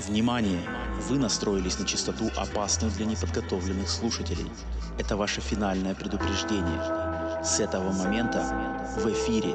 [0.00, 0.60] Внимание!
[1.08, 4.50] Вы настроились на частоту, опасную для неподготовленных слушателей.
[4.98, 7.42] Это ваше финальное предупреждение.
[7.42, 8.42] С этого момента
[8.98, 9.54] в эфире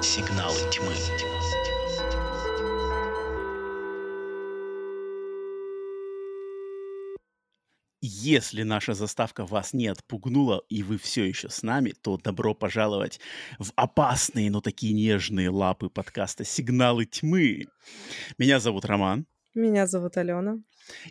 [0.00, 0.94] «Сигналы тьмы».
[8.00, 13.18] Если наша заставка вас не отпугнула, и вы все еще с нами, то добро пожаловать
[13.58, 17.66] в опасные, но такие нежные лапы подкаста «Сигналы тьмы».
[18.38, 19.26] Меня зовут Роман.
[19.54, 20.58] Меня зовут Алена.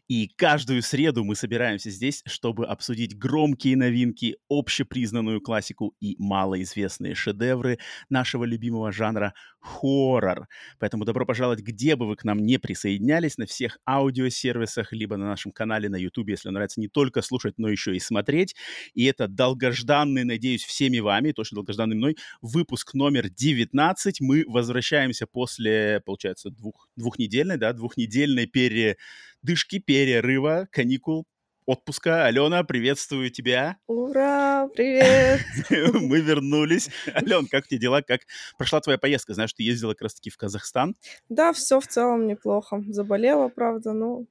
[0.08, 7.80] И каждую среду мы собираемся здесь, чтобы обсудить громкие новинки, общепризнанную классику и малоизвестные шедевры
[8.10, 10.48] нашего любимого жанра хоррор.
[10.80, 15.26] Поэтому добро пожаловать, где бы вы к нам не присоединялись, на всех аудиосервисах, либо на
[15.26, 18.56] нашем канале на YouTube, если нравится не только слушать, но еще и смотреть.
[18.94, 24.22] И это долгожданный, надеюсь, всеми вами, точно долгожданный мной, выпуск номер 19.
[24.22, 28.98] Мы возвращаемся после, получается, двух, двухнедельной, да, двухнедельной пере
[29.44, 31.26] дышки, перерыва, каникул,
[31.66, 32.26] отпуска.
[32.26, 33.78] Алена, приветствую тебя.
[33.88, 35.42] Ура, привет!
[35.94, 36.90] Мы вернулись.
[37.14, 38.02] Ален, как тебе дела?
[38.02, 38.22] Как
[38.58, 39.34] прошла твоя поездка?
[39.34, 40.96] Знаешь, ты ездила как раз-таки в Казахстан.
[41.30, 42.84] Да, все в целом неплохо.
[42.88, 44.26] Заболела, правда, но...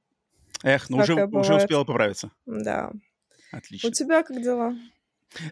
[0.63, 2.31] Эх, ну уже, уже успела поправиться.
[2.45, 2.91] Да.
[3.51, 3.89] Отлично.
[3.89, 4.75] У тебя как дела?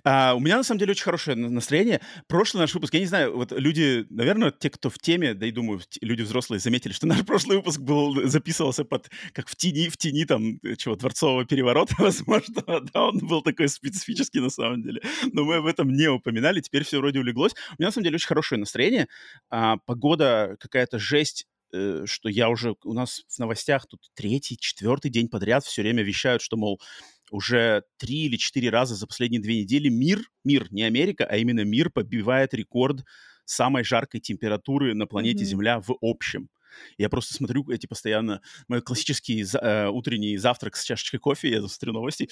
[0.04, 2.02] А, у меня, на самом деле, очень хорошее настроение.
[2.28, 5.52] Прошлый наш выпуск, я не знаю, вот люди, наверное, те, кто в теме, да и
[5.52, 9.98] думаю, люди взрослые заметили, что наш прошлый выпуск был, записывался под, как в тени, в
[9.98, 15.02] тени, там, чего, дворцового переворота, возможно, да, он был такой специфический на самом деле.
[15.32, 17.54] Но мы об этом не упоминали, теперь все вроде улеглось.
[17.72, 19.08] У меня, на самом деле, очень хорошее настроение.
[19.50, 25.10] А, погода какая-то жесть, э, что я уже, у нас в новостях тут третий, четвертый
[25.10, 26.80] день подряд все время вещают, что, мол,
[27.32, 31.64] уже три или четыре раза за последние две недели мир, мир, не Америка, а именно
[31.64, 33.04] мир побивает рекорд
[33.46, 35.48] самой жаркой температуры на планете mm-hmm.
[35.48, 36.50] Земля в общем.
[36.98, 41.94] Я просто смотрю эти постоянно, мой классический э, утренний завтрак с чашечкой кофе, я смотрю
[41.94, 42.30] новости,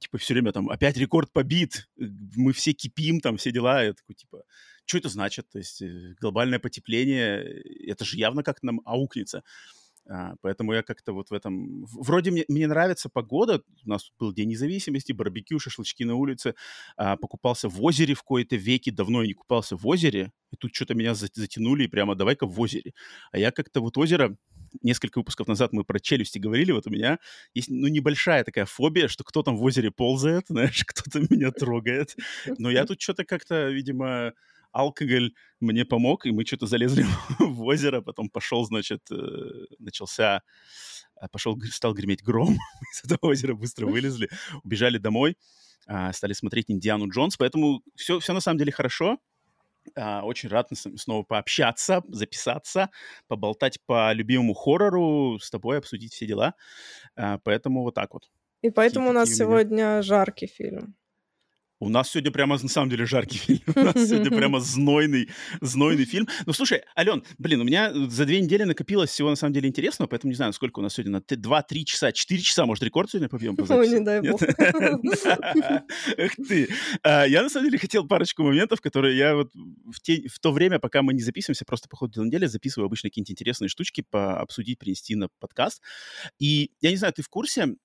[0.00, 4.16] типа все время там опять рекорд побит, мы все кипим, там все дела, я такой
[4.16, 4.42] типа,
[4.86, 5.48] что это значит?
[5.50, 7.44] То есть э, глобальное потепление,
[7.86, 9.42] это же явно как нам аукнется.
[10.08, 11.84] А, поэтому я как-то вот в этом...
[11.86, 13.62] Вроде мне, мне нравится погода.
[13.84, 16.54] У нас был День независимости, барбекю, шашлычки на улице.
[16.96, 18.90] А, покупался в озере в кои-то веки.
[18.90, 20.32] Давно я не купался в озере.
[20.50, 22.92] И тут что-то меня затянули, и прямо давай-ка в озере.
[23.32, 24.36] А я как-то вот озеро...
[24.82, 27.18] Несколько выпусков назад мы про челюсти говорили, вот у меня
[27.54, 32.14] есть, ну, небольшая такая фобия, что кто там в озере ползает, знаешь, кто-то меня трогает.
[32.58, 34.34] Но я тут что-то как-то, видимо,
[34.76, 37.04] алкоголь мне помог, и мы что-то залезли
[37.38, 40.42] в озеро, потом пошел, значит, э, начался,
[41.14, 42.56] а, пошел, стал греметь гром,
[42.92, 44.28] из этого озера быстро вылезли,
[44.64, 45.36] убежали домой,
[45.86, 49.18] а, стали смотреть Индиану Джонс, поэтому все, все на самом деле хорошо,
[49.96, 52.90] а, очень рад снова пообщаться, записаться,
[53.28, 56.54] поболтать по любимому хоррору, с тобой обсудить все дела.
[57.14, 58.28] Поэтому вот так вот.
[58.62, 60.02] И поэтому такие, у нас сегодня меня...
[60.02, 60.96] жаркий фильм.
[61.78, 63.60] У нас сегодня прямо, на самом деле, жаркий фильм.
[63.74, 65.28] У нас сегодня прямо знойный,
[65.60, 66.26] знойный фильм.
[66.46, 70.08] Ну, слушай, Ален, блин, у меня за две недели накопилось всего, на самом деле, интересного,
[70.08, 73.28] поэтому не знаю, сколько у нас сегодня, на 2-3 часа, 4 часа, может, рекорд сегодня
[73.28, 74.40] побьем по Ой, не дай бог.
[74.42, 76.68] Эх ты.
[77.02, 81.02] А, я, на самом деле, хотел парочку моментов, которые я вот в то время, пока
[81.02, 85.28] мы не записываемся, просто по ходу недели записываю обычно какие-нибудь интересные штучки, обсудить, принести на
[85.40, 85.82] подкаст.
[86.38, 87.76] И я не знаю, ты в курсе,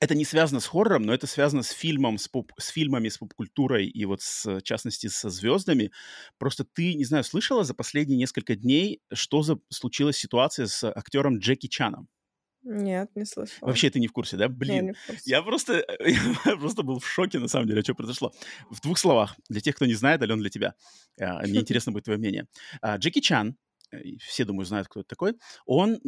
[0.00, 3.18] это не связано с хоррором, но это связано с фильмом, с, поп, с фильмами, с
[3.18, 5.90] поп-культурой и вот с, в частности со звездами.
[6.38, 11.38] Просто ты, не знаю, слышала за последние несколько дней, что за случилась ситуация с актером
[11.38, 12.08] Джеки Чаном?
[12.62, 13.68] Нет, не слышала.
[13.68, 14.48] Вообще ты не в курсе, да?
[14.48, 14.94] Блин,
[15.24, 15.84] я просто,
[16.44, 18.32] я просто был в шоке, на самом деле, что произошло.
[18.70, 20.74] В двух словах, для тех, кто не знает, Ален, для тебя,
[21.20, 22.46] а, мне интересно будет твое мнение.
[22.82, 23.56] А, Джеки Чан
[24.20, 25.34] все, думаю, знают, кто это такой,
[25.66, 25.98] он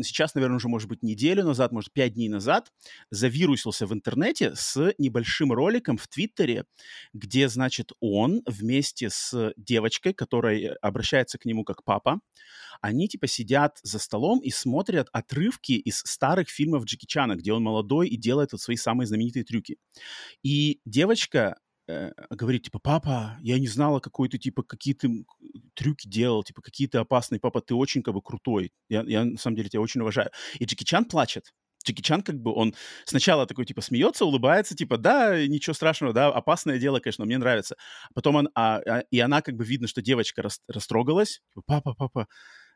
[0.00, 2.72] сейчас, наверное, уже, может быть, неделю назад, может, пять дней назад
[3.10, 6.64] завирусился в интернете с небольшим роликом в Твиттере,
[7.12, 12.20] где, значит, он вместе с девочкой, которая обращается к нему как папа,
[12.80, 17.62] они, типа, сидят за столом и смотрят отрывки из старых фильмов Джеки Чана, где он
[17.62, 19.76] молодой и делает вот свои самые знаменитые трюки.
[20.42, 21.69] И девочка э,
[22.30, 25.24] говорит, типа, папа, я не знала, какой ты, типа, какие ты
[25.74, 28.72] трюки делал, типа, какие ты опасные, папа, ты очень, как бы, крутой.
[28.88, 30.30] Я, я на самом деле тебя очень уважаю.
[30.58, 31.52] И Джеки Чан плачет.
[31.84, 36.28] Джеки Чан, как бы, он сначала такой, типа, смеется, улыбается, типа, да, ничего страшного, да,
[36.28, 37.76] опасное дело, конечно, мне нравится.
[38.14, 41.94] Потом он, а, а, и она, как бы, видно, что девочка рас, растрогалась, типа, папа,
[41.94, 42.24] папа, э,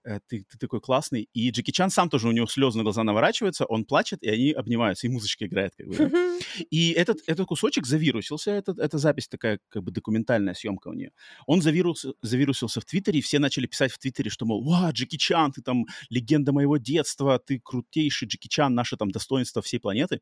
[0.04, 1.28] ты, ты такой классный.
[1.32, 4.52] И Джеки Чан сам тоже, у него слезы на глаза наворачиваются, он плачет, и они
[4.52, 5.96] обнимаются, и музычка играет, как бы.
[5.96, 6.38] Да?
[6.70, 11.12] И этот, этот кусочек завирусился, этот, эта запись такая, как бы, документальная съемка у нее.
[11.46, 15.16] Он завирусился, завирусился в Твиттере, и все начали писать в Твиттере, что, мол, «Ва, Джеки
[15.16, 20.20] Чан, ты там легенда моего детства, ты крутейший Джеки Чан, наше там достоинство всей планеты».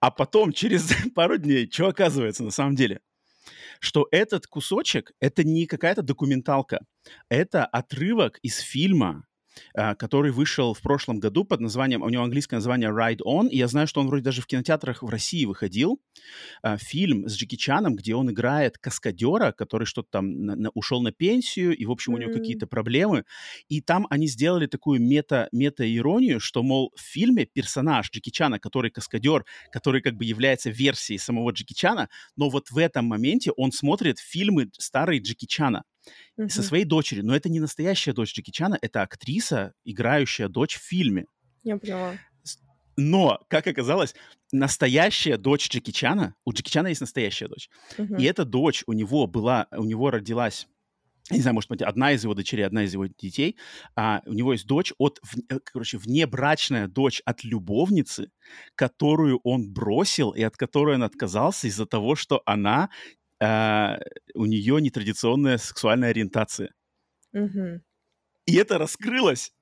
[0.00, 3.00] А потом, через пару дней, что оказывается на самом деле?
[3.80, 6.80] Что этот кусочек— это не какая-то документалка,
[7.28, 9.27] это отрывок из фильма
[9.74, 13.68] который вышел в прошлом году под названием, у него английское название Ride On, и я
[13.68, 16.00] знаю, что он вроде даже в кинотеатрах в России выходил.
[16.62, 21.02] А, фильм с Джеки Чаном, где он играет каскадера, который что-то там на, на, ушел
[21.02, 23.24] на пенсию, и, в общем, у него какие-то проблемы.
[23.68, 28.90] И там они сделали такую мета, мета-иронию, что, мол, в фильме персонаж Джеки Чана, который
[28.90, 33.72] каскадер, который как бы является версией самого Джеки Чана, но вот в этом моменте он
[33.72, 35.84] смотрит фильмы старой Джеки Чана
[36.38, 36.48] uh-huh.
[36.48, 37.24] со своей дочерью.
[37.24, 41.26] Но это не настоящая дочь Джеки Чана, это актриса, играющая дочь в фильме.
[41.62, 42.14] Я поняла.
[42.96, 44.14] Но, как оказалось,
[44.50, 48.20] настоящая дочь Джеки Чана, у Джеки Чана есть настоящая дочь, uh-huh.
[48.20, 50.66] и эта дочь у него была, у него родилась
[51.30, 53.56] не знаю, может быть, одна из его дочерей, одна из его детей,
[53.94, 55.20] а у него есть дочь от,
[55.50, 58.30] э, короче, внебрачная дочь от любовницы,
[58.74, 62.88] которую он бросил и от которой он отказался из-за того, что она
[63.40, 63.98] а,
[64.34, 66.72] у нее нетрадиционная сексуальная ориентация.
[67.32, 67.82] Угу.
[68.46, 69.52] И это раскрылось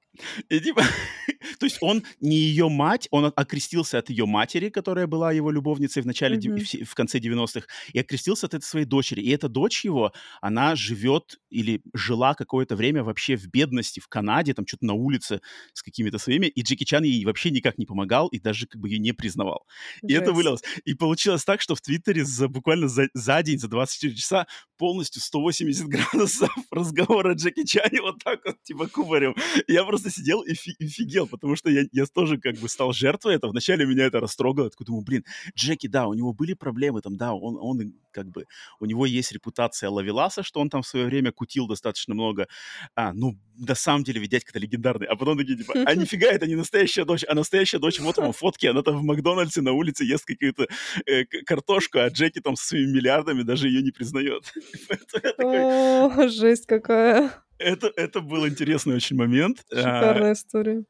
[0.49, 0.82] и типа,
[1.58, 6.02] то есть он не ее мать, он окрестился от ее матери, которая была его любовницей
[6.02, 6.84] в начале, mm-hmm.
[6.84, 9.20] в, конце 90-х, и окрестился от этой своей дочери.
[9.20, 14.54] И эта дочь его, она живет или жила какое-то время вообще в бедности в Канаде,
[14.54, 15.40] там что-то на улице
[15.72, 18.88] с какими-то своими, и Джеки Чан ей вообще никак не помогал и даже как бы
[18.88, 19.66] ее не признавал.
[20.02, 20.10] Жесть.
[20.10, 20.62] И это вылилось.
[20.84, 24.46] И получилось так, что в Твиттере за буквально за, за день, за 24 часа
[24.76, 29.34] полностью 180 градусов разговора Джеки Чане вот так вот, типа, кубарем.
[29.69, 33.50] Я просто сидел и офигел, потому что я, я тоже как бы стал жертвой этого.
[33.50, 34.70] Вначале меня это растрогало.
[34.70, 35.24] Такой думаю, блин,
[35.56, 38.46] Джеки, да, у него были проблемы там, да, он, он как бы,
[38.80, 42.48] у него есть репутация Лавеласа, что он там в свое время кутил достаточно много.
[42.94, 45.06] А, ну, на самом деле, ведь дядька легендарный.
[45.06, 48.32] А потом такие, типа, а нифига, это не настоящая дочь, а настоящая дочь, вот вам
[48.32, 50.66] фотки, она там в Макдональдсе на улице ест какую-то
[51.06, 54.52] э, картошку, а Джеки там со своими миллиардами даже ее не признает.
[55.38, 57.32] О, жесть какая.
[57.58, 59.64] Это, это был интересный очень момент.
[59.72, 60.84] А, Шикарная история.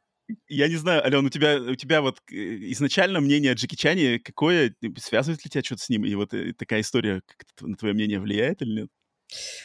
[0.49, 2.34] Я не знаю, Ален, у тебя, у тебя вот э,
[2.73, 4.75] изначально мнение о Джеки Чане какое?
[4.99, 6.05] Связывает ли тебя что-то с ним?
[6.05, 8.90] И вот э, такая история как на твое мнение влияет или нет?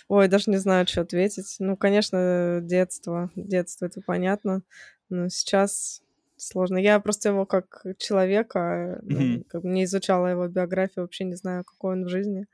[0.08, 1.56] Ой, даже не знаю, что ответить.
[1.60, 3.32] Ну, конечно, детство.
[3.36, 4.64] Детство, это понятно.
[5.10, 6.02] Но сейчас
[6.38, 6.78] сложно.
[6.78, 9.44] Я просто его как человека, mm-hmm.
[9.46, 12.48] как бы не изучала его биографию, вообще не знаю, какой он в жизни.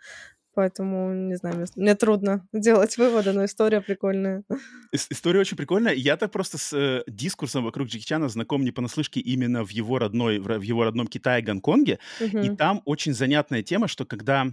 [0.58, 4.44] Поэтому, не знаю, мне, трудно делать выводы, но история прикольная.
[4.92, 5.94] История очень прикольная.
[5.94, 10.00] Я так просто с э, дискурсом вокруг Джеки Чана знаком не понаслышке именно в его
[10.00, 12.00] родной, в, его родном Китае, Гонконге.
[12.20, 12.40] Угу.
[12.40, 14.48] И там очень занятная тема, что когда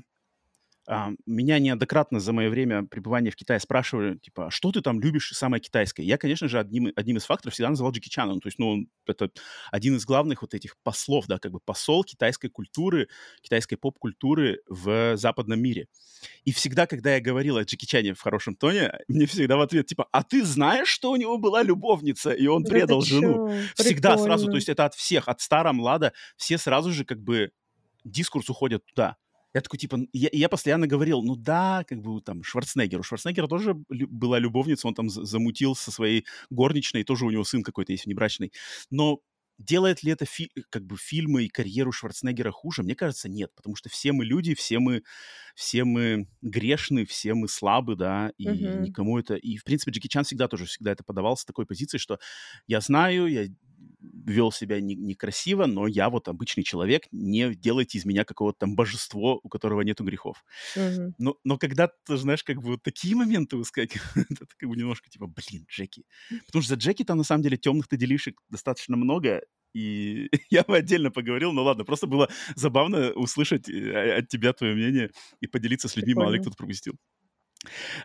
[1.27, 5.31] меня неоднократно за мое время пребывания в Китае спрашивали, типа, «А что ты там любишь
[5.33, 6.05] самое китайское?
[6.05, 8.35] Я, конечно же, одним, одним из факторов всегда называл Джеки Чана.
[8.35, 9.31] Ну, то есть, ну, это
[9.71, 13.09] один из главных вот этих послов, да, как бы посол китайской культуры,
[13.41, 15.87] китайской поп-культуры в западном мире.
[16.45, 19.87] И всегда, когда я говорил о Джеки Чане в хорошем тоне, мне всегда в ответ,
[19.87, 23.49] типа, а ты знаешь, что у него была любовница, и он предал да жену?
[23.49, 23.83] Чё?
[23.83, 24.25] Всегда Прикольно.
[24.25, 27.51] сразу, то есть это от всех, от стара, млада, все сразу же как бы
[28.05, 29.17] дискурс уходят туда.
[29.55, 33.01] Я такой, типа, я, я постоянно говорил, ну да, как бы там Шварценеггер.
[33.01, 37.63] У Шварценеггера тоже была любовница, он там замутил со своей горничной, тоже у него сын
[37.63, 38.53] какой-то есть внебрачный.
[38.91, 39.21] Но
[39.59, 42.83] делает ли это фи- как бы фильмы и карьеру Шварценеггера хуже?
[42.83, 45.03] Мне кажется, нет, потому что все мы люди, все мы,
[45.55, 48.81] все мы грешны, все мы слабы, да, и uh-huh.
[48.81, 49.35] никому это...
[49.35, 52.19] И, в принципе, Джеки Чан всегда тоже всегда это подавал с такой позиции, что
[52.67, 53.47] я знаю, я
[54.01, 58.77] вел себя не, некрасиво, но я вот обычный человек, не делайте из меня какого-то там
[58.77, 60.45] божество, у которого нету грехов.
[60.77, 61.13] Mm-hmm.
[61.19, 65.11] Но, но когда ты, знаешь, как бы вот такие моменты выскакивают, это как бы немножко
[65.11, 66.05] типа, блин, Джеки.
[66.47, 69.43] Потому что за Джеки там на самом деле темных-то делишек достаточно много,
[69.75, 74.75] и я бы отдельно поговорил, но ладно, просто было забавно услышать э, от тебя твое
[74.75, 75.11] мнение
[75.41, 76.27] и поделиться с людьми, Прикольно.
[76.27, 76.95] мало ли кто-то пропустил.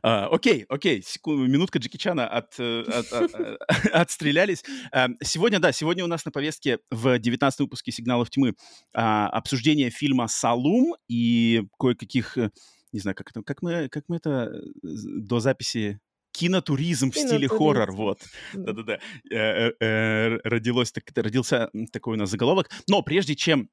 [0.04, 3.58] Uh, окей, окей, секунду, минутка Джеки Чана от, э, от, от, э,
[3.94, 4.64] отстрелялись.
[4.94, 9.90] Uh, сегодня, да, сегодня у нас на повестке в 19 выпуске «Сигналов тьмы» uh, обсуждение
[9.90, 12.38] фильма «Салум» и кое-каких,
[12.92, 14.52] не знаю, как, это, как, мы, как мы это
[14.82, 16.00] до записи
[16.32, 18.20] кинотуризм в стиле хоррор, вот.
[18.54, 19.00] Да-да-да.
[20.44, 22.70] Родилось, так, родился такой у нас заголовок.
[22.88, 23.70] Но прежде чем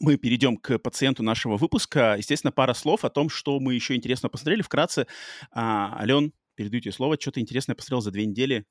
[0.00, 2.16] мы перейдем к пациенту нашего выпуска.
[2.18, 4.62] Естественно, пара слов о том, что мы еще интересно посмотрели.
[4.62, 5.06] Вкратце,
[5.50, 7.16] а, Ален, передаю тебе слово.
[7.20, 8.66] Что-то интересное посмотрел за две недели.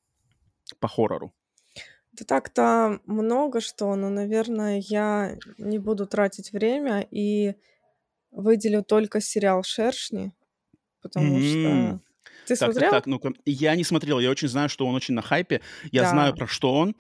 [0.80, 1.34] по хоррору?
[2.12, 7.56] Да так-то много что, но, наверное, я не буду тратить время и
[8.32, 10.34] выделю только сериал «Шершни»,
[11.02, 11.42] потому М.
[11.42, 12.02] что...
[12.46, 12.92] Ты Так, так, смотрел?
[12.92, 13.34] так, ну-ка.
[13.46, 15.62] Я не смотрел, я очень знаю, что он очень на хайпе.
[15.92, 16.38] Я знаю, Да.
[16.38, 16.96] про что он.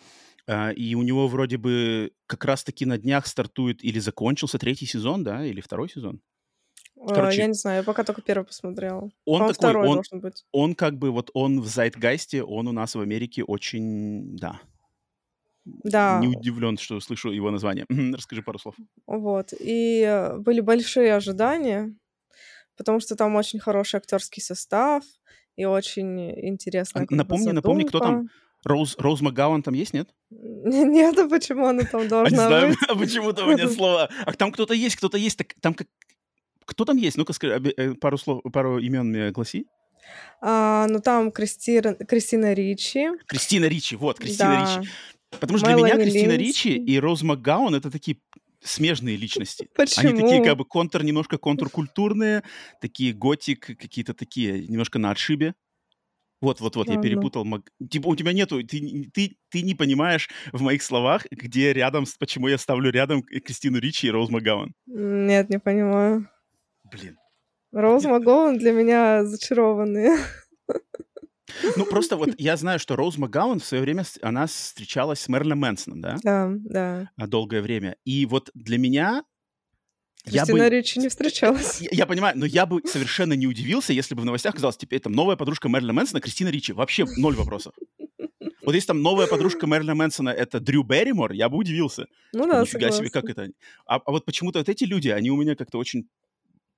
[0.47, 5.23] А, И у него вроде бы как раз-таки на днях стартует или закончился третий сезон,
[5.23, 6.21] да, или второй сезон.
[6.97, 9.11] Э, Короче, Я не знаю, я пока только первый посмотрела.
[9.25, 10.45] он По-моему, такой, второй он, должен быть.
[10.51, 14.59] он как бы вот он в Зайтгайсте, он у нас в Америке очень, да,
[15.65, 17.85] не Да, удивлен, что слышу его название.
[18.13, 18.75] Расскажи пару слов.
[19.05, 19.53] вот.
[19.59, 21.93] И э, были большие ожидания,
[22.77, 25.03] потому что там очень хороший актерский состав
[25.55, 26.19] и очень
[26.93, 28.29] А бы Напомни, напомни, кто там?
[28.67, 30.09] Роуз, Роуз МакГауан там есть, нет?
[30.29, 32.77] Нет, а почему она там А не должна знаю, быть?
[32.87, 34.09] а почему-то у меня слова.
[34.25, 35.37] А там кто-то есть, кто-то есть.
[35.37, 35.87] Так, там как...
[36.65, 37.17] Кто там есть?
[37.17, 39.67] Ну-ка, скажи, э, пару слов, пару имен мне огласи.
[40.41, 44.89] А, ну там Кристина, Кристина Ричи, Кристина Ричи, вот, Кристина да, Ричи.
[45.31, 46.91] Потому что для меня Мелани Кристина Ричи Лински.
[46.91, 48.17] и Роуз МакГаун это такие
[48.61, 49.69] смежные личности.
[49.77, 50.43] Они такие Почему?
[50.43, 52.43] как бы контр, немножко контркультурные,
[52.81, 55.55] такие готик, какие-то такие немножко на отшибе.
[56.39, 57.45] Вот, вот, вот, я перепутал.
[57.45, 62.05] Мак- Типа у тебя нету, ты, ты, ты не понимаешь в моих словах, где рядом,
[62.19, 64.73] почему я ставлю рядом Кристину Ричи и Роуз МакГаун.
[64.85, 66.29] Нет, не понимаю.
[66.91, 67.17] Блин.
[67.71, 68.13] Роуз Нет.
[68.13, 70.17] МакГоwan для меня зачарованные.
[71.75, 75.59] Ну, просто вот я знаю, что Роуз МакГаун в свое время, она встречалась с Мерлином
[75.59, 77.09] Мэнсоном, да, Да, да.
[77.17, 77.95] а, долгое время.
[78.05, 79.23] И вот для меня
[80.27, 80.69] я Кристина бы...
[80.69, 81.81] Ричи не встречалась.
[81.81, 84.99] Я, я понимаю, но я бы совершенно не удивился, если бы в новостях оказалось, теперь
[84.99, 86.73] там новая подружка Мерлина Мэнсона Кристина Ричи.
[86.73, 87.73] Вообще ноль вопросов.
[88.63, 92.07] Вот если там новая подружка Мерлина Мэнсона это Дрю Берримор, я бы удивился.
[92.33, 93.41] Ну Типа, да, Нифига себе, как согласна.
[93.43, 93.53] это?
[93.85, 96.09] А, а вот почему-то вот эти люди, они у меня как-то очень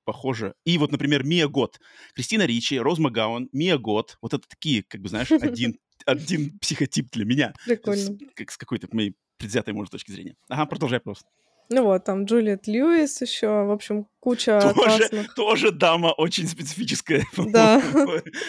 [0.06, 0.54] похожи.
[0.66, 1.80] И вот, например, Мия Гот.
[2.14, 4.18] Кристина Ричи, Роз Макгаун, Мия Гот.
[4.22, 7.54] Вот это такие, как бы, знаешь, один, один психотип для меня.
[7.62, 8.18] С- Прикольно.
[8.36, 10.36] как с какой-то моей предвзятой, может, точки зрения.
[10.48, 11.26] Ага, продолжай просто.
[11.72, 15.34] Ну вот, там Джулиет Льюис еще, в общем, куча Тоже, классных.
[15.36, 17.24] тоже дама очень специфическая.
[17.38, 17.82] Да.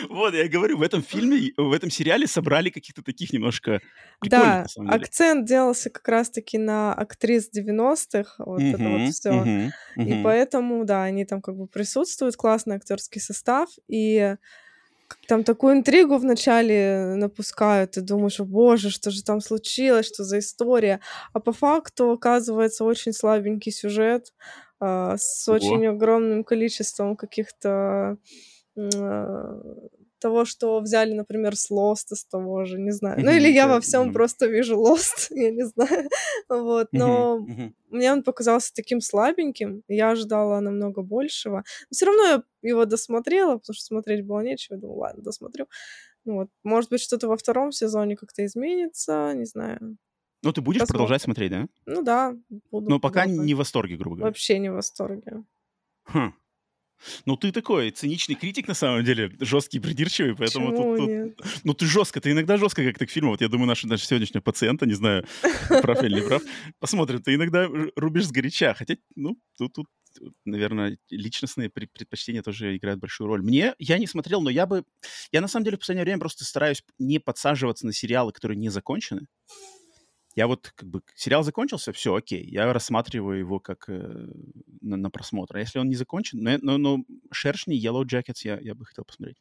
[0.09, 3.81] Вот, я говорю, в этом фильме, в этом сериале собрали каких-то таких немножко
[4.25, 9.71] Да, акцент делался как раз-таки на актрис 90-х, вот это вот все.
[9.97, 14.37] И поэтому, да, они там как бы присутствуют, классный актерский состав, и
[15.27, 20.39] там такую интригу вначале напускают, ты думаешь, о боже, что же там случилось, что за
[20.39, 21.01] история,
[21.33, 24.33] а по факту оказывается очень слабенький сюжет
[24.81, 25.57] а, с Ого.
[25.57, 28.17] очень огромным количеством каких-то
[28.77, 29.61] а,
[30.21, 33.25] того, что взяли, например, с Лоста, с того же, не знаю.
[33.25, 36.09] Ну или я во всем просто вижу Лост, я не знаю.
[36.49, 37.45] Вот, но
[37.89, 41.57] мне он показался таким слабеньким, я ожидала намного большего.
[41.57, 44.79] Но все равно я его досмотрела, потому что смотреть было нечего.
[44.79, 45.67] Думаю, ладно, досмотрю.
[46.25, 49.97] Ну вот, может быть, что-то во втором сезоне как-то изменится, не знаю.
[50.43, 50.99] Ну, ты будешь Посмотрим.
[50.99, 51.67] продолжать смотреть, да?
[51.87, 52.35] Ну да,
[52.71, 53.47] буду Но пока продолжать.
[53.47, 54.29] не в восторге, грубо говоря.
[54.31, 55.45] Вообще не в восторге.
[56.05, 56.33] Хм.
[57.27, 61.65] Ну, ты такой циничный критик, на самом деле, жесткий, придирчивый, поэтому Почему тут, тут-?
[61.65, 63.31] Ну, ты жестко, ты иногда жестко как-то к фильму.
[63.31, 65.25] Вот я думаю, наша, наша сегодняшняя пациента, не знаю,
[65.83, 66.43] прав или не прав,
[66.79, 68.75] посмотрим, ты иногда рубишь сгоряча.
[68.75, 69.87] Хотя, ну, тут, тут
[70.45, 73.43] наверное, личностные пред- предпочтения тоже играют большую роль.
[73.43, 74.85] Мне, я не смотрел, но я бы...
[75.33, 78.69] Я, на самом деле, в последнее время просто стараюсь не подсаживаться на сериалы, которые не
[78.69, 79.27] закончены.
[80.37, 82.45] Я вот, как бы, сериал закончился, все, окей.
[82.45, 84.29] Я рассматриваю его как э,
[84.81, 85.57] на, на просмотр.
[85.57, 89.05] А если он не закончен, но, но, но «Шершни», «Yellow Jackets» я, я бы хотел
[89.05, 89.39] посмотреть.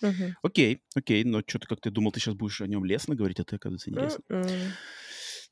[0.00, 0.36] Мгм.
[0.42, 3.44] Окей, окей, но что-то как ты думал, ты сейчас будешь о нем лестно говорить, а
[3.44, 4.22] ты, оказывается, не лестно.
[4.30, 4.72] М-м.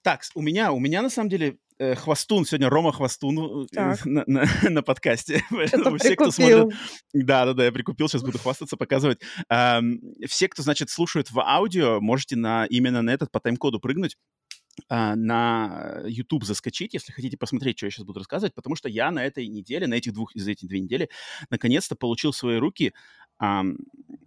[0.03, 4.25] Так, у меня, у меня на самом деле э, Хвостун, сегодня Рома Хвостун э, на,
[4.27, 5.45] на- на подкасте.
[5.51, 6.75] Поэтому все, кто смотрит...
[7.13, 9.21] Да-да-да, я прикупил, сейчас буду хвастаться, показывать.
[9.49, 14.17] Ам, все, кто, значит, слушают в аудио, можете на, именно на этот по тайм-коду прыгнуть
[14.89, 19.25] на YouTube заскочить, если хотите посмотреть, что я сейчас буду рассказывать, потому что я на
[19.25, 21.09] этой неделе, на этих двух, из этих две недели,
[21.51, 22.93] наконец-то получил в свои руки
[23.39, 23.77] ам,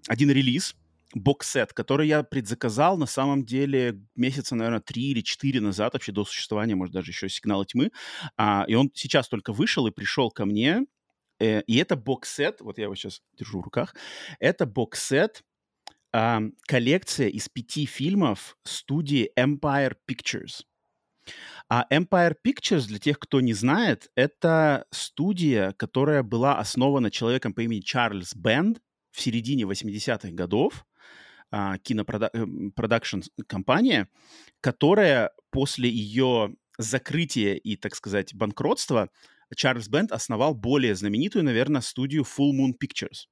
[0.07, 0.75] один релиз,
[1.15, 6.25] бокс-сет, который я предзаказал на самом деле месяца, наверное, три или четыре назад, вообще до
[6.25, 7.91] существования, может, даже еще «Сигнала тьмы».
[8.37, 10.85] А, и он сейчас только вышел и пришел ко мне.
[11.39, 13.95] Э, и это бокс-сет, вот я его сейчас держу в руках,
[14.39, 15.43] это бокс-сет,
[16.67, 20.61] коллекция из пяти фильмов студии Empire Pictures.
[21.69, 27.61] А Empire Pictures, для тех, кто не знает, это студия, которая была основана человеком по
[27.61, 28.79] имени Чарльз Бенд
[29.11, 30.85] в середине 80-х годов,
[31.51, 34.09] а, кинопродакшн компания,
[34.61, 39.09] которая после ее закрытия и, так сказать, банкротства
[39.55, 43.27] Чарльз Бенд основал более знаменитую, наверное, студию Full Moon Pictures.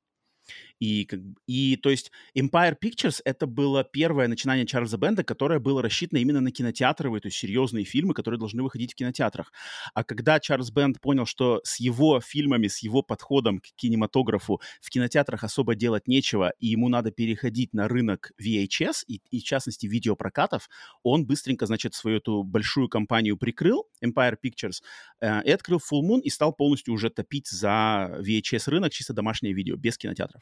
[0.82, 5.80] И, как, и то есть Empire Pictures— это было первое начинание Чарльза Бенда, которое было
[5.84, 9.54] рассчитано именно на кинотеатровые, то есть серьезные фильмы, которые должны выходить в кинотеатрах.
[9.94, 14.90] А когда Чарльз Бенд понял, что с его фильмами, с его подходом к кинематографу в
[14.90, 19.86] кинотеатрах особо делать нечего, и ему надо переходить на рынок VHS, и, и в частности
[19.86, 20.68] видеопрокатов,
[21.04, 24.82] он быстренько, значит, свою эту большую компанию прикрыл, Empire Pictures,
[25.20, 29.76] э, и открыл Full Moon, и стал полностью уже топить за VHS-рынок, чисто домашнее видео,
[29.76, 30.42] без кинотеатров.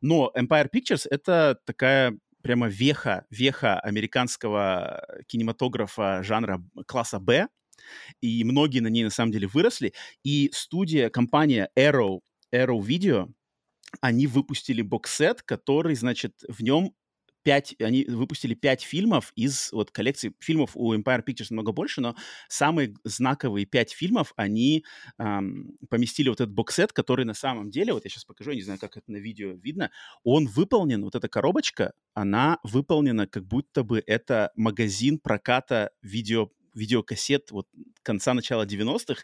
[0.00, 7.48] Но Empire Pictures— это такая прямо веха, веха американского кинематографа жанра класса Б,
[8.20, 9.94] и многие на ней на самом деле выросли.
[10.22, 12.20] И студия, компания Arrow,
[12.54, 13.32] Arrow Video,
[14.00, 16.94] они выпустили боксет, который, значит, в нем
[17.44, 20.34] пять, они выпустили пять фильмов из вот коллекции.
[20.40, 22.16] Фильмов у Empire Pictures много больше, но
[22.48, 24.84] самые знаковые пять фильмов они
[25.18, 28.62] эм, поместили вот этот боксет, который на самом деле, вот я сейчас покажу, я не
[28.62, 29.90] знаю, как это на видео видно,
[30.24, 37.50] он выполнен, вот эта коробочка, она выполнена как будто бы это магазин проката видео видеокассет
[37.50, 37.68] вот
[38.02, 39.22] конца-начала 90-х.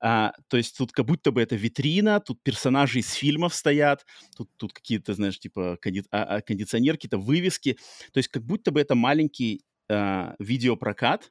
[0.00, 4.50] А, то есть тут как будто бы это витрина, тут персонажи из фильмов стоят, тут,
[4.56, 7.78] тут какие-то, знаешь, типа конди- а, а, кондиционер, какие-то вывески.
[8.12, 11.30] То есть как будто бы это маленький а, видеопрокат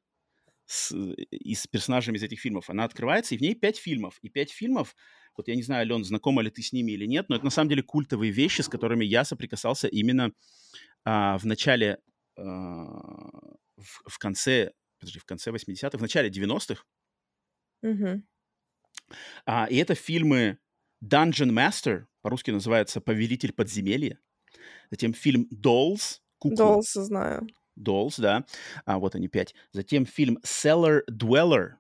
[0.70, 0.94] с,
[1.32, 2.70] и с персонажами из этих фильмов.
[2.70, 4.20] Она открывается, и в ней пять фильмов.
[4.22, 4.96] И пять фильмов,
[5.36, 7.52] вот я не знаю, Ален, знакома ли ты с ними или нет, но это на
[7.52, 10.32] самом деле культовые вещи, с которыми я соприкасался именно
[11.06, 11.98] а, в начале,
[12.38, 12.44] а,
[13.78, 16.84] в, в конце подожди, в конце 80-х, в начале 90-х.
[17.82, 18.24] Угу.
[19.46, 20.60] А, и это фильмы
[21.04, 24.20] Dungeon Master, по-русски называется «Повелитель подземелья».
[24.92, 26.20] Затем фильм Dolls.
[26.40, 26.58] Куклы.
[26.58, 27.48] Dolls знаю.
[27.78, 28.46] Dolls, да.
[28.86, 29.56] А, вот они пять.
[29.72, 31.74] Затем фильм Cellar Dweller.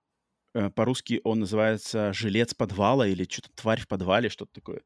[0.54, 4.82] Э, по-русски он называется «Жилец подвала» или что-то «Тварь в подвале», что-то такое.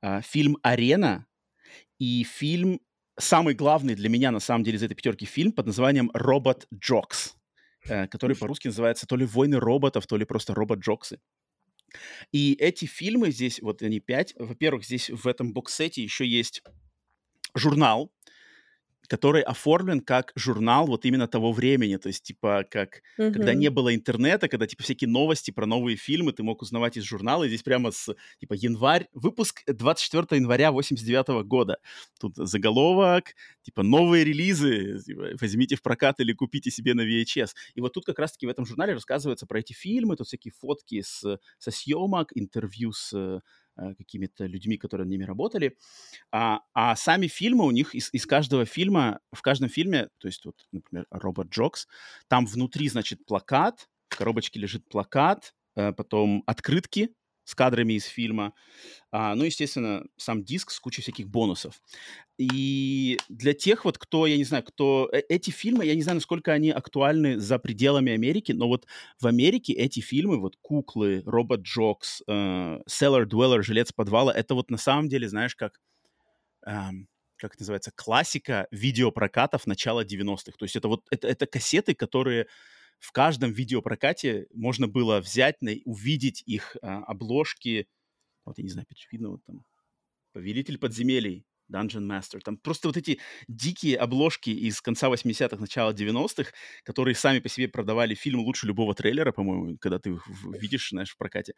[0.00, 1.26] А, фильм «Арена»
[1.98, 2.80] и фильм
[3.18, 7.36] самый главный для меня, на самом деле, из этой пятерки фильм под названием «Робот Джокс».
[7.88, 11.20] Э, который по-русски называется то ли «Войны роботов», то ли просто «Робот-Джоксы».
[12.30, 14.34] И эти фильмы здесь, вот они пять.
[14.38, 16.62] Во-первых, здесь в этом боксете еще есть
[17.54, 18.10] журнал,
[19.12, 23.32] который оформлен как журнал вот именно того времени, то есть типа как mm-hmm.
[23.32, 27.04] когда не было интернета, когда типа всякие новости про новые фильмы ты мог узнавать из
[27.04, 31.76] журнала, и здесь прямо с типа январь, выпуск 24 января 89 года.
[32.18, 37.50] Тут заголовок, типа новые релизы, типа, возьмите в прокат или купите себе на VHS.
[37.74, 41.02] И вот тут как раз-таки в этом журнале рассказывается про эти фильмы, тут всякие фотки
[41.02, 43.40] с, со съемок, интервью с Э,
[43.76, 45.76] какими-то людьми, которые над ними работали.
[46.30, 50.44] А, а сами фильмы у них из, из каждого фильма, в каждом фильме, то есть
[50.44, 51.88] вот, например, Робот Джокс,
[52.28, 58.54] там внутри, значит, плакат, в коробочке лежит плакат, э, потом открытки с кадрами из фильма.
[59.10, 61.80] А, ну, естественно, сам диск с кучей всяких бонусов.
[62.38, 65.08] И для тех вот, кто, я не знаю, кто...
[65.12, 68.86] Э, эти фильмы, я не знаю, насколько они актуальны за пределами Америки, но вот
[69.20, 72.32] в Америке эти фильмы, вот «Куклы», «Робот Джокс», э,
[72.88, 75.80] «Cellar Dweller», «Жилец подвала», это вот на самом деле, знаешь, как...
[76.66, 80.52] Эм, как это называется, классика видеопрокатов начала 90-х.
[80.56, 82.46] То есть это вот это, это кассеты, которые
[83.02, 87.88] в каждом видеопрокате можно было взять, увидеть их а, обложки.
[88.44, 89.64] Вот, я не знаю, видно, вот там
[90.32, 92.40] «Повелитель подземелий», Dungeon Master.
[92.40, 96.52] Там просто вот эти дикие обложки из конца 80-х, начала 90-х,
[96.84, 100.26] которые сами по себе продавали фильм лучше любого трейлера, по-моему, когда ты их
[100.60, 101.54] видишь, знаешь, в прокате.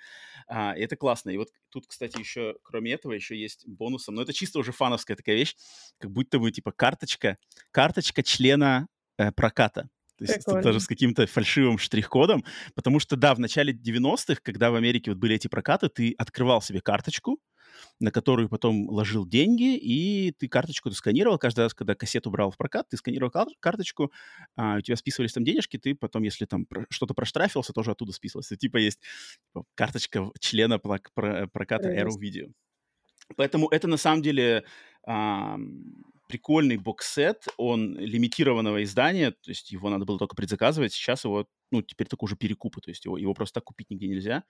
[0.46, 1.30] А, это классно.
[1.30, 5.16] И вот тут, кстати, еще, кроме этого, еще есть бонусом, но это чисто уже фановская
[5.16, 5.56] такая вещь,
[5.98, 7.36] как будто бы, типа, карточка,
[7.70, 8.86] карточка члена
[9.18, 9.90] э, проката.
[10.16, 10.62] То есть Прикольно.
[10.62, 12.44] даже с каким-то фальшивым штрих-кодом.
[12.74, 16.62] Потому что, да, в начале 90-х, когда в Америке вот были эти прокаты, ты открывал
[16.62, 17.40] себе карточку,
[18.00, 21.38] на которую потом ложил деньги, и ты карточку ты сканировал.
[21.38, 24.12] Каждый раз, когда кассету брал в прокат, ты сканировал карточку,
[24.56, 28.56] а, у тебя списывались там денежки, ты потом, если там что-то проштрафился, тоже оттуда списывался.
[28.56, 29.00] Типа есть
[29.48, 32.52] типа, карточка члена проката Aero Video.
[33.36, 34.64] Поэтому это на самом деле
[35.06, 35.56] а,
[36.28, 41.82] прикольный боксет, он лимитированного издания, то есть его надо было только предзаказывать, сейчас его, ну,
[41.82, 44.44] теперь только уже перекупы, то есть его, его просто так купить нигде нельзя.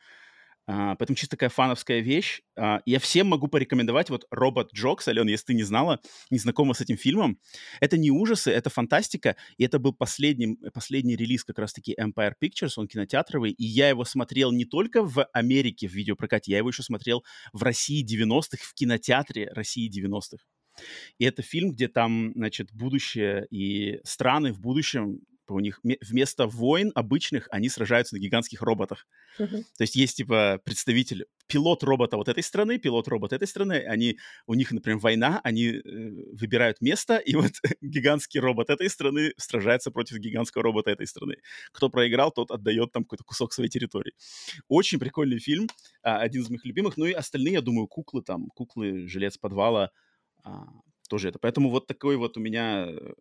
[0.66, 2.40] Uh, поэтому чисто такая фановская вещь.
[2.58, 6.72] Uh, я всем могу порекомендовать вот «Робот Джокс», Ален, если ты не знала, не знакома
[6.72, 7.38] с этим фильмом.
[7.80, 12.72] Это не ужасы, это фантастика, и это был последний, последний релиз как раз-таки Empire Pictures,
[12.76, 16.82] он кинотеатровый, и я его смотрел не только в Америке в видеопрокате, я его еще
[16.82, 20.46] смотрел в России 90-х, в кинотеатре России 90-х.
[21.18, 25.20] И это фильм, где там, значит, будущее и страны в будущем
[25.52, 29.06] у них вместо войн обычных они сражаются на гигантских роботах.
[29.76, 34.18] То есть есть, типа, представитель, пилот робота вот этой страны, пилот робота этой страны, они,
[34.46, 35.80] у них, например, война, они э,
[36.32, 41.36] выбирают место, и вот гигантский робот этой страны сражается против гигантского робота этой страны.
[41.72, 44.12] Кто проиграл, тот отдает там какой-то кусок своей территории.
[44.68, 45.68] Очень прикольный фильм,
[46.02, 46.96] а, один из моих любимых.
[46.96, 49.90] Ну и остальные, я думаю, куклы там, куклы «Жилец подвала»,
[50.44, 50.66] а,
[51.08, 51.38] тоже это.
[51.38, 53.12] Поэтому вот такой вот у меня э,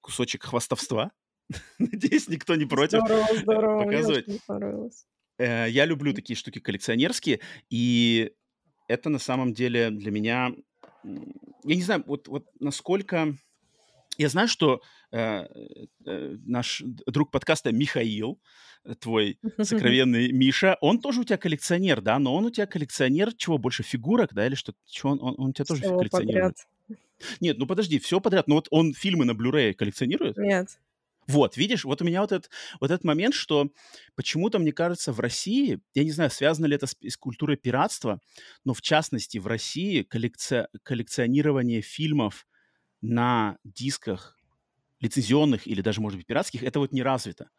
[0.00, 1.12] кусочек хвастовства.
[1.78, 3.76] Надеюсь, никто не против Здорово, здорово.
[3.84, 4.28] Мне показывать.
[4.28, 5.06] очень понравилось.
[5.38, 8.32] Э, Я люблю такие штуки коллекционерские, и
[8.88, 10.52] это на самом деле для меня,
[11.04, 13.36] я не знаю, вот, вот насколько...
[14.20, 15.46] Я знаю, что э,
[16.04, 18.38] э, наш друг подкаста Михаил,
[18.84, 23.32] э, твой сокровенный Миша, он тоже у тебя коллекционер, да, но он у тебя коллекционер
[23.32, 24.74] чего больше, фигурок, да, или что?
[24.84, 26.56] Чего он, он, он у тебя тоже коллекционирует?
[26.88, 26.98] подряд.
[27.40, 30.36] Нет, ну подожди, все подряд, но вот он фильмы на Blu-ray коллекционирует?
[30.36, 30.78] Нет.
[31.26, 33.70] Вот, видишь, вот у меня вот этот, вот этот момент, что
[34.16, 38.20] почему-то, мне кажется, в России, я не знаю, связано ли это с, с культурой пиратства,
[38.66, 42.46] но в частности в России коллекция, коллекционирование фильмов
[43.00, 44.36] на дисках
[45.00, 47.50] лицензионных или даже, может быть, пиратских, это вот не развито.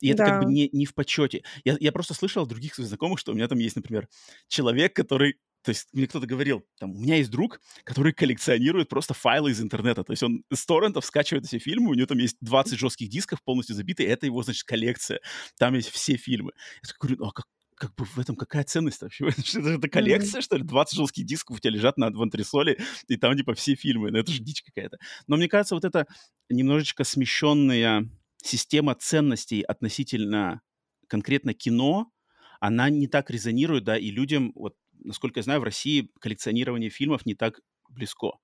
[0.00, 0.46] И это как бы Да.
[0.46, 1.44] не, не в почете.
[1.64, 4.08] Я, я просто слышал от других своих знакомых, что у меня там есть, например,
[4.48, 5.36] человек, который...
[5.62, 9.60] То есть мне кто-то говорил, там, у меня есть друг, который коллекционирует просто файлы из
[9.60, 10.02] интернета.
[10.04, 13.42] То есть он с торрентов скачивает все фильмы, у него там есть 20 жестких дисков
[13.44, 15.20] полностью забиты, это его, значит, коллекция.
[15.58, 16.52] Там есть все фильмы.
[16.82, 17.46] Я говорю, ну а как,
[17.82, 19.26] как бы в этом какая ценность вообще?
[19.56, 20.62] Это, коллекция, что ли?
[20.62, 24.12] 20 жестких дисков у тебя лежат на, в антресоле, и там типа все фильмы.
[24.12, 24.98] Ну это же дичь какая-то.
[25.26, 26.06] Но мне кажется, вот эта
[26.48, 30.60] немножечко смещенная система ценностей относительно
[31.08, 32.12] конкретно кино,
[32.60, 37.26] она не так резонирует, да, и людям, вот, насколько я знаю, в России коллекционирование фильмов
[37.26, 38.38] не так близко.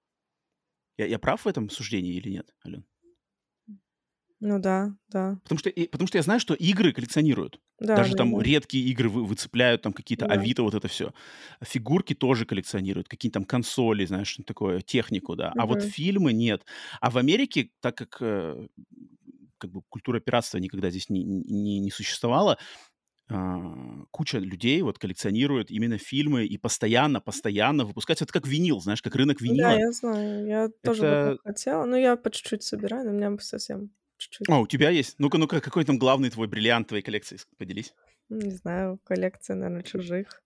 [0.97, 2.85] Я, я прав в этом суждении или нет, Ален?
[4.41, 5.39] Ну да, да.
[5.43, 7.61] Потому что, потому что я знаю, что игры коллекционируют.
[7.81, 8.43] Да, Даже да, там да.
[8.43, 10.35] редкие игры вы- выцепляют, там какие-то Да.
[10.35, 11.13] Авито, вот это все.
[11.61, 15.53] Фигурки тоже коллекционируют, какие-то там консоли, знаешь, что такое, технику, да.
[15.57, 16.65] А вот фильмы нет.
[17.01, 18.69] А в Америке, так как э,
[19.59, 22.59] как бы культура пиратства никогда здесь не, не, не существовала,
[23.31, 28.25] а, куча людей вот коллекционирует именно фильмы и постоянно, постоянно выпускаются.
[28.25, 29.79] Это как винил, знаешь, как рынок Да, винила.
[29.79, 30.47] я знаю.
[30.47, 31.39] Я тоже бы Это...
[31.45, 31.85] хотела.
[31.85, 34.49] Но я по чуть-чуть собираю, но у меня совсем чуть-чуть.
[34.49, 35.17] А, у тебя есть?
[35.19, 37.39] Ну-ка, ну-ка, какой там главный твой бриллиант твоей коллекции?
[37.57, 37.95] Поделись.
[38.29, 40.43] Не знаю, коллекция, наверное, чужих.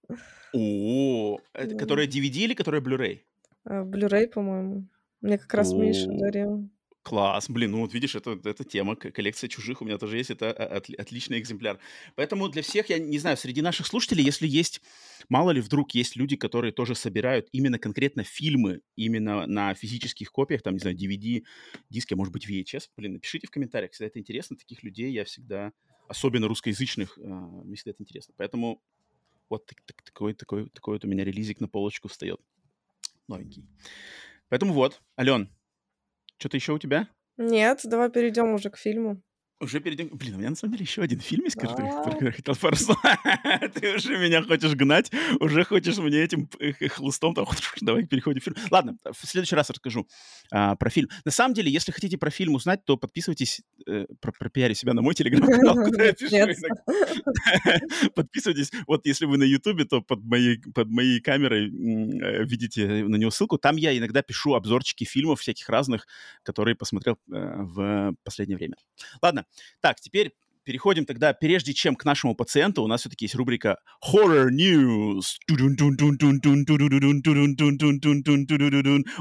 [0.52, 3.20] О, это которая DVD или которая Blu-ray?
[3.64, 4.86] А, Blu-ray, по-моему.
[5.20, 6.68] Мне как раз Миша дарил.
[7.02, 10.52] класс, блин, ну вот видишь, это, это тема, коллекция чужих у меня тоже есть, это
[10.52, 11.78] а, отли- отличный экземпляр.
[12.14, 14.80] Поэтому для всех, я не знаю, среди наших слушателей, если есть,
[15.28, 20.62] мало ли вдруг есть люди, которые тоже собирают именно конкретно фильмы, именно на физических копиях,
[20.62, 21.42] там, не знаю, DVD,
[21.90, 25.24] диски, а может быть VHS, блин, напишите в комментариях, всегда это интересно, таких людей я
[25.24, 25.72] всегда,
[26.08, 28.34] особенно русскоязычных, а, мне всегда это интересно.
[28.36, 28.82] Поэтому
[29.48, 32.40] вот так- так- такой, такой, такой вот у меня релизик на полочку встает,
[33.28, 33.66] новенький.
[34.48, 35.48] Поэтому вот, Ален,
[36.38, 37.08] что-то еще у тебя?
[37.36, 39.22] Нет, давай перейдем уже к фильму.
[39.62, 40.08] Уже перейдем...
[40.08, 41.86] Блин, у меня на самом деле еще один фильм есть, который,
[42.20, 42.88] я хотел поржать.
[43.74, 47.46] Ты уже меня хочешь гнать, уже хочешь мне этим э, хлыстом там...
[47.80, 48.58] Давай переходим к фильму.
[48.72, 50.08] Ладно, в следующий раз расскажу
[50.50, 51.10] а, про фильм.
[51.24, 55.02] На самом деле, если хотите про фильм узнать, то подписывайтесь, э, про, пропиарю себя на
[55.02, 56.66] мой телеграм-канал, куда я пишу.
[58.16, 58.72] Подписывайтесь.
[58.88, 63.30] Вот если вы на Ютубе, то под моей, под моей камерой э, видите на него
[63.30, 63.58] ссылку.
[63.58, 66.08] Там я иногда пишу обзорчики фильмов всяких разных,
[66.42, 68.74] которые посмотрел э, в последнее время.
[69.22, 69.46] Ладно,
[69.80, 70.32] так, теперь
[70.64, 75.22] переходим тогда, прежде чем к нашему пациенту, у нас все-таки есть рубрика Horror News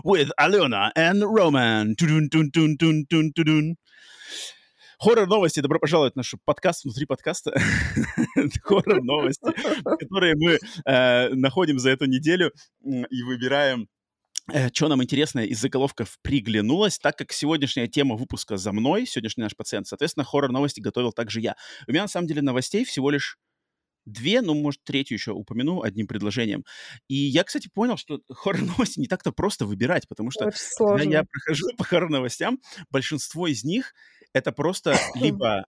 [0.04, 1.96] with Alena and Roman.
[5.00, 5.60] Хоррор новости.
[5.62, 7.54] Добро пожаловать в наш подкаст внутри подкаста.
[8.63, 9.52] Хоррор новости,
[10.00, 12.52] которые мы э, находим за эту неделю
[12.84, 13.88] и выбираем
[14.74, 19.56] что нам интересно из заголовков приглянулось, так как сегодняшняя тема выпуска за мной, сегодняшний наш
[19.56, 21.56] пациент, соответственно, хоррор-новости готовил также я.
[21.88, 23.38] У меня, на самом деле, новостей всего лишь
[24.06, 26.66] две, ну, может, третью еще упомяну одним предложением.
[27.08, 31.68] И я, кстати, понял, что хоррор-новости не так-то просто выбирать, потому что когда я прохожу
[31.78, 32.60] по хоррор-новостям,
[32.90, 33.94] большинство из них
[34.34, 35.66] это просто либо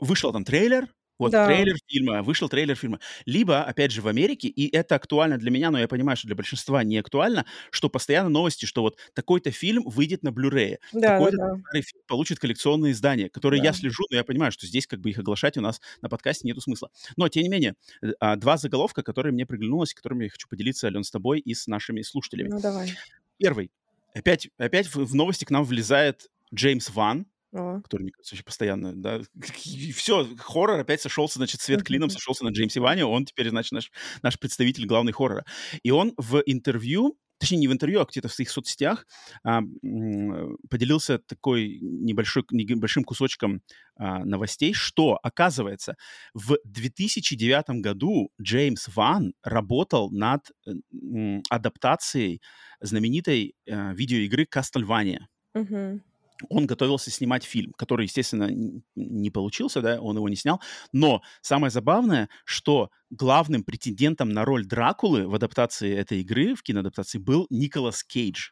[0.00, 1.46] вышел там трейлер, вот Да.
[1.46, 3.00] трейлер фильма, вышел трейлер фильма.
[3.24, 6.36] Либо, опять же, в Америке, и это актуально для меня, но я понимаю, что для
[6.36, 11.08] большинства не актуально, что постоянно новости, что вот такой-то фильм выйдет на Blu-ray, Да, да,
[11.18, 11.56] такой-то да.
[11.58, 13.78] старый фильм получит коллекционные издания, которые я Да.
[13.78, 16.60] слежу, но я понимаю, что здесь как бы их оглашать у нас на подкасте нету
[16.60, 16.90] смысла.
[17.16, 20.86] Но, тем не менее, э, а, два заголовка, которые мне приглянулось, которыми я хочу поделиться,
[20.86, 22.48] Ален, с тобой и с нашими слушателями.
[22.48, 22.94] Ну, давай.
[23.38, 23.70] Первый.
[24.14, 27.26] Опять, опять в, в новости к нам влезает Джеймс Ван,
[27.56, 27.80] О.
[27.82, 29.20] который, мне кажется, вообще постоянно, да.
[29.94, 33.90] Все, хоррор опять сошелся, значит, свет клином сошелся на Джеймсе Ване, он теперь, значит, наш,
[34.22, 35.44] наш представитель главный хоррора.
[35.82, 39.06] И он в интервью точнее, не в интервью, а где-то в своих соцсетях
[39.44, 39.60] а,
[40.70, 43.60] поделился такой небольшой, небольшим кусочком
[43.96, 45.96] а, новостей, что, оказывается,
[46.34, 52.40] в 2009 году Джеймс Ван работал над м, адаптацией
[52.80, 55.20] знаменитой а, видеоигры Castlevania.
[55.54, 56.02] Мгм.
[56.48, 58.50] Он готовился снимать фильм, который, естественно,
[58.94, 60.60] не получился, да, он его не снял.
[60.92, 67.18] Но самое забавное, что главным претендентом на роль Дракулы в адаптации этой игры, в киноадаптации,
[67.18, 68.50] был Николас Кейдж.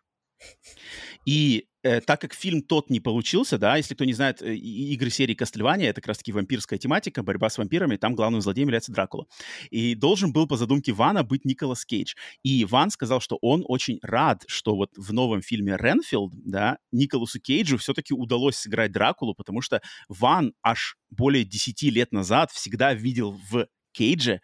[1.25, 5.11] И э, так как фильм тот не получился, да, если кто не знает, э, игры
[5.11, 9.27] серии Castlevania, это как раз-таки вампирская тематика, борьба с вампирами, там главным злодеем является Дракула.
[9.71, 12.15] И должен был по задумке Вана быть Николас Кейдж.
[12.43, 17.41] И Ван сказал, что он очень рад, что вот в новом фильме «Ренфилд», да, Николасу
[17.41, 23.39] Кейджу все-таки удалось сыграть Дракулу, потому что Ван аж более 10 лет назад всегда видел
[23.51, 24.41] в Кейдже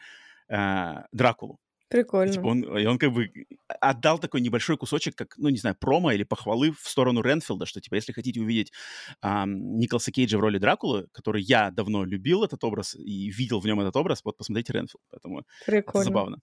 [0.49, 1.59] э, Дракулу.
[1.90, 2.33] Прикольно.
[2.33, 3.31] типа, он, и он как бы
[3.81, 7.81] отдал такой небольшой кусочек, как, ну, не знаю, промо или похвалы в сторону Ренфилда, что,
[7.81, 8.72] типа, если хотите увидеть
[9.20, 13.66] ам, Николаса Кейджа в роли Дракулы, который я давно любил этот образ и видел в
[13.66, 15.03] нем этот образ, вот посмотрите Ренфилд.
[15.11, 16.05] Поэтому это Прикольно.
[16.05, 16.38] забавно.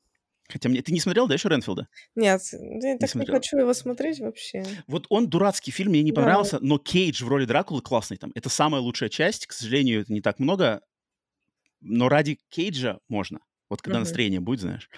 [0.49, 0.81] Хотя мне...
[0.81, 1.87] Ты не смотрел, да, еще Ренфилда?
[2.15, 3.35] Нет, я так не смотрел.
[3.35, 4.65] хочу его смотреть вообще.
[4.87, 6.21] Вот он дурацкий фильм, мне не Да.
[6.21, 8.31] понравился, но Кейдж в роли Дракулы классный там.
[8.35, 10.81] Это самая лучшая часть, к сожалению, это не так много,
[11.81, 13.39] но ради Кейджа можно.
[13.69, 14.03] Вот когда Мгм.
[14.05, 14.89] настроение будет, знаешь.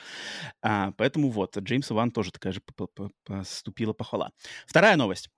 [0.62, 4.32] А, поэтому вот, от Джеймса Ван тоже такая же по- по- поступила похвала.
[4.67, 5.29] Вторая новость.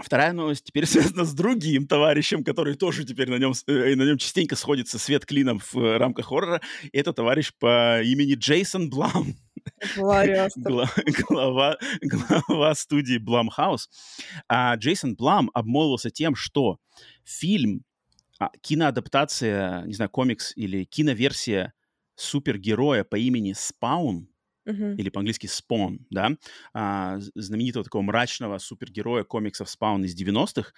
[0.00, 4.16] Вторая новость теперь связана с другим товарищем, который тоже теперь на нем, э, на нем
[4.18, 6.60] частенько сходится свет клином в э, рамках хоррора.
[6.92, 9.34] Это товарищ по имени Джейсон Блам.
[10.56, 10.88] Гла-
[11.28, 13.88] глава, глава студии Blumhouse.
[14.48, 16.78] А Джейсон Блам обмолвился тем, что
[17.24, 17.82] фильм,
[18.38, 21.72] а, киноадаптация, не знаю, комикс или киноверсия
[22.18, 24.28] супергероя по имени Спаун,
[24.66, 24.98] Мгм.
[24.98, 26.30] или по-английски Spawn, да,
[26.74, 30.72] а, знаменитого такого мрачного супергероя комиксов Spawn из 90-х,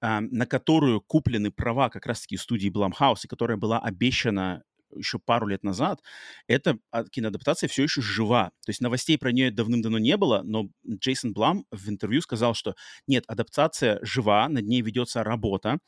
[0.00, 4.64] а, на которую куплены права как раз-таки студии Blumhouse, и которая была обещана
[4.96, 6.00] еще пару лет назад,
[6.48, 8.50] эта а, киноадаптация все еще жива.
[8.64, 12.74] То есть новостей про нее давным-давно не было, но Джейсон Блам в интервью сказал, что
[13.06, 15.78] нет, адаптация жива, над ней ведется работа,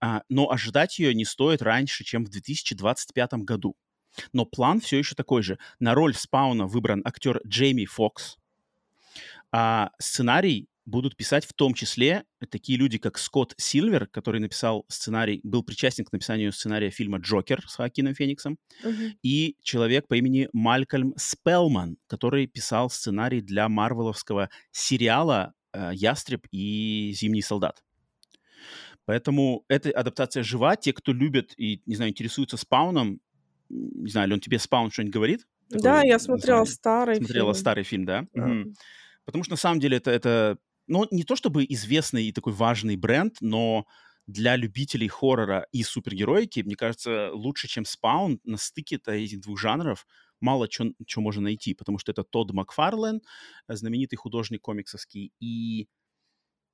[0.00, 3.76] а, но ожидать ее не стоит раньше, чем в 2025 году.
[4.32, 5.58] Но план все еще такой же.
[5.80, 8.36] На роль Спауна выбран актер Джейми Фокс,
[9.52, 15.40] а сценарий будут писать в том числе такие люди, как Скотт Сильвер, который написал сценарий,
[15.42, 19.12] был причастен к написанию сценария фильма «Джокер» с Хоакином Фениксом, Мгм.
[19.22, 27.12] и человек по имени Малькольм Спелман, который писал сценарий для марвеловского сериала э, «Ястреб и
[27.14, 27.82] Зимний солдат».
[29.04, 30.76] Поэтому эта адаптация жива.
[30.76, 33.20] Те, кто любят и, не знаю, интересуются спауном,
[33.68, 35.46] не знаю, Лен, тебе спаун что-нибудь говорит?
[35.70, 36.74] Да, Такой я смотрела название?
[36.74, 37.60] старый Смотрела фильм.
[37.60, 38.26] старый фильм, да?
[38.34, 38.46] Да.
[38.46, 38.74] Мгм.
[39.24, 42.96] Потому что на самом деле это, это, ну, не то чтобы известный и такой важный
[42.96, 43.86] бренд, но
[44.26, 50.06] для любителей хоррора и супергероики, мне кажется, лучше, чем Спаун на стыке этих двух жанров
[50.40, 53.20] мало чего можно найти, потому что это Тодд Макфарлен,
[53.68, 55.88] знаменитый художник комиксовский, и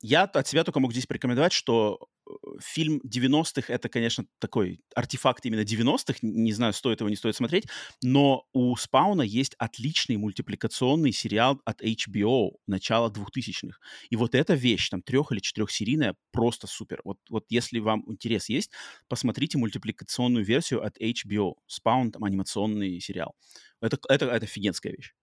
[0.07, 5.47] я от себя только могу здесь порекомендовать, что э, фильм 90-х— это, конечно, такой артефакт
[5.47, 7.69] именно 90-х, не знаю, стоит его, не стоит смотреть,
[8.03, 13.79] но у Спауна есть отличный мультипликационный сериал от HBO начала 2000-х.
[14.11, 17.01] И вот эта вещь, там, трех- или четырехсерийная, просто супер.
[17.03, 18.73] Вот, вот если вам интерес есть,
[19.09, 21.55] посмотрите мультипликационную версию от HBO.
[21.67, 23.35] Спаун, там, анимационный сериал.
[23.81, 25.15] Это, это, это офигенская вещь.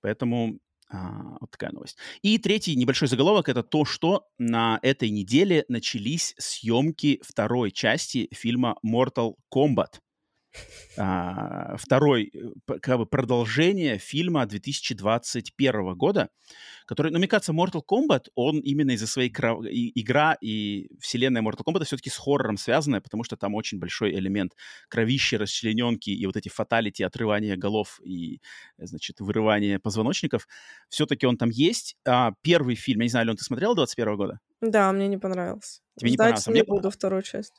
[0.00, 0.58] Поэтому
[0.92, 1.96] а, вот такая новость.
[2.20, 8.76] И третий небольшой заголовок это то, что на этой неделе начались съемки второй части фильма
[8.86, 10.00] Mortal Kombat.
[10.96, 16.28] А, второй, э, как бы продолжение фильма 2021 года,
[16.86, 19.64] который, ну, мне кажется, Mortal Kombat, он именно из-за своей кров...
[19.64, 24.12] и- игра и вселенная Mortal Kombat все-таки с хоррором связанная, потому что там очень большой
[24.12, 24.52] элемент
[24.88, 28.40] кровищи, расчлененки и вот эти фаталити, отрывания голов и,
[28.78, 30.46] значит, вырывания позвоночников.
[30.88, 31.96] Все-таки он там есть.
[32.06, 34.40] А, первый фильм, я не знаю, Лен, ты смотрел 21 года?
[34.62, 35.80] Да, мне не понравился.
[35.98, 36.50] Тебе не Ждать понравился?
[36.50, 37.52] не Мне буду вторую часть.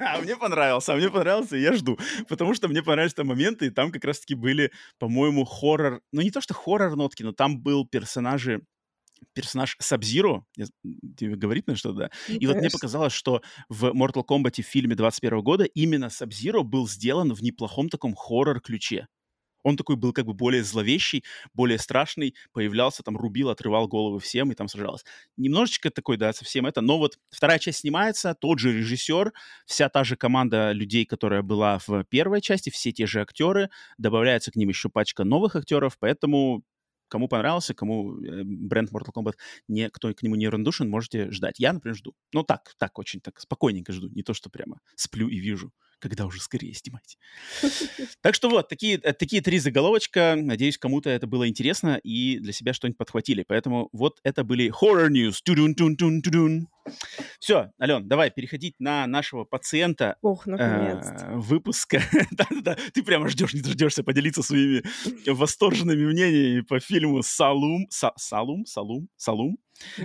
[0.00, 1.98] А мне понравился, а мне понравился, и я жду.
[2.28, 6.02] Потому что мне понравились там моменты, и там как раз-таки были, по-моему, хоррор...
[6.12, 8.62] Ну, не то, что хоррор-нотки, но там был персонажи
[9.34, 10.44] персонаж Сабзиро,
[11.16, 12.10] тебе говорит на что, да?
[12.28, 12.78] Ну, и вот мне конечно.
[12.80, 17.88] показалось, что в Mortal Kombat в фильме 21 года именно Сабзиро был сделан в неплохом
[17.88, 19.06] таком хоррор-ключе.
[19.62, 24.50] Он такой был как бы более зловещий, более страшный, появлялся, там рубил, отрывал головы всем
[24.52, 25.04] и там сражался.
[25.36, 26.80] Немножечко такой, да, совсем это.
[26.80, 29.32] Но вот вторая часть снимается, тот же режиссер,
[29.66, 34.50] вся та же команда людей, которая была в первой части, все те же актеры, добавляется
[34.50, 36.64] к ним еще пачка новых актеров, поэтому
[37.08, 39.34] кому понравился, кому э, бренд Mortal Kombat,
[39.68, 41.60] не, кто к нему не рандушен, можете ждать.
[41.60, 42.14] Я, например, жду.
[42.32, 44.08] Ну, так, так, очень так спокойненько жду.
[44.08, 45.72] Не то, что прямо сплю и вижу
[46.02, 47.16] когда уже скорее снимать.
[48.20, 50.34] Так что вот, такие, э, такие три заголовочка.
[50.36, 53.44] Надеюсь, кому-то это было интересно и для себя что-нибудь подхватили.
[53.46, 55.38] Поэтому вот это были Horror News.
[55.42, 56.66] Тудун -тун -тун -тун.
[57.38, 62.02] Все, Ален, давай переходить на нашего пациента Ох, э, выпуска.
[62.32, 64.82] Да-да-да, ты прямо ждешь, не дождешься поделиться своими
[65.26, 67.86] восторженными мнениями по фильму «Салум».
[67.90, 69.58] «Салум», «Салум», «Салум».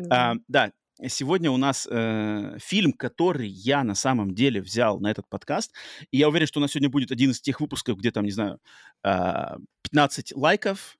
[0.09, 0.71] А, да,
[1.07, 5.73] сегодня у нас э, фильм, который я на самом деле взял на этот подкаст.
[6.11, 8.31] И я уверен, что у нас сегодня будет один из тех выпусков, где там, не
[8.31, 8.59] знаю,
[9.03, 10.97] э, 15 лайков,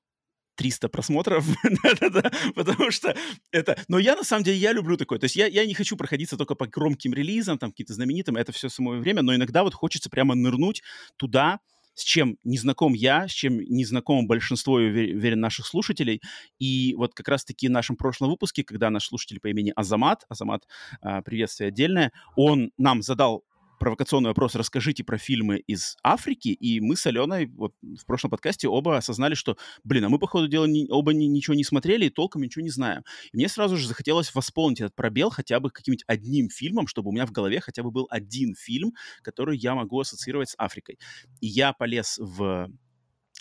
[0.56, 1.46] 300 просмотров,
[2.56, 3.16] потому что
[3.52, 3.78] это...
[3.88, 5.20] Но я, на самом деле, я люблю такое.
[5.20, 8.52] То есть я, я не хочу проходиться только по громким релизам, там, каким-то знаменитым, это
[8.52, 10.82] все самое время, но иногда вот хочется прямо нырнуть
[11.16, 11.60] туда,
[11.98, 16.22] с чем не знаком я, с чем не знаком большинство, я уверен, наших слушателей.
[16.60, 20.68] И вот как раз-таки в нашем прошлом выпуске, когда наш слушатель по имени Азамат, Азамат,
[21.02, 23.44] а, приветствие отдельное, он нам задал
[23.78, 28.68] провокационный вопрос «Расскажите про фильмы из Африки», и мы с Аленой вот в прошлом подкасте
[28.68, 32.06] оба осознали, что, блин, а мы, по ходу дела, ни, оба ни, ничего не смотрели
[32.06, 33.04] и толком ничего не знаем.
[33.32, 37.12] И мне сразу же захотелось восполнить этот пробел хотя бы каким-нибудь одним фильмом, чтобы у
[37.14, 41.00] меня в голове хотя бы был один фильм, который я могу ассоциировать с Африкой.
[41.42, 42.70] И я полез в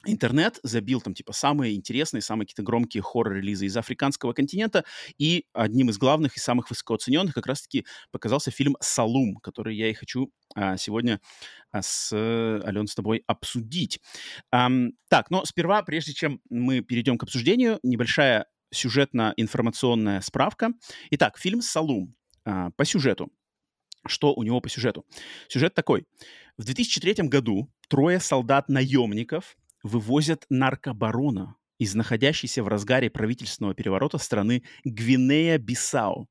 [0.07, 4.85] интернет, забил там типа самые интересные, самые какие-то громкие хоррор-релизы из африканского континента,
[5.19, 9.95] и одним из главных и самых высокооцененных как раз-таки показался фильм «Салум», который я и
[9.95, 11.21] хочу а, сегодня
[11.71, 14.01] а, с Ален с тобой обсудить.
[14.51, 20.71] Ам, так, но сперва, прежде чем мы перейдем к обсуждению, небольшая сюжетно-информационная справка.
[21.11, 22.15] Итак, фильм «Салум»
[22.45, 23.31] а, по сюжету.
[24.07, 25.05] Что у него по сюжету?
[25.49, 26.07] Сюжет такой.
[26.57, 36.29] В 2003 году трое солдат-наемников вывозят наркобарона из находящейся в разгаре правительственного переворота страны Гвинея-Бисау.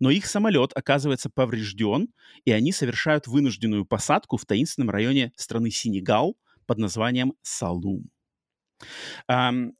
[0.00, 2.08] Но их самолет оказывается поврежден,
[2.44, 8.08] и они совершают вынужденную посадку в таинственном районе страны Сенегал под названием Салум.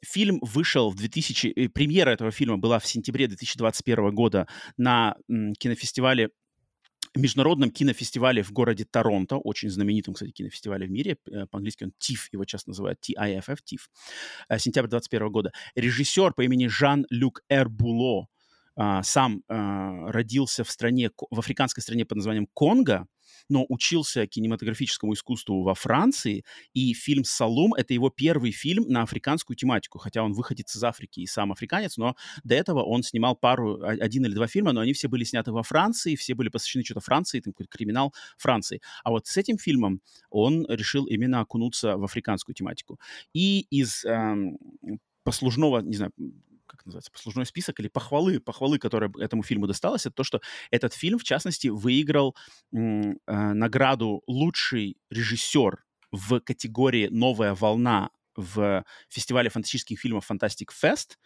[0.04, 1.48] Фильм вышел в 2000...
[1.48, 4.48] Э, премьера этого фильма была в сентябре 2021 года
[4.78, 6.30] на кинофестивале
[7.16, 12.28] международном кинофестивале в городе Торонто, очень знаменитом, кстати, кинофестивале в мире, э, по-английски он TIFF,
[12.32, 13.80] его часто называют TIFF, TIFF,
[14.48, 15.52] э, сентябрь 2021 года.
[15.74, 18.28] Режиссер по имени Жан-Люк Эрбуло,
[18.78, 23.06] а, сам а, родился в стране, в африканской стране под названием Конго,
[23.48, 29.56] но учился кинематографическому искусству во Франции, и фильм «Салум»— это его первый фильм на африканскую
[29.56, 33.82] тематику, хотя он выходит из Африки и сам африканец, но до этого он снимал пару,
[33.82, 37.00] один или два фильма, но они все были сняты во Франции, все были посвящены что-то
[37.00, 38.80] Франции, там какой-то криминал Франции.
[39.04, 42.98] А вот с этим фильмом он решил именно окунуться в африканскую тематику.
[43.32, 44.58] И из эм,
[45.24, 46.12] послужного, не знаю,
[46.86, 51.18] называется, послужной список или похвалы, похвалы, которые этому фильму досталось, это то, что этот фильм,
[51.18, 52.36] в частности, выиграл
[52.72, 52.78] э,
[53.26, 61.18] награду «Лучший режиссер» в категории «Новая волна» в фестивале фантастических фильмов «Фантастик Фест»,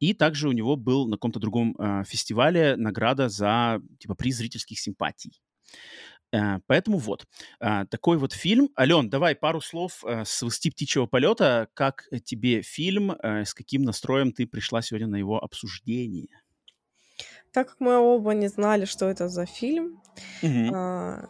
[0.00, 4.78] и также у него был на каком-то другом э, фестивале награда за типа приз зрительских
[4.80, 5.40] симпатий.
[6.34, 7.26] Э, поэтому вот,
[7.60, 8.70] э, такой вот фильм.
[8.78, 11.68] Ален, давай пару слов э, с «Высоты птичьего полета».
[11.74, 16.42] Как тебе фильм, с каким настроем ты пришла сегодня на его обсуждение?
[17.52, 20.02] Так как мы оба не знали, что это за фильм,
[20.42, 20.74] угу.
[20.74, 21.28] а,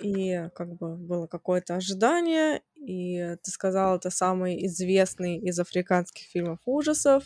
[0.00, 6.60] и как бы было какое-то ожидание, и ты сказал, это самый известный из африканских фильмов
[6.64, 7.24] ужасов,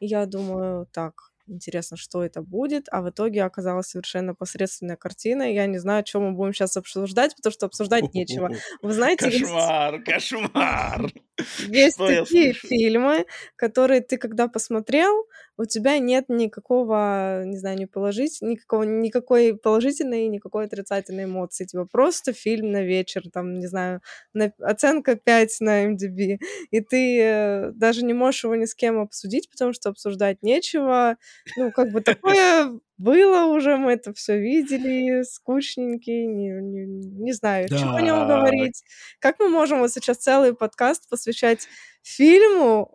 [0.00, 5.52] я думаю, так, интересно, что это будет, а в итоге оказалась совершенно посредственная картина.
[5.52, 8.50] Я не знаю, что мы будем сейчас обсуждать, потому что обсуждать нечего.
[8.82, 10.04] Вы знаете, кошмар, есть...
[10.04, 11.12] кошмар.
[11.68, 13.24] Есть такие фильмы,
[13.56, 15.26] которые ты когда посмотрел,
[15.60, 21.66] у тебя нет никакого, не знаю, не положить, никакого, никакой положительной и никакой отрицательной эмоции.
[21.66, 24.00] Типа просто фильм на вечер, там, не знаю,
[24.32, 26.38] на, оценка 5 на MDB.
[26.70, 31.16] И ты э, даже не можешь его ни с кем обсудить, потому что обсуждать нечего.
[31.56, 37.68] Ну, как бы такое было уже, мы это все видели, скучненький, не, не, не знаю,
[37.68, 37.78] да.
[37.78, 38.82] что о нем говорить.
[39.18, 41.68] Как мы можем вот сейчас целый подкаст посвящать
[42.02, 42.90] фильму,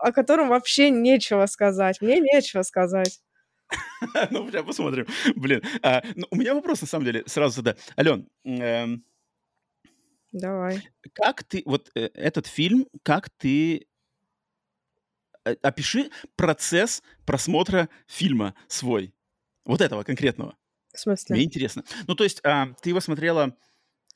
[0.00, 2.00] о котором вообще нечего сказать.
[2.00, 3.20] Мне нечего сказать.
[4.30, 5.06] Ну, бля, посмотрим.
[5.34, 7.76] Блин, а, ну, у меня вопрос, на самом деле, сразу тогда.
[7.98, 9.04] Ален, эм,
[10.32, 10.88] Давай.
[11.14, 13.87] Как ты, вот э, этот фильм, как ты
[15.62, 19.14] опиши процесс просмотра фильма свой,
[19.64, 20.56] вот этого конкретного.
[20.94, 21.36] В смысле?
[21.36, 21.84] Мне интересно.
[22.06, 23.56] Ну, то есть, а, ты его смотрела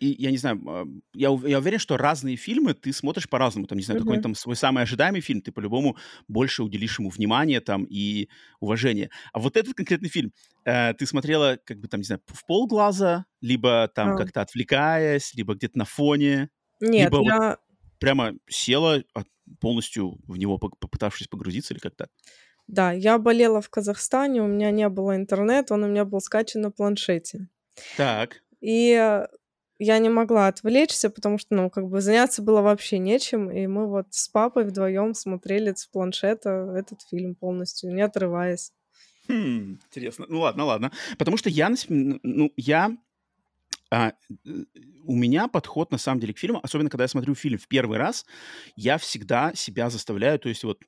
[0.02, 3.68] и я не знаю, а, я, я уверен, что разные фильмы ты смотришь по-разному.
[3.68, 7.60] Там, не знаю, какой-нибудь там свой самый ожидаемый фильм, ты по-любому больше уделишь ему внимания
[7.60, 8.28] там и
[8.58, 9.10] уважения.
[9.32, 10.32] А вот этот конкретный фильм
[10.64, 14.16] э, ты смотрела, как бы там, не знаю, в полглаза, либо там а.
[14.16, 16.50] как-то отвлекаясь, либо где-то на фоне.
[16.80, 17.38] Нет, либо я...
[17.38, 17.58] вот
[18.00, 19.04] прямо села
[19.60, 22.08] полностью в него, попытавшись погрузиться или как то
[22.66, 26.62] Да, я болела в Казахстане, у меня не было интернета, он у меня был скачан
[26.62, 27.48] на планшете.
[27.96, 28.42] Так.
[28.60, 29.26] И
[29.78, 33.88] я не могла отвлечься, потому что, ну, как бы заняться было вообще нечем, и мы
[33.88, 38.72] вот с папой вдвоем смотрели с планшета этот фильм полностью, не отрываясь.
[39.28, 40.26] Хм, интересно.
[40.28, 40.92] Ну ладно, ладно.
[41.18, 42.96] Потому что я, ну, я
[43.92, 44.12] а,
[45.04, 47.98] у меня подход на самом деле к фильму, особенно когда я смотрю фильм в первый
[47.98, 48.24] раз,
[48.76, 50.78] я всегда себя заставляю, то есть вот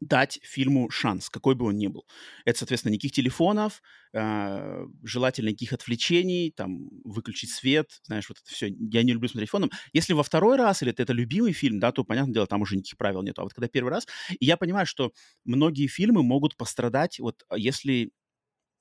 [0.00, 2.06] дать фильму шанс, какой бы он ни был.
[2.46, 3.82] Это, соответственно, никаких телефонов,
[4.14, 8.68] э, желательно никаких отвлечений, там, выключить свет, знаешь, вот это все.
[8.68, 9.70] Я не люблю смотреть фоном.
[9.92, 12.96] Если во второй раз, или это любимый фильм, да, то, понятное дело, там уже никаких
[12.96, 13.38] правил нет.
[13.38, 14.06] А вот когда первый раз,
[14.38, 15.12] и я понимаю, что
[15.44, 18.10] многие фильмы могут пострадать, вот если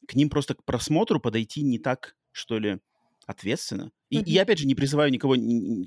[0.08, 2.80] к ним просто к просмотру подойти не так, что ли,
[3.30, 3.92] ответственно.
[4.10, 4.24] И, mm-hmm.
[4.24, 5.36] и я, опять же, не призываю никого,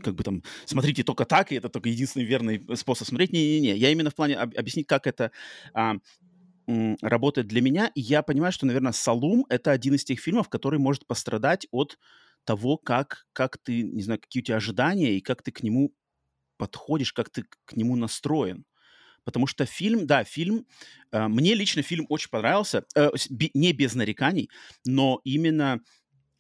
[0.03, 3.33] как бы там, смотрите только так, и это только единственный верный способ смотреть.
[3.33, 5.33] Не-не-не, я именно в плане об- объяснить, как это
[5.75, 5.97] а,
[6.69, 7.91] м, работает для меня.
[7.97, 11.99] И я понимаю, что, наверное, «Салум»— это один из тех фильмов, который может пострадать от
[12.45, 15.93] того, как, как ты, не знаю, какие у тебя ожидания, и как ты к нему
[16.59, 18.65] подходишь, как ты к нему настроен.
[19.25, 20.67] Потому что фильм, да, фильм,
[21.13, 23.11] э, мне лично фильм очень понравился, э,
[23.55, 24.49] не без нареканий,
[24.85, 25.81] но именно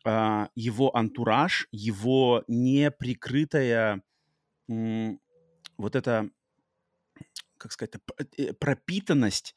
[0.04, 4.02] а, его антураж, его неприкрытая
[4.68, 6.30] вот эта,
[7.58, 7.94] как сказать,
[8.38, 9.54] э, пропитанность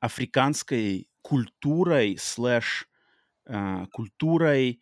[0.00, 2.88] африканской культурой слэш
[3.46, 4.80] а, культурой,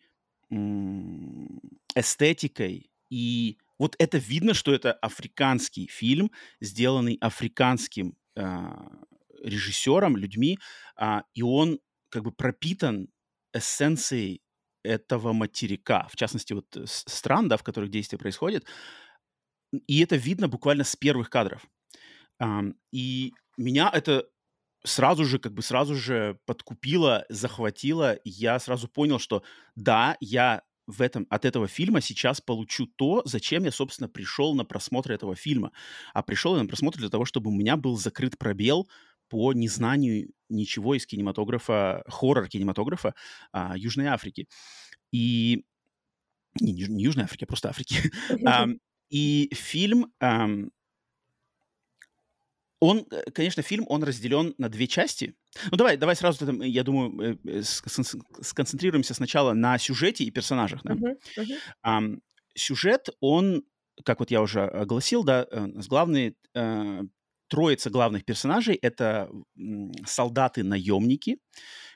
[1.95, 2.91] эстетикой.
[3.09, 8.87] И вот это видно, что это африканский фильм, сделанный африканским а,
[9.41, 10.59] режиссером, людьми,
[11.33, 13.09] и он как бы пропитан
[13.51, 14.42] эссенцией
[14.83, 18.65] этого материка, в частности, вот э, стран, да, в которых действие происходит,
[19.87, 21.65] и это видно буквально с первых кадров.
[22.91, 24.27] И меня это
[24.83, 29.43] сразу же, как бы сразу же подкупило, захватило, я сразу понял, что
[29.75, 34.65] да, я в этом, от этого фильма сейчас получу то, зачем я, собственно, пришел на
[34.65, 35.71] просмотр этого фильма.
[36.13, 38.89] А пришел я на просмотр для того, чтобы у меня был закрыт пробел
[39.33, 43.15] по незнанию ничего из кинематографа, хоррор-кинематографа
[43.51, 44.47] а, Южной Африки.
[45.11, 45.65] И...
[46.61, 48.11] Не, не Южной Африки, а просто Африки.
[49.09, 50.13] И фильм...
[52.79, 55.35] Он, э, конечно, фильм, он разделен на две части.
[55.71, 57.61] Ну, давай, давай сразу, я думаю, э, э,
[58.41, 60.81] сконцентрируемся сначала на сюжете и персонажах.
[60.83, 60.93] Да?
[60.93, 62.19] Uh-huh, uh-huh.
[62.55, 63.63] Сюжет, он,
[64.03, 65.47] как вот я уже огласил, да,
[65.87, 66.35] главный
[67.53, 69.29] троица главных персонажей— это
[70.07, 71.37] солдаты-наемники,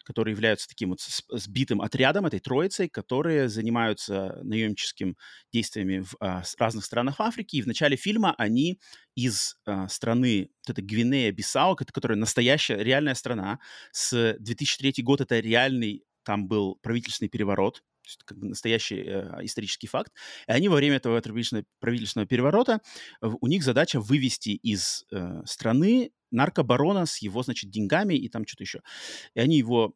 [0.03, 5.17] которые являются таким вот сбитым отрядом этой троицей, которые занимаются наемническим
[5.51, 7.55] действиями в а, разных странах Африки.
[7.55, 8.79] И в начале фильма они
[9.15, 13.57] из а, страны, вот это Гвинея-Бисау, которая настоящая, реальная страна,
[13.91, 17.81] с 2003 год это реальный там был правительственный переворот,
[18.25, 20.11] как бы настоящий э, исторический факт.
[20.47, 22.81] И они во время этого правительственного, правительственного переворота,
[23.21, 28.63] у них задача вывести из э, страны наркобарона с его, значит, деньгами и там что-то
[28.63, 28.81] еще.
[29.33, 29.93] И они его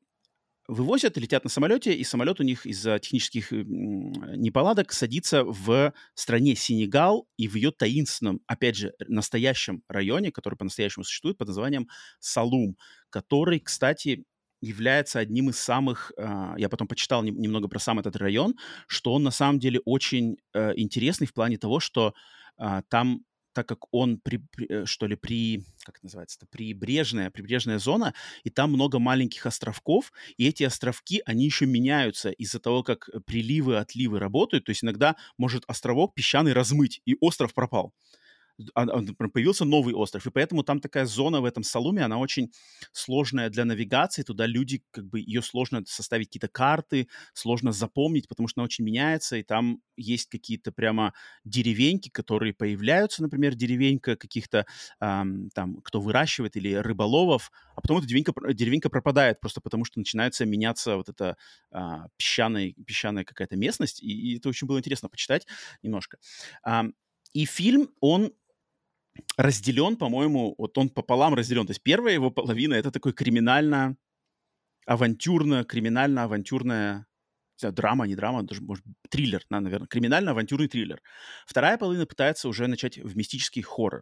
[0.67, 7.27] вывозят, летят на самолете, и самолет у них из-за технических неполадок садится в стране Сенегал
[7.37, 11.89] и в ее таинственном, опять же, настоящем районе, который по-настоящему существует под названием
[12.19, 12.77] Салум,
[13.09, 14.23] который, кстати,
[14.61, 18.55] является одним из самых, э, я потом почитал не, немного про сам этот район,
[18.87, 22.13] что он на самом деле очень э, интересный в плане того, что
[22.59, 27.79] э, там так как он, при, э, что ли, при, как это называется, прибрежная, прибрежная
[27.79, 33.09] зона, и там много маленьких островков, и эти островки, они еще меняются из-за того, как
[33.25, 37.93] приливы, отливы работают, то есть иногда может островок песчаный размыть, и остров пропал.
[38.75, 42.51] А, а, появился новый остров, и поэтому там такая зона в этом Салуме, она очень
[42.91, 48.47] сложная для навигации, туда люди, как бы, ее сложно составить какие-то карты, сложно запомнить, потому
[48.47, 54.65] что она очень меняется, и там есть какие-то прямо деревеньки, которые появляются, например, деревенька каких-то
[54.99, 59.99] эм, там, кто выращивает или рыболовов, а потом эта деревенька, деревенька пропадает просто потому, что
[59.99, 61.37] начинается меняться вот эта
[61.71, 61.79] э,
[62.17, 65.47] песчаная, песчаная какая-то местность, и, и это очень было интересно почитать
[65.83, 66.17] немножко.
[66.65, 66.93] Эм,
[67.33, 68.33] и фильм, он
[69.37, 71.65] разделен, по-моему, вот он пополам разделен.
[71.65, 73.97] То есть первая его половина— это такой криминально
[74.85, 77.05] авантюрно, криминально-авантюрная
[77.61, 81.01] знаю, драма, не драма, даже, может, триллер, наверное, криминально-авантюрный триллер.
[81.45, 84.01] Вторая половина пытается уже начать в мистический хоррор.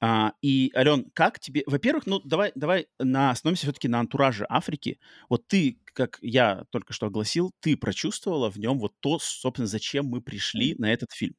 [0.00, 1.62] А, и, Ален, как тебе...
[1.66, 4.98] Во-первых, ну, давай, давай на, остановимся все-таки на антураже Африки.
[5.28, 10.06] Вот ты, как я только что огласил, ты прочувствовала в нем вот то, собственно, зачем
[10.06, 11.34] мы пришли на этот фильм.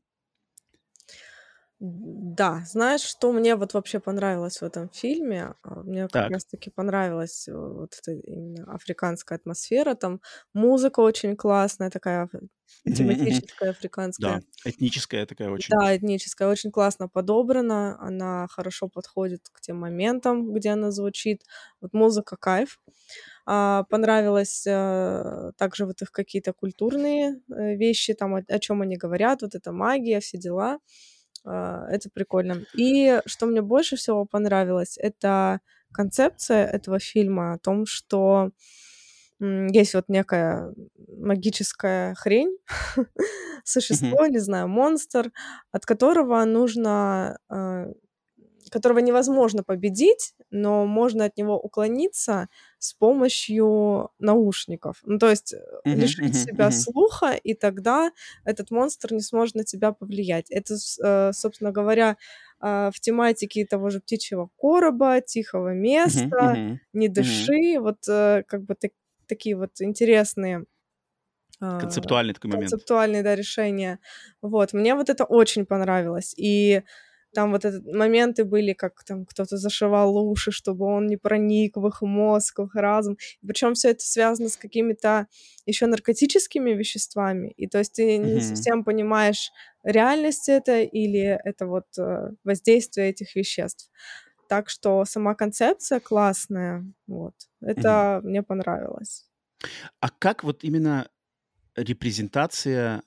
[1.86, 5.54] Да, знаешь, что мне вот вообще понравилось в этом фильме?
[5.64, 10.22] А, мне как раз-таки понравилась э, вот эта именно африканская атмосфера, там
[10.54, 12.30] музыка очень классная, такая
[12.86, 14.40] тематическая, африканская.
[14.40, 15.76] Да, этническая такая очень.
[15.78, 21.44] Да, этническая, очень классно подобрана, она хорошо подходит к тем моментам, где она звучит.
[21.82, 22.80] Вот музыка кайф.
[23.46, 28.96] А, понравилось а, также вот их какие-то культурные э, вещи, там о, о чем они
[28.96, 30.80] говорят, вот эта магия, все дела.
[31.46, 32.66] А, это прикольно.
[32.76, 35.60] И что мне больше всего понравилось, это
[35.91, 38.52] концепция этого фильма о том, что
[39.39, 40.74] есть вот некая
[41.18, 42.58] магическая хрень,
[43.66, 45.32] существо, не знаю, монстр,
[45.72, 47.88] от которого нужно а,
[48.74, 52.49] которого невозможно победить, но можно от него уклониться
[52.80, 54.97] с помощью наушников.
[55.03, 56.71] Ну, то есть uh-huh, лишить uh-huh, себя uh-huh.
[56.71, 58.11] слуха, и тогда
[58.45, 60.49] этот монстр не сможет на тебя повлиять.
[60.49, 62.17] Это, э, собственно говоря,
[62.59, 67.80] а, в тематике того же птичьего короба, тихого места, uh-huh, не дыши, uh-huh.
[67.80, 68.91] вот э, как бы так,
[69.28, 70.65] такие вот интересные
[71.59, 72.71] а, концептуальный такой момент.
[72.71, 73.99] Концептуальные, да, решения.
[74.41, 76.34] Вот, мне вот это очень понравилось.
[76.36, 76.82] И
[77.34, 81.88] там вот этот моменты были, как там кто-то зашивал уши, чтобы он не проник в
[81.88, 83.18] их мозг, в их разум.
[83.46, 85.28] Причем все это связано с какими-то
[85.66, 87.54] еще наркотическими веществами.
[87.58, 88.34] И то есть ты mm-hmm.
[88.36, 89.52] не совсем понимаешь,
[89.84, 93.90] реальность это или это вот э, воздействие этих веществ.
[94.48, 96.86] Так что сама концепция классная.
[97.08, 97.34] Вот.
[97.62, 98.22] Это mm-hmm.
[98.22, 99.26] мне понравилось.
[100.00, 101.10] А как вот именно
[101.76, 103.02] репрезентация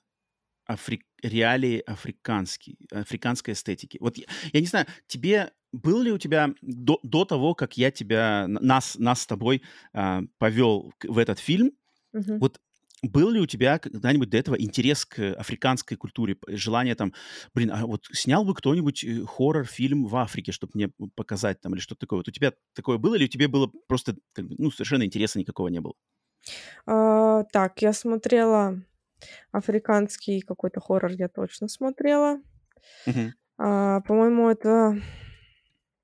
[0.67, 1.01] афри...
[1.21, 3.97] реалии африканский, африканской эстетики.
[3.99, 7.91] Вот я, я не знаю, тебе был ли у тебя до, до того, как я
[7.91, 9.63] тебя, нас, нас с тобой
[9.93, 11.71] а, повел в этот фильм,
[12.13, 12.37] угу.
[12.37, 12.59] вот
[13.03, 17.13] был ли у тебя когда-нибудь до этого интерес к африканской культуре, желание там,
[17.53, 21.79] блин, а вот снял бы кто-нибудь э, хоррор-фильм в Африке, чтобы мне показать там или
[21.79, 22.19] что-то такое?
[22.19, 25.79] Вот у тебя такое было или у тебя было просто, ну, совершенно интереса никакого не
[25.79, 25.93] было?
[26.87, 28.81] А, так, я смотрела
[29.51, 32.39] Африканский какой-то хоррор я точно смотрела.
[33.05, 33.33] Мгм.
[33.57, 34.99] А, по-моему, это...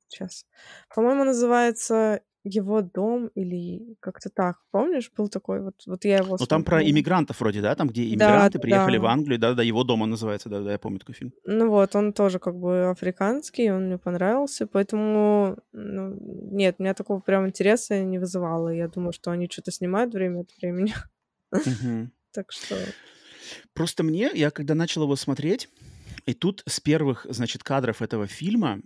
[0.07, 0.45] Сейчас.
[0.93, 4.57] По-моему, называется «Его дом» или как-то так.
[4.69, 5.75] Помнишь, был такой вот...
[5.87, 7.73] Вот я его Ну, там про иммигрантов вроде, да?
[7.73, 9.09] Там, где Да, иммигранты приехали в да.
[9.09, 9.39] Англию.
[9.39, 10.49] Да-да, «Его дом» он называется.
[10.49, 11.33] Да-да, я помню такой фильм.
[11.45, 16.17] Ну вот, он тоже как бы африканский, он мне понравился, поэтому, ну,
[16.51, 18.69] нет, меня такого прям интереса не вызывало.
[18.69, 20.93] Я думаю, что они что-то снимают время от времени.
[22.33, 22.75] Так что...
[23.73, 25.69] Просто мне, я когда начал его смотреть,
[26.25, 28.81] и тут с первых, значит, кадров этого фильма,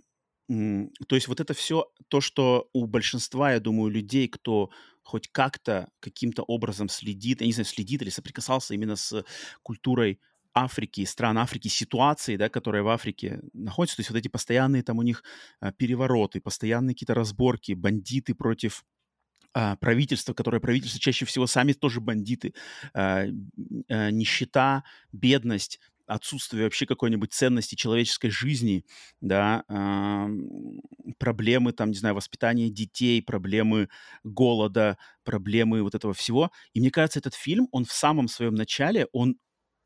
[0.48, 4.70] то есть вот это все, то, что у большинства, я думаю, людей, кто
[5.02, 9.24] хоть как-то, каким-то образом следит, я не знаю, следит или соприкасался именно с
[9.62, 10.20] культурой
[10.54, 14.98] Африки, стран Африки, ситуации, да, которые в Африке находятся, то есть вот эти постоянные там
[14.98, 15.22] у них
[15.60, 18.84] а, перевороты, постоянные какие-то разборки, бандиты против
[19.54, 22.54] а, правительство, которое правительство чаще всего сами тоже бандиты,
[22.94, 23.24] а,
[23.88, 28.86] а, нищета, бедность, отсутствие вообще какой-нибудь ценности человеческой жизни,
[29.20, 29.62] да,
[31.18, 33.90] проблемы, там, не знаю, воспитания детей, проблемы
[34.24, 36.50] голода, проблемы вот этого всего.
[36.72, 39.36] И мне кажется, этот фильм, он в самом своем начале, он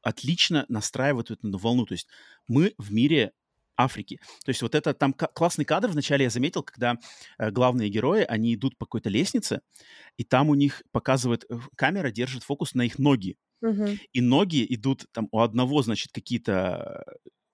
[0.03, 1.87] отлично настраивает эту волну.
[1.87, 2.09] То есть
[2.47, 3.33] мы в мире
[3.77, 4.19] Африки.
[4.45, 6.99] То есть вот это там классный кадр вначале я заметил, когда
[7.39, 9.61] э, главные герои, они идут по какой-то лестнице,
[10.17, 13.37] и там у них показывает, э, камера держит фокус на их ноги.
[13.63, 13.87] Угу.
[14.13, 17.05] И ноги идут там у одного, значит, какие-то,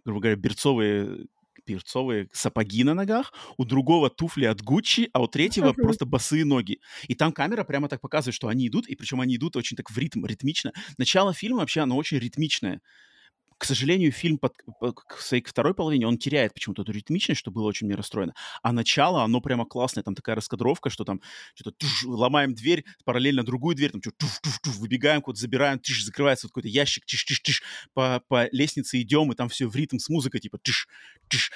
[0.04, 1.26] грубо говоря, берцовые
[1.68, 6.80] перцовые сапоги на ногах, у другого туфли от Гуччи, а у третьего просто босые ноги.
[7.08, 9.90] И там камера прямо так показывает, что они идут, и причем они идут очень так
[9.90, 10.72] в ритм, ритмично.
[10.96, 12.80] Начало фильма вообще, оно очень ритмичное
[13.58, 14.54] к сожалению, фильм под,
[14.94, 18.34] к своей второй половине, он теряет почему-то эту ритмичность, что было очень мне расстроено.
[18.62, 21.20] А начало, оно прямо классное, там такая раскадровка, что там
[21.54, 24.26] что-то ломаем дверь, параллельно другую дверь, там что-то
[24.78, 27.62] выбегаем, куда-то забираем, тиш, закрывается вот какой-то ящик, тиш, тиш, тиш,
[27.94, 30.88] по, по лестнице идем, и там все в ритм с музыкой, типа тиш,
[31.28, 31.50] тиш,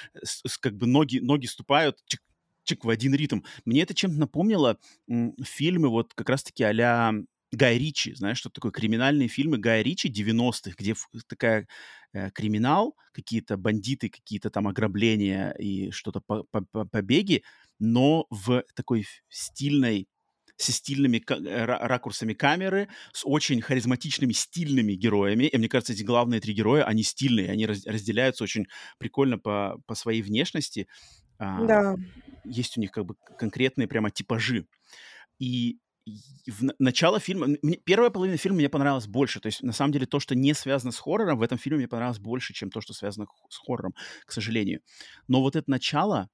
[0.59, 2.21] как бы ноги, ноги ступают, чик,
[2.63, 3.41] чик, в один ритм.
[3.65, 4.77] Мне это чем-то напомнило
[5.09, 7.13] м, фильмы вот как раз-таки а
[7.53, 10.95] Гай Ричи, знаешь, что такое криминальные фильмы Гая Ричи 90-х, где
[11.27, 11.67] такая
[12.11, 17.43] э, криминал, какие-то бандиты, какие-то там ограбления и что-то по -по -по побеги,
[17.79, 20.07] но в такой стильной
[20.57, 25.45] со стильными э, ракурсами камеры, с очень харизматичными, стильными героями.
[25.45, 29.79] И мне кажется, эти главные три героя, они стильные, они раз, разделяются очень прикольно по,
[29.85, 30.87] по своей внешности.
[31.37, 31.95] А, да.
[32.45, 34.65] Есть у них как бы конкретные прямо типажи.
[35.39, 39.39] И в начало фильма, мне, первая половина фильма мне понравилась больше.
[39.39, 41.87] То есть, на самом деле, то, что не связано с хоррором, в этом фильме мне
[41.87, 43.93] понравилось больше, чем то, что связано с хоррором,
[44.25, 44.81] к сожалению.
[45.27, 46.29] Но вот это начало,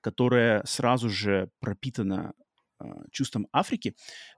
[0.00, 2.34] которое сразу же пропитано
[2.80, 3.94] э, чувством Африки,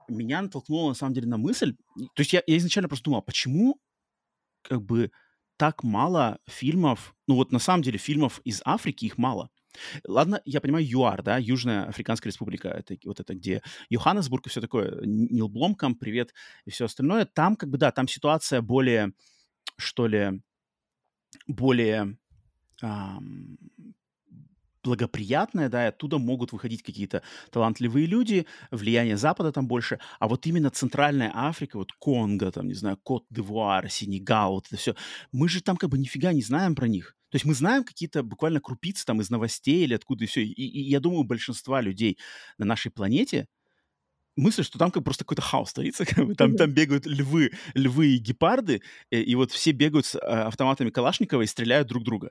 [0.08, 1.76] меня натолкнуло, на самом деле, на мысль...
[2.14, 3.80] То есть я, я изначально просто думал, а почему
[4.62, 5.10] как бы
[5.56, 7.14] так мало фильмов...
[7.26, 9.50] Ну вот на самом деле фильмов из Африки их мало.
[10.06, 14.60] Ладно, я понимаю, ЮАР, да, Южная Африканская Республика, это вот это где Йоханнесбург и все
[14.60, 17.24] такое, Нил Бломкам, привет, и все остальное.
[17.24, 19.12] Там как бы, да, там ситуация более,
[19.76, 20.40] что ли,
[21.46, 22.16] более
[22.82, 23.58] ам,
[24.84, 30.46] благоприятная, да, и оттуда могут выходить какие-то талантливые люди, влияние Запада там больше, а вот
[30.46, 34.94] именно Центральная Африка, вот Конго, там, не знаю, Кот-д'Ивуар, Сенегал, вот это все,
[35.32, 37.16] мы же там как бы нифига не знаем про них.
[37.34, 40.44] То есть мы знаем какие-то буквально крупицы там из новостей или откуда и все.
[40.44, 42.16] И, и я думаю, большинства людей
[42.58, 43.48] на нашей планете
[44.36, 48.14] мысль, что там как просто какой-то хаос творится, как бы, там, там бегают львы, львы
[48.14, 52.04] и гепарды, и, э, и вот все бегают с а, автоматами Калашникова и стреляют друг
[52.04, 52.30] друга.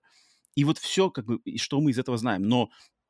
[0.56, 2.44] И вот все, как бы, и что мы из этого знаем.
[2.44, 2.70] Но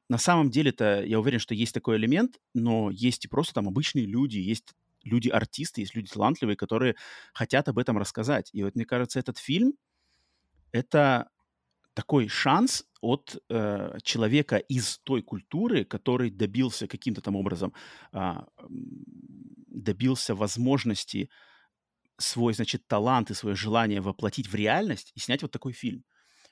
[0.09, 4.07] на самом деле-то я уверен, что есть такой элемент, но есть и просто там обычные
[4.07, 4.73] люди, есть
[5.03, 6.95] люди-артисты, есть люди талантливые, которые
[7.35, 8.49] хотят об этом рассказать.
[8.51, 9.73] И вот мне кажется, этот фильм—
[10.71, 11.29] это
[11.93, 17.73] такой шанс от э, человека из той культуры, который добился каким-то там образом,
[18.13, 18.33] э,
[19.67, 21.29] добился возможности
[22.17, 26.03] свой, значит, талант и свое желание воплотить в реальность и снять вот такой фильм.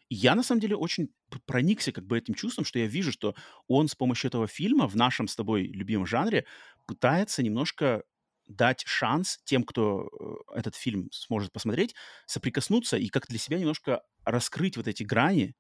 [0.09, 1.09] И я, на самом деле, очень
[1.45, 3.33] проникся как бы этим чувством, что я вижу, что
[3.67, 6.45] он с помощью этого фильма в нашем с тобой любимом жанре
[6.85, 8.03] пытается немножко
[8.55, 10.07] дать шанс тем, кто
[10.53, 11.95] э, этот фильм сможет посмотреть,
[12.25, 15.55] соприкоснуться и как для себя немножко раскрыть вот эти грани,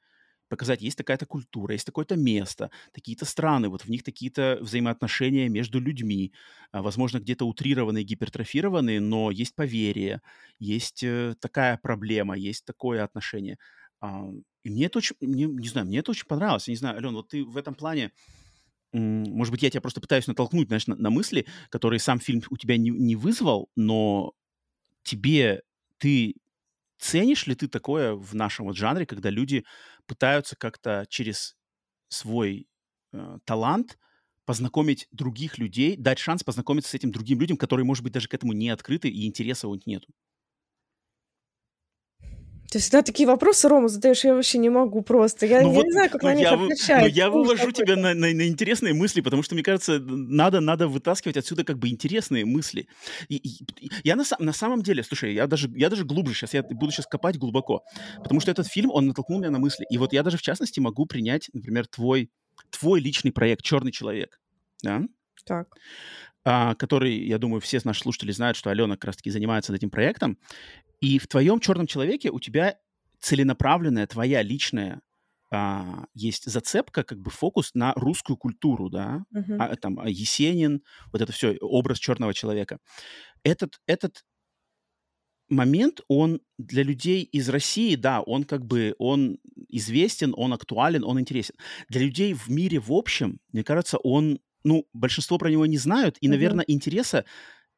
[0.49, 5.79] показать, есть такая-то культура, есть такое-то место, такие-то страны, вот в них такие-то взаимоотношения между
[5.79, 6.33] людьми,
[6.71, 10.21] а, возможно, где-то утрированные, гипертрофированные, но есть поверие,
[10.59, 13.57] есть э, такая проблема, есть такое отношение.
[14.63, 16.67] И мне это очень, не, не знаю, мне это очень понравилось.
[16.67, 18.11] Я не знаю, Ален, вот ты в этом плане,
[18.99, 22.57] может быть, я тебя просто пытаюсь натолкнуть, знаешь, на, на мысли, которые сам фильм у
[22.57, 24.33] тебя не, не вызвал, но
[25.03, 25.63] тебе
[25.99, 26.35] ты
[26.99, 29.65] ценишь ли ты такое в нашем вот жанре, когда люди
[30.07, 31.55] пытаются как-то через
[32.09, 32.67] свой
[33.13, 33.99] э, талант
[34.45, 38.33] познакомить других людей, дать шанс познакомиться с этим другим людям, которые, может быть, даже к
[38.33, 40.09] этому не открыты и интереса у них нету?
[42.71, 45.45] Ты всегда такие вопросы, Рома, задаешь, я вообще не могу просто.
[45.45, 47.01] Я, ну я вот, не знаю, как ну на них я, отвечать.
[47.01, 50.87] Ну я вывожу тебя на, на, на интересные мысли, потому что, мне кажется, надо, надо
[50.87, 52.87] вытаскивать отсюда как бы интересные мысли.
[53.27, 56.63] И, и, я на, на самом деле, слушай, я даже, я даже глубже сейчас, я
[56.63, 57.83] буду сейчас копать глубоко,
[58.23, 59.85] потому что этот фильм, он натолкнул меня на мысли.
[59.89, 62.31] И вот я даже, в частности, могу принять, например, твой,
[62.69, 64.39] твой личный проект «Черный человек».
[64.81, 65.01] Да?
[65.45, 65.67] Так
[66.43, 70.37] который, я думаю, все наши слушатели знают, что Алена как раз-таки занимается этим проектом.
[70.99, 72.77] И в твоем черном человеке у тебя
[73.19, 75.01] целенаправленная, твоя личная
[75.53, 79.57] а, есть зацепка, как бы фокус на русскую культуру, да, uh-huh.
[79.59, 80.81] а, там а Есенин,
[81.11, 82.79] вот это все, образ черного человека.
[83.43, 84.23] Этот, этот
[85.49, 91.19] момент, он для людей из России, да, он как бы, он известен, он актуален, он
[91.19, 91.55] интересен.
[91.89, 96.17] Для людей в мире в общем, мне кажется, он, ну, большинство про него не знают,
[96.21, 96.31] и, uh-huh.
[96.31, 97.25] наверное, интереса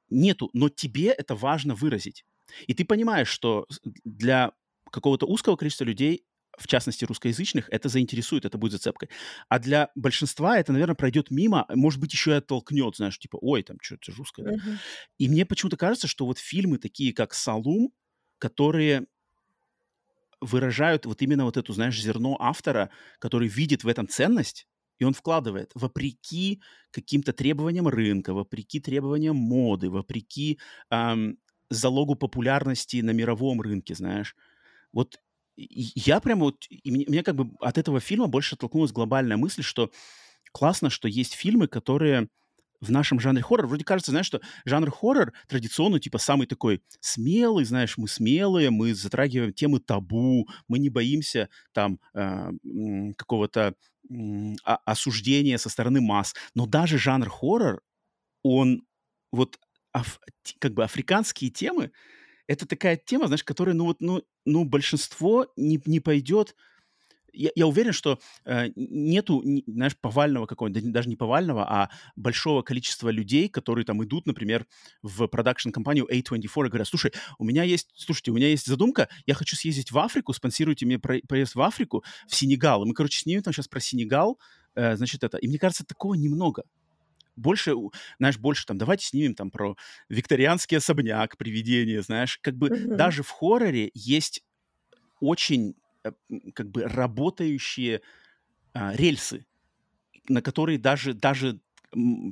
[0.09, 2.25] нету, но тебе это важно выразить.
[2.67, 3.67] И ты понимаешь, что
[4.03, 4.51] для
[4.91, 6.25] какого-то узкого количества людей,
[6.57, 9.09] в частности русскоязычных, это заинтересует, это будет зацепкой.
[9.49, 13.63] А для большинства это, наверное, пройдет мимо, может быть, еще и оттолкнет, знаешь, типа, ой,
[13.63, 14.43] там что-то русское.
[14.43, 14.51] Да?
[14.51, 14.77] Uh-huh.
[15.17, 17.91] И мне почему-то кажется, что вот фильмы такие, как «Салум»,
[18.38, 19.07] которые
[20.41, 24.67] выражают вот именно вот эту, знаешь, зерно автора, который видит в этом ценность,
[25.00, 30.60] и он вкладывает, вопреки каким-то требованиям рынка, вопреки требованиям моды, вопреки
[30.91, 31.38] эм,
[31.70, 34.36] залогу популярности на мировом рынке, знаешь.
[34.94, 35.20] Вот
[35.58, 36.66] я прямо вот...
[36.70, 39.91] И мне, мне как бы от этого фильма больше оттолкнулась глобальная мысль, что
[40.52, 42.30] классно, что есть фильмы, которые
[42.84, 43.67] в нашем жанре хоррор.
[43.67, 48.93] Вроде кажется, знаешь, что жанр хоррор традиционно, типа, самый такой смелый, знаешь, мы смелые, мы
[48.93, 52.51] затрагиваем темы табу, мы не боимся там э,
[53.17, 53.75] какого-то
[54.09, 54.55] э,
[54.86, 56.34] осуждения со стороны масс.
[56.55, 57.81] Но даже жанр хоррор,
[58.43, 58.84] он
[59.31, 59.59] вот
[59.91, 60.19] аф,
[60.59, 61.91] как бы африканские темы,
[62.47, 66.55] это такая тема, знаешь, которая, ну вот, ну, ну большинство не, не пойдет
[67.34, 72.61] я, я уверен, что э, нету, не, знаешь, повального какого-нибудь, даже не повального, а большого
[72.61, 74.65] количества людей, которые там идут, например,
[75.01, 79.34] в продакшн-компанию A24 и говорят, слушай, у меня есть, слушайте, у меня есть задумка, я
[79.34, 82.84] хочу съездить в Африку, спонсируйте мне проезд в Африку, в Сенегал.
[82.84, 84.39] И мы, короче, снимем там сейчас про Сенегал,
[84.75, 85.38] э, значит, это.
[85.38, 86.63] И мне кажется, такого немного
[87.36, 87.73] больше,
[88.19, 89.75] знаешь, больше там, давайте снимем там про
[90.09, 92.95] викторианский особняк, привидение, знаешь, как бы mm-hmm.
[92.95, 94.43] даже в хорроре есть
[95.19, 95.75] очень
[96.54, 98.01] как бы работающие
[98.74, 99.45] а, рельсы,
[100.30, 101.62] на которые даже, даже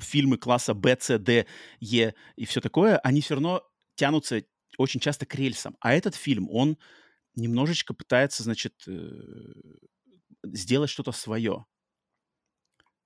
[0.02, 1.46] фильмы класса Б, С, Д,
[1.80, 3.64] Е и все такое, они все равно
[3.96, 4.44] тянутся
[4.78, 5.78] очень часто к рельсам.
[5.80, 6.78] А этот фильм, он
[7.36, 8.94] немножечко пытается, значит, э,
[10.44, 11.66] сделать что-то свое.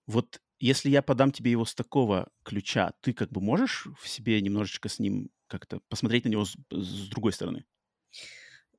[0.08, 4.42] Вот если я подам тебе его с такого ключа, ты как бы можешь в себе
[4.42, 7.66] немножечко с ним как-то посмотреть на него с, с другой стороны?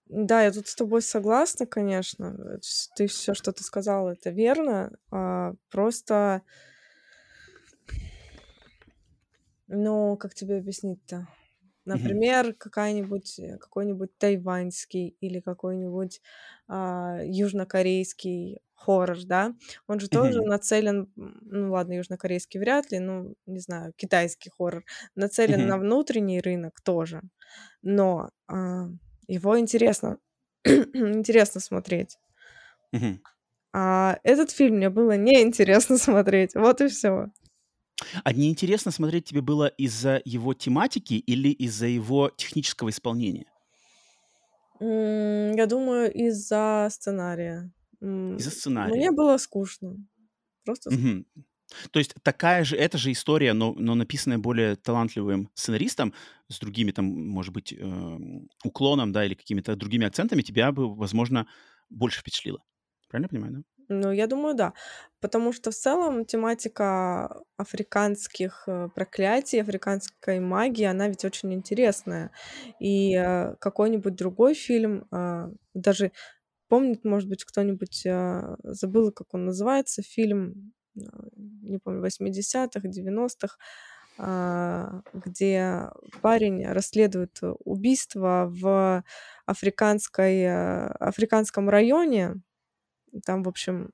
[0.08, 2.60] Да, я тут с тобой согласна, конечно.
[2.94, 4.92] Ты все, что ты сказала, это верно.
[5.10, 6.42] А, просто,
[9.68, 11.26] ну, как тебе объяснить-то?
[11.84, 16.20] Например, какая-нибудь, э, какой-нибудь тайваньский или какой-нибудь
[16.68, 19.54] а, южнокорейский хоррор, да?
[19.88, 24.84] Он же тоже нацелен, ну ладно, южнокорейский вряд ли, ну, не знаю, китайский хоррор,
[25.14, 27.22] нацелен на внутренний рынок тоже.
[27.82, 28.88] Но а,
[29.28, 30.18] его интересно,
[30.64, 32.18] интересно смотреть.
[33.72, 36.54] А этот фильм мне было неинтересно смотреть.
[36.54, 37.30] Вот и все.
[38.24, 43.46] А неинтересно смотреть тебе было из-за его тематики или из-за его технического исполнения?
[44.80, 47.72] Я думаю, из-за сценария.
[48.00, 48.94] Из-за сценария.
[48.94, 49.96] Мне было скучно.
[50.64, 51.24] Просто скучно.
[51.90, 56.14] То есть такая же, эта же история, но, но написанная более талантливым сценаристом,
[56.48, 58.18] с другими там, может быть, э,
[58.64, 61.46] уклоном, да, или какими-то другими акцентами, тебя бы, возможно,
[61.90, 62.62] больше впечатлило.
[63.08, 63.62] Правильно понимаю, да?
[63.88, 64.72] Ну, я думаю, да.
[65.20, 72.32] Потому что в целом тематика африканских э, проклятий, африканской магии, она ведь очень интересная.
[72.80, 76.10] И э, какой-нибудь другой фильм, э, даже
[76.68, 78.04] помнит, может быть, кто-нибудь,
[78.64, 83.56] забыла, как он называется, фильм не помню, 80-х, 90-х,
[84.18, 85.90] а, где
[86.22, 89.04] парень расследует убийство в
[89.44, 92.36] африканской, э, африканском районе.
[93.24, 93.92] Там, в общем,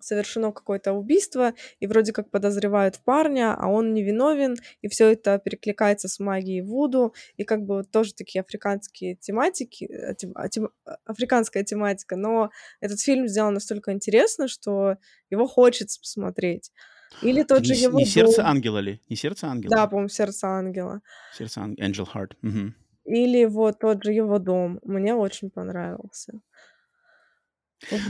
[0.00, 6.08] совершено какое-то убийство, и вроде как подозревают парня, а он невиновен, и все это перекликается
[6.08, 10.70] с магией Вуду, и как бы вот тоже такие африканские тематики, э, тем, а, тем,
[10.84, 14.96] а, африканская тематика, но этот фильм сделан настолько интересно, что
[15.30, 16.72] его хочется посмотреть.
[17.22, 19.00] Или тот не, же его Не сердце ангела ли?
[19.08, 19.70] Не сердце ангела?
[19.70, 21.00] Да, по-моему, сердце ангела.
[21.36, 22.32] Сердце ангела, Angel Heart.
[22.42, 22.74] Угу.
[23.04, 24.78] Или вот тот же его дом.
[24.84, 26.40] Мне очень понравился.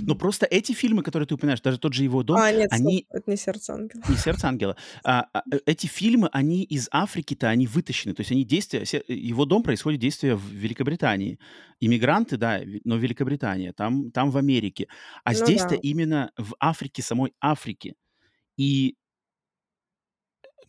[0.02, 3.06] Но просто эти фильмы, которые ты упоминаешь, даже тот же его дом, А, нет, они...
[3.06, 4.02] стоп, это не «Сердце ангела».
[4.08, 4.76] Не «Сердце ангела».
[5.04, 8.14] А, а, э, эти фильмы, они из Африки-то, они вытащены.
[8.14, 8.84] То есть они действия...
[9.08, 11.38] Его дом происходит действие в Великобритании.
[11.80, 14.88] Иммигранты, да, но Великобритания, там, там в Америке.
[15.24, 15.76] А Ну здесь-то да.
[15.76, 17.94] именно в Африке, самой Африке.
[18.56, 18.96] И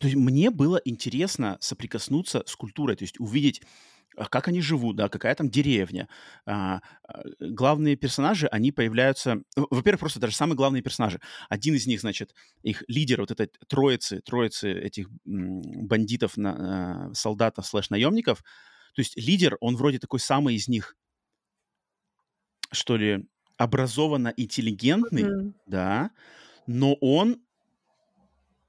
[0.02, 3.62] то есть мне было интересно соприкоснуться с культурой, то есть увидеть
[4.16, 6.08] как они живут, да, какая там деревня.
[6.46, 9.42] А, а, главные персонажи, они появляются...
[9.56, 11.20] Во-первых, просто даже самые главные персонажи.
[11.48, 17.66] Один из них, значит, их лидер вот этой троицы, троицы этих бандитов, на, а, солдатов
[17.66, 18.42] слэш-наемников.
[18.94, 20.96] То есть лидер, он вроде такой самый из них,
[22.70, 25.54] что ли, образованно интеллигентный, Мгм.
[25.66, 26.10] да,
[26.66, 27.42] но он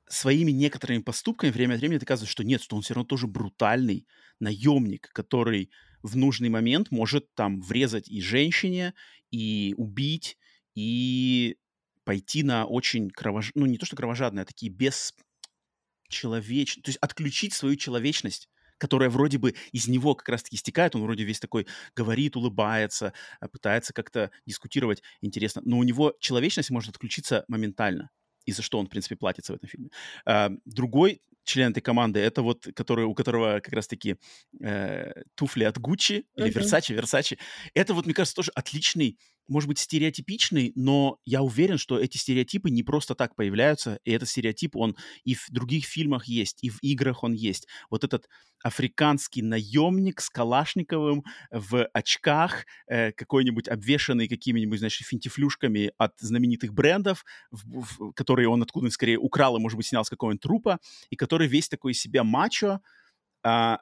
[0.08, 4.06] своими некоторыми поступками время от времени доказывает, что нет, что он все равно тоже брутальный
[4.40, 5.70] наемник, который
[6.02, 8.94] в нужный момент может там врезать и женщине,
[9.32, 10.38] и убить,
[10.76, 11.58] и
[12.04, 17.54] пойти на очень кровожадные, ну не то что кровожадные, а такие бесчеловечные, то есть отключить
[17.54, 22.36] свою человечность которая вроде бы из него как раз-таки истекает, он вроде весь такой говорит,
[22.36, 28.10] улыбается, а пытается как-то дискутировать интересно, но у него человечность может отключиться моментально
[28.46, 29.90] и за что он, в принципе, платится в этом фильме.
[30.26, 34.18] А, другой член этой команды, это вот, который, у которого как раз-таки
[34.62, 37.38] э, туфли от Гуччи или Версачи, Версачи.
[37.74, 39.18] Это вот, мне кажется, тоже отличный,
[39.48, 44.30] может быть, стереотипичный, но я уверен, что эти стереотипы не просто так появляются, и этот
[44.30, 47.68] стереотип, он и в других фильмах есть, и в играх он есть.
[47.90, 48.28] Вот этот
[48.64, 57.26] африканский наемник с Калашниковым в очках, э, какой-нибудь обвешанный какими-нибудь, значит, финтифлюшками от знаменитых брендов,
[57.52, 60.80] в, в, которые он откуда скорее украл и, может быть, снял с какого-нибудь трупа,
[61.10, 62.80] и который весь такой из себя мачо,
[63.44, 63.80] а,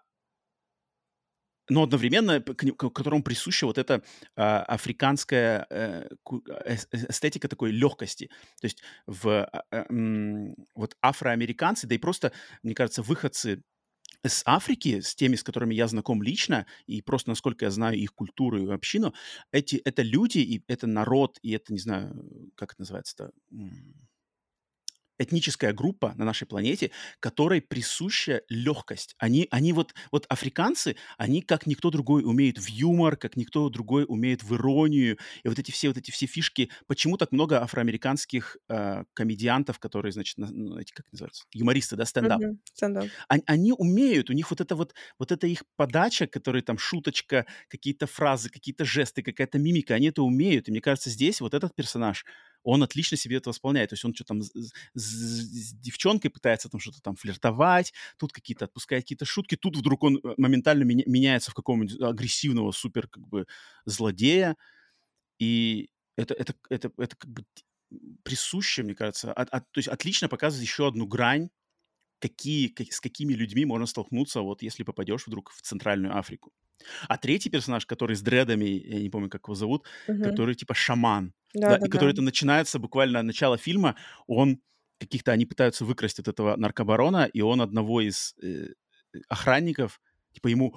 [1.72, 4.04] но одновременно к, к которому присуща вот эта
[4.36, 6.10] а, африканская э,
[6.66, 6.76] э,
[7.10, 8.30] эстетика такой легкости.
[8.60, 9.86] То есть в, а, а,
[10.76, 13.64] вот афроамериканцы, да и просто, мне кажется, выходцы
[14.28, 18.14] с Африки, с теми, с которыми я знаком лично, и просто насколько я знаю их
[18.14, 19.14] культуру и общину,
[19.54, 23.32] эти, это люди, и это народ, и это, не знаю, как это называется-то,
[25.22, 29.16] этническая группа на нашей планете, которой присуща легкость.
[29.18, 34.06] Они, они вот, вот африканцы, они как никто другой умеют в юмор, как никто другой
[34.08, 35.18] умеет в иронию.
[35.44, 36.70] И вот эти все, вот эти все фишки.
[36.88, 42.06] Почему так много афроамериканских э, комедиантов, которые, значит, на, ну, эти, как называются, юмористы, да,
[42.06, 42.42] стендап.
[42.42, 42.58] Mm-hmm.
[42.74, 43.06] стендап.
[43.28, 47.46] Они, они умеют, у них вот это вот, вот эта их подача, которая там шуточка,
[47.68, 50.68] какие-то фразы, какие-то жесты, какая-то мимика, они это умеют.
[50.68, 52.26] И мне кажется, здесь вот этот персонаж,
[52.64, 53.90] он отлично себе это восполняет.
[53.90, 58.32] То есть он что там с, с, с девчонкой пытается там что-то там флиртовать, тут
[58.34, 63.08] какие-то отпускает какие-то шутки, тут вдруг он э, моментально меня, меняется в какого-нибудь агрессивного супер
[63.08, 63.48] как бы
[63.86, 64.56] злодея.
[65.40, 67.44] И это, это, это, это как бы
[68.24, 69.34] присуще, мне кажется.
[69.34, 71.50] От, от, то есть отлично показывает еще одну грань,
[72.20, 76.54] какие, как, с какими людьми можно столкнуться, вот если попадешь вдруг в Центральную Африку.
[77.08, 80.24] А третий персонаж, который с дредами, я не помню, как его зовут, угу.
[80.24, 83.96] который типа шаман, да, да, да, и который это начинается буквально начало фильма,
[84.28, 84.62] он
[85.00, 88.68] каких-то, они пытаются выкрасть от этого наркобарона, и он одного из э,
[89.28, 90.00] охранников
[90.34, 90.76] типа ему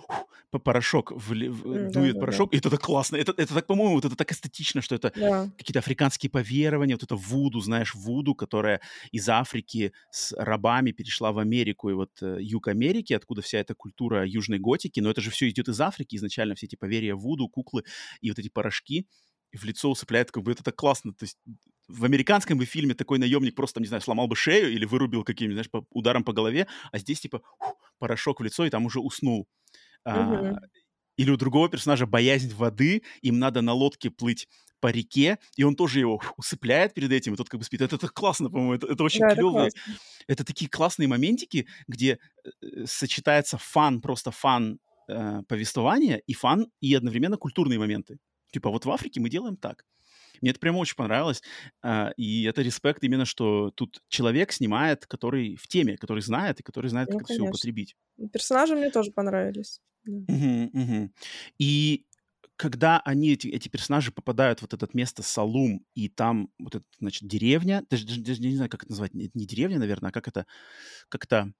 [0.51, 2.57] по порошок в, в, да, дует да, порошок, да.
[2.57, 3.17] и это так классно.
[3.17, 5.51] Это, это так, по-моему, вот это так эстетично, что это да.
[5.59, 8.81] какие-то африканские поверования, вот это вуду, знаешь, вуду, которая
[9.11, 13.75] из Африки с рабами перешла в Америку, и вот э, юг Америки, откуда вся эта
[13.75, 17.49] культура южной готики, но это же все идет из Африки изначально, все эти поверья вуду,
[17.49, 17.83] куклы
[18.21, 19.07] и вот эти порошки
[19.57, 21.13] в лицо усыпляет, как бы это так классно.
[21.13, 21.39] То есть
[21.89, 25.57] в американском бы фильме такой наемник просто, не знаю, сломал бы шею или вырубил каким-нибудь,
[25.57, 29.01] знаешь, по, ударом по голове, а здесь типа фу, порошок в лицо, и там уже
[29.01, 29.47] уснул.
[30.07, 30.55] Uh-huh.
[30.55, 30.61] А,
[31.17, 34.49] или у другого персонажа боязнь воды, им надо на лодке плыть
[34.81, 37.81] по реке, и он тоже его усыпляет перед этим, и тот как бы спит.
[37.81, 39.67] Это, это классно, по-моему, это, это очень да, клево.
[39.67, 39.77] Это,
[40.27, 44.79] это такие классные моментики, где э, сочетается фан, просто фан
[45.09, 48.19] э, повествования, и фан, и одновременно культурные моменты.
[48.55, 49.85] Типа вот в Африке мы делаем так.
[50.41, 51.43] Мне это прямо очень понравилось.
[51.83, 56.63] А, и это респект именно, что тут человек снимает, который в теме, который знает, и
[56.63, 57.47] который знает, ну, как конечно.
[57.47, 57.97] все употребить.
[58.33, 59.81] Персонажи мне тоже понравились.
[60.07, 61.11] Угу, угу.
[61.59, 62.07] И
[62.55, 66.85] когда они, эти, эти персонажи попадают в вот это место Салум, и там вот это,
[67.01, 70.13] значит, деревня, даже, даже, даже не знаю, как это назвать, это не деревня, наверное, а
[70.13, 70.47] как это,
[71.09, 71.53] как это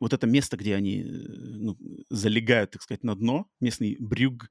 [0.00, 1.76] вот это место, где они э, ну,
[2.10, 4.50] залегают, так сказать, на дно, местный брюг,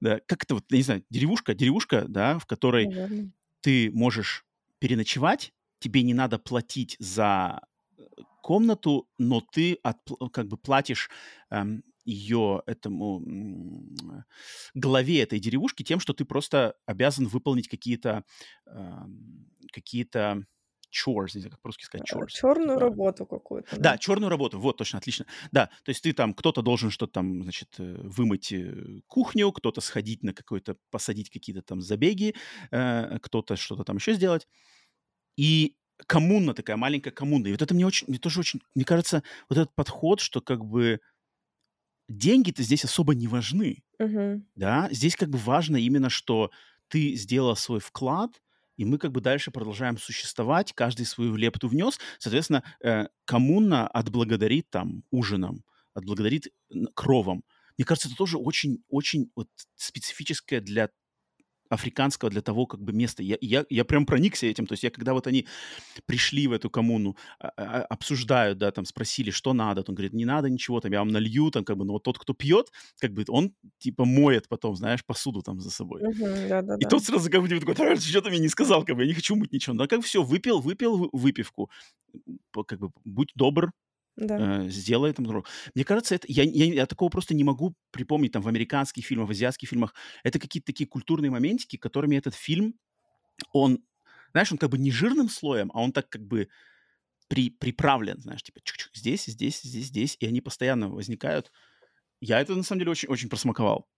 [0.00, 3.32] да, как это вот, я не знаю, деревушка, деревушка, да, в которой Наверное.
[3.60, 4.44] ты можешь
[4.78, 7.62] переночевать, тебе не надо платить за
[7.98, 8.02] э,
[8.42, 9.98] комнату, но ты от,
[10.32, 11.10] как бы платишь
[11.50, 13.20] эм, ее этому
[14.74, 18.24] главе этой деревушки тем, что ты просто обязан выполнить какие-то
[18.66, 20.44] эм, какие-то
[20.94, 22.28] chores, знаю, как по-русски сказать chores.
[22.28, 22.80] Черную типа...
[22.80, 23.76] работу какую-то.
[23.76, 23.92] Да?
[23.92, 25.26] да, черную работу, вот, точно, отлично.
[25.52, 29.80] Да, то есть ты там, кто-то должен что-то там, значит, э, вымыть э, кухню, кто-то
[29.80, 32.34] сходить на какой-то, посадить какие-то там забеги,
[32.70, 34.46] э, кто-то что-то там еще сделать.
[35.36, 35.76] И
[36.06, 37.48] коммуна такая, маленькая коммуна.
[37.48, 40.64] И вот это мне очень, мне тоже очень, мне кажется, вот этот подход, что как
[40.64, 41.00] бы
[42.08, 44.42] деньги-то здесь особо не важны, uh-huh.
[44.54, 46.50] да, здесь как бы важно именно, что
[46.88, 48.42] ты сделал свой вклад,
[48.76, 54.68] и мы как бы дальше продолжаем существовать, каждый свою лепту внес, соответственно, э, коммуна отблагодарит
[54.70, 55.64] там ужином,
[55.94, 56.48] отблагодарит
[56.94, 57.44] кровом.
[57.76, 60.90] Мне кажется, это тоже очень-очень вот специфическое для
[61.74, 63.22] африканского для того как бы места.
[63.22, 64.66] Я, я, я прям проникся этим.
[64.66, 65.46] То есть я, когда вот они
[66.06, 70.24] пришли в эту коммуну, а, а, обсуждают, да, там спросили, что надо, он говорит, не
[70.24, 73.12] надо ничего, там я вам налью, там как бы, но вот тот, кто пьет, как
[73.12, 76.02] бы он типа моет потом, знаешь, посуду там за собой.
[76.02, 76.88] Uh-huh, да, да, и да.
[76.88, 79.36] тот сразу как бы такой, что ты мне не сказал, как бы, я не хочу
[79.36, 79.76] мыть ничего.
[79.76, 81.70] Да, как все, выпил, выпил выпивку,
[82.66, 83.72] как бы, будь добр,
[84.16, 84.64] да.
[84.64, 85.26] э, сделай там.
[85.74, 89.28] Мне кажется, это, я, я, я такого просто не могу припомнить там в американских фильмах,
[89.28, 89.94] в азиатских фильмах.
[90.22, 92.74] Это какие-то такие культурные моментики, которыми этот фильм,
[93.52, 93.84] он,
[94.32, 96.48] знаешь, он как бы не жирным слоем, а он так как бы
[97.28, 101.50] при, приправлен, знаешь, типа чук-чук, здесь, здесь, здесь, здесь, и они постоянно возникают.
[102.20, 103.88] Я это, на самом деле, очень-очень просмаковал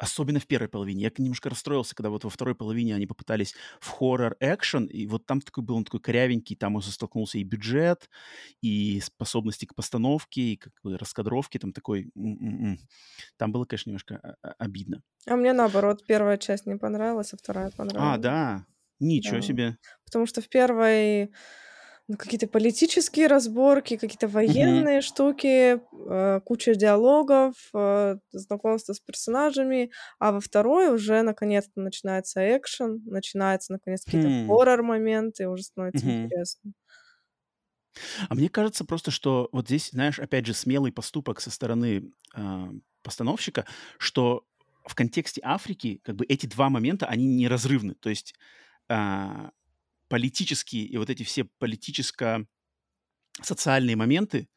[0.00, 1.02] особенно в первой половине.
[1.02, 5.40] Я немножко расстроился, когда вот во второй половине они попытались в хоррор-экшен, и вот там
[5.40, 8.08] такой был он такой корявенький, там уже столкнулся и бюджет,
[8.62, 12.10] и способности к постановке, и как бы раскадровке, там такой...
[12.16, 12.78] М-м-м.
[13.36, 15.02] Там было, конечно, немножко а, обидно.
[15.26, 18.18] А мне наоборот, первая часть не понравилась, а вторая А, понравилась.
[18.18, 18.66] да,
[18.98, 19.40] ничего Да.
[19.40, 19.78] себе.
[20.04, 21.34] Потому что в первой
[22.10, 25.80] ну, какие-то политические разборки, какие-то военные штуки,
[26.10, 33.72] э, куча диалогов, э, знакомство с персонажами, а во второй уже наконец-то начинается экшен, начинается
[33.74, 34.40] наконец какие-то Хм.
[34.46, 36.32] хоррор-моменты, уже становится Мгм.
[36.32, 36.72] интересно.
[38.28, 42.70] А мне кажется просто, что вот здесь, знаешь, опять же, смелый поступок со стороны а,
[43.02, 43.66] постановщика,
[43.98, 44.44] что
[44.86, 47.94] в контексте Африки как бы эти два момента, они неразрывны.
[47.94, 48.34] То есть
[48.88, 49.50] а,
[50.10, 52.46] политические и вот эти все политическо-социальные
[53.96, 54.48] моменты,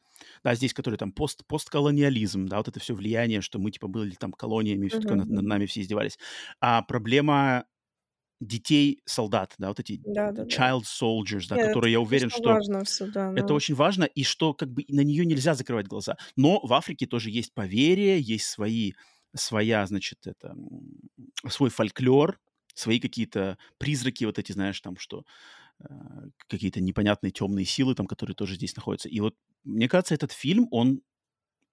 [0.43, 4.16] да, здесь, которые там пост, постколониализм, да, вот это все влияние, что мы типа были
[4.16, 6.18] там колониями, все такое, над, над нами все издевались.
[6.62, 7.66] А проблема
[8.41, 10.45] детей-солдат, да, вот эти Да-да-да.
[10.51, 13.76] child soldiers, да, Нет, это, которые, я уверен, что важно всё, да, это но очень
[13.76, 16.18] важно, и что как бы на нее нельзя закрывать глаза.
[16.36, 18.93] Но в Африке тоже есть поверье, есть свои,
[19.36, 20.56] своя, значит, это,
[21.49, 22.39] свой фольклор,
[22.74, 25.26] свои какие-то призраки, вот эти, знаешь, там, что
[25.80, 25.86] э,
[26.47, 29.09] какие-то непонятные темные силы там, которые тоже здесь находятся.
[29.09, 31.01] И вот мне кажется, этот фильм, он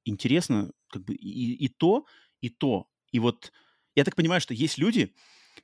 [0.04, 2.06] интересно, как бы и, и то,
[2.40, 2.88] и то.
[3.12, 3.52] И вот
[3.94, 5.14] я так понимаю, что есть люди,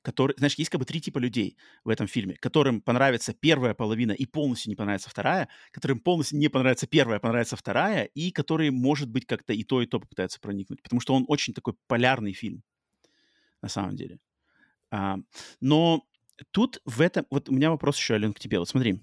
[0.03, 4.13] которые, знаешь, есть как бы три типа людей в этом фильме, которым понравится первая половина
[4.13, 9.09] и полностью не понравится вторая, которым полностью не понравится первая, понравится вторая, и которые, может
[9.09, 12.63] быть, как-то и то, и то попытаются проникнуть, потому что он очень такой полярный фильм,
[13.63, 14.19] на самом деле.
[14.91, 15.19] А,
[15.61, 16.05] но
[16.51, 17.27] тут в этом...
[17.31, 18.59] Вот у меня вопрос еще, Ален, к тебе.
[18.59, 19.01] Вот смотри.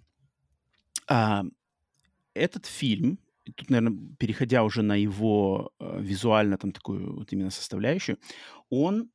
[1.07, 1.43] А,
[2.34, 3.19] этот фильм,
[3.55, 8.17] тут, наверное, переходя уже на его э, визуально там такую вот именно составляющую,
[8.69, 9.09] он...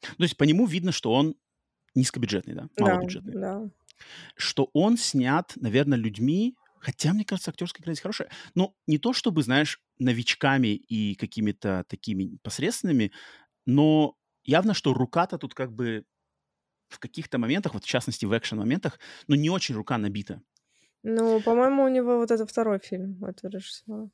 [0.00, 1.34] То есть по нему видно, что он
[1.94, 3.32] низкобюджетный, да, Да, малобюджетный.
[3.32, 3.70] да.
[4.36, 9.12] Что он снят, наверное, людьми, хотя, мне кажется, актерская игра здесь хорошая, но не то
[9.12, 13.12] чтобы, знаешь, новичками и какими-то такими посредственными,
[13.64, 14.14] но
[14.46, 16.04] явно, что рука-то тут как бы
[16.88, 20.40] в каких-то моментах, вот в частности в экшен-моментах, ну, не очень рука набита.
[21.02, 24.08] Ну, по-моему, у него вот это второй фильм, этого режиссера.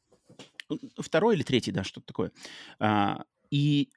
[0.98, 2.32] Второй или третий, да, что-то такое.
[2.78, 3.90] А, и,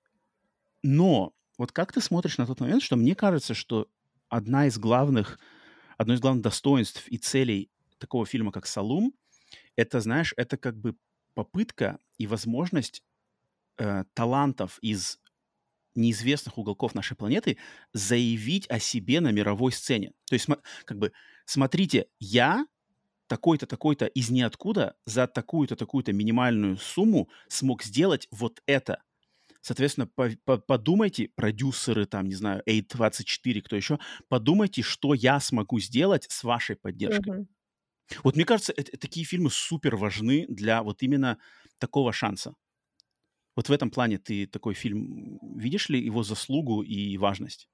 [0.84, 3.88] но вот как ты смотришь на тот момент, что мне кажется, что
[4.30, 5.40] одна из главных,
[5.98, 9.14] одно из главных достоинств и целей такого фильма, как «Салум»,
[9.76, 10.96] это, знаешь, это как бы
[11.34, 13.04] попытка и возможность
[13.78, 15.20] э, талантов из
[15.96, 17.58] неизвестных уголков нашей планеты
[17.94, 20.14] заявить о себе на мировой сцене.
[20.30, 20.48] То есть,
[20.86, 21.12] как бы,
[21.46, 22.66] смотрите, я
[23.28, 29.04] такой-то, такой-то из ниоткуда за такую-то, такую-то минимальную сумму смог сделать вот это.
[29.62, 35.80] Соответственно, по- по- подумайте, продюсеры, там, не знаю, A24, кто еще, подумайте, что я смогу
[35.80, 37.34] сделать с вашей поддержкой.
[37.34, 37.48] Мгм.
[38.24, 41.38] Вот мне кажется, это- такие фильмы супер важны для вот именно
[41.80, 42.56] такого шанса.
[43.56, 47.70] Вот в этом плане ты такой фильм, видишь ли его заслугу и важность?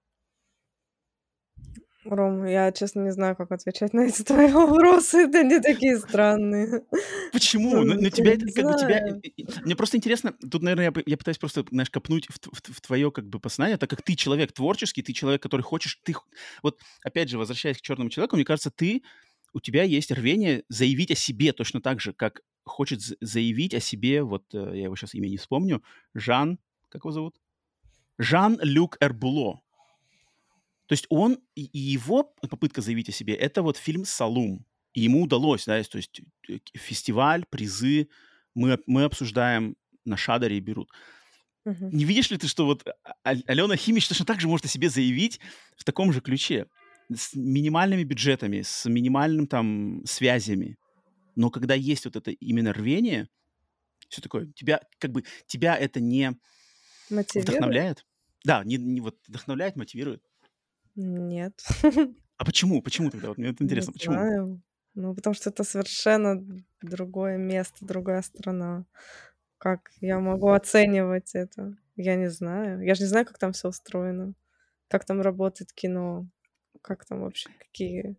[2.04, 5.28] Ром, я, честно, не знаю, как отвечать на эти твои вопросы.
[5.28, 6.84] Да они такие странные.
[7.32, 7.84] Почему?
[7.84, 9.62] Ну, Ну, тебя не это, как бы, тебя...
[9.64, 13.12] Мне просто интересно, тут, наверное, я, я пытаюсь просто, знаешь, копнуть в, в в твое,
[13.12, 16.00] как бы, познание, так как ты человек творческий, ты человек, который хочешь...
[16.04, 16.16] Ты...
[16.64, 19.04] Вот, опять же, возвращаясь к черному человеку, мне кажется, ты...
[19.54, 24.24] У тебя есть рвение заявить о себе точно так же, как хочет заявить о себе,
[24.24, 25.84] вот, э, я его сейчас имя не вспомню,
[26.14, 26.60] Жан...
[26.90, 27.36] Как его зовут?
[28.18, 29.62] Жан-Люк Эрбуло.
[30.88, 34.66] То есть он и его попытка заявить о себе это вот фильм Салум.
[34.94, 38.10] И ему удалось, да, то есть э, фестиваль, призы
[38.54, 40.90] мы, мы обсуждаем на Шадаре и берут.
[41.64, 41.90] Мгм.
[41.92, 44.70] Не видишь ли ты, что вот А- А- Алена Химич точно так же может о
[44.70, 45.40] себе заявить
[45.78, 46.68] в таком же ключе,
[47.14, 50.78] с минимальными бюджетами, с минимальным там связями.
[51.36, 53.30] Но когда есть вот это именно рвение,
[54.10, 56.38] все такое, тебя как бы тебя это не
[57.10, 57.50] Мотивирует?
[57.50, 58.06] вдохновляет?
[58.44, 60.24] Да, не, не вот вдохновляет, мотивирует.
[60.96, 61.62] Нет.
[62.38, 62.82] А почему?
[62.82, 63.30] Почему тогда?
[63.30, 64.16] Вот мне это Не интересно, почему?
[64.16, 64.62] знаю.
[64.94, 66.44] Ну, потому что это совершенно
[66.82, 68.86] другое место, другая страна.
[69.58, 71.78] Как я могу оценивать это?
[71.96, 72.82] Я не знаю.
[72.84, 74.34] Я же не знаю, как там все устроено.
[74.90, 76.28] Как там работает кино.
[76.82, 78.18] Как там вообще, какие...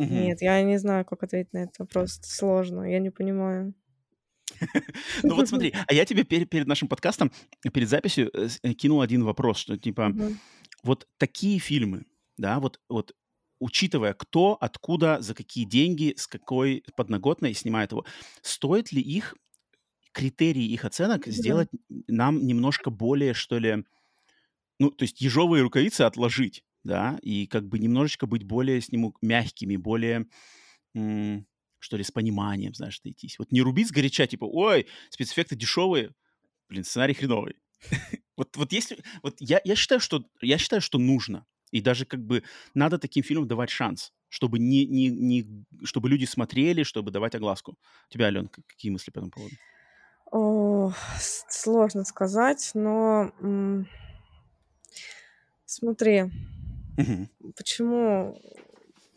[0.00, 0.14] Мгм.
[0.14, 2.18] Нет, я не знаю, как ответить на этот вопрос.
[2.18, 3.74] Это сложно, я не понимаю.
[5.22, 7.30] Ну вот смотри, а я тебе перед, нашим подкастом,
[7.72, 10.12] перед записью э, э, кинул один вопрос, что типа
[10.82, 13.14] вот такие фильмы, да, вот, вот
[13.60, 18.04] учитывая, кто, откуда, за какие деньги, с какой подноготной снимает его,
[18.42, 19.34] стоит ли их
[20.12, 21.32] критерии их оценок Да.
[21.32, 21.68] сделать
[22.08, 23.84] нам немножко более, что ли,
[24.78, 29.14] ну, то есть ежовые рукавицы отложить, да, и как бы немножечко быть более с ним
[29.22, 30.26] мягкими, более,
[30.92, 33.38] что ли, с пониманием, знаешь, отнестись.
[33.38, 36.14] Вот не рубить сгоряча, типа, ой, спецэффекты дешевые,
[36.68, 37.56] блин, сценарий хреновый.
[38.36, 42.24] Вот, вот если, вот я, я считаю, что я считаю, что нужно, и даже как
[42.24, 47.34] бы надо таким фильмам давать шанс, чтобы не, не, не, чтобы люди смотрели, чтобы давать
[47.34, 47.72] огласку.
[48.08, 49.54] У тебя, Ален, какие мысли по этому поводу?
[50.32, 53.88] О, сложно сказать, но м,
[55.66, 56.30] смотри,
[57.00, 57.28] Мгм.
[57.56, 58.40] почему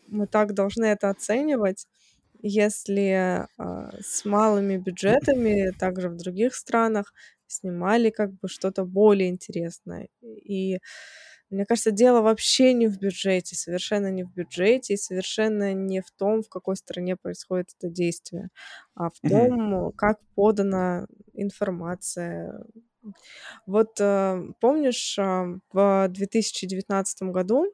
[0.06, 1.86] мы так должны это оценивать,
[2.42, 7.12] если а, с малыми бюджетами, также в других странах,
[7.46, 10.08] снимали как бы что-то более интересное.
[10.22, 10.78] И
[11.50, 16.10] мне кажется, дело вообще не в бюджете, совершенно не в бюджете и совершенно не в
[16.12, 18.48] том, в какой стране происходит это действие,
[18.94, 22.64] а в том, как подана информация.
[23.66, 27.72] Вот э, помнишь, а, в 2019 году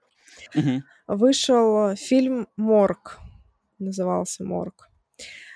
[0.55, 0.83] Мгм.
[1.07, 3.19] вышел фильм «Морг»,
[3.79, 4.89] назывался «Морг».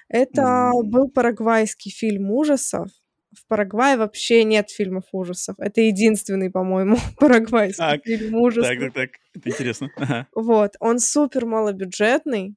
[0.08, 2.88] Это М, был парагвайский фильм ужасов.
[3.36, 5.56] В Парагвае вообще нет фильмов ужасов.
[5.58, 8.78] Это единственный, по-моему, парагвайский Так, фильм так, ужасов.
[8.78, 9.10] так, так.
[9.34, 9.90] Это интересно.
[9.96, 10.26] Ага.
[10.34, 12.54] Вот, он супер малобюджетный.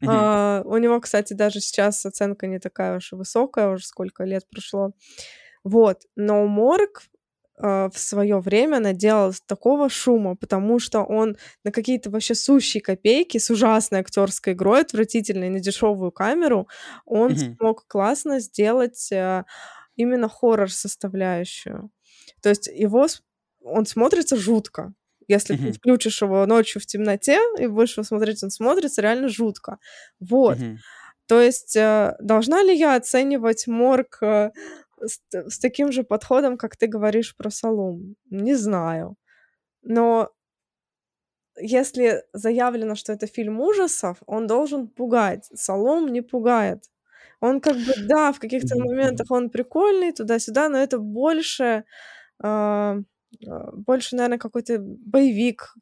[0.00, 0.10] Мгм.
[0.10, 4.44] А, у него, кстати, даже сейчас оценка не такая уж и высокая, уже сколько лет
[4.50, 4.92] прошло.
[5.66, 7.02] Вот, но Морг
[7.58, 13.38] а, в свое время наделал такого шума, потому что он на какие-то вообще сущие копейки
[13.38, 16.68] с ужасной актерской игрой, отвратительной, на дешевую камеру,
[17.06, 17.58] он Мгм.
[17.58, 19.44] смог классно сделать а,
[19.96, 21.90] именно хоррор составляющую.
[22.42, 23.06] То есть его
[23.62, 24.94] он смотрится жутко.
[25.28, 25.72] Если ты Мгм.
[25.72, 29.78] включишь его ночью в темноте и будешь его смотреть, он смотрится реально жутко.
[30.20, 30.58] Вот.
[30.58, 30.82] Мгм.
[31.26, 34.50] То есть э, должна ли я оценивать морг э,
[35.00, 38.16] с, с таким же подходом, как ты говоришь про Салум?
[38.30, 39.16] Не знаю.
[39.82, 40.30] Но
[41.58, 45.48] если заявлено, что это фильм ужасов, он должен пугать.
[45.54, 46.84] Салом не пугает.
[47.40, 51.84] Он как бы, да, в каких-то моментах он прикольный, туда-сюда, но это больше,
[52.42, 52.98] а,
[53.72, 55.74] больше, наверное, какой-то боевик,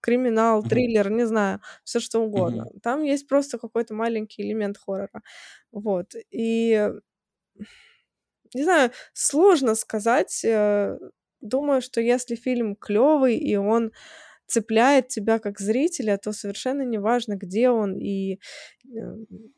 [0.00, 2.66] криминал, триллер, не знаю, все что угодно.
[2.82, 5.22] Там есть просто какой-то маленький элемент хоррора.
[5.72, 6.14] Вот.
[6.30, 6.90] И,
[8.54, 10.44] не знаю, сложно сказать.
[10.44, 10.98] э,
[11.40, 13.92] Думаю, что если фильм клевый и он
[14.46, 18.38] цепляет тебя как зрителя, то совершенно неважно, где он, и э,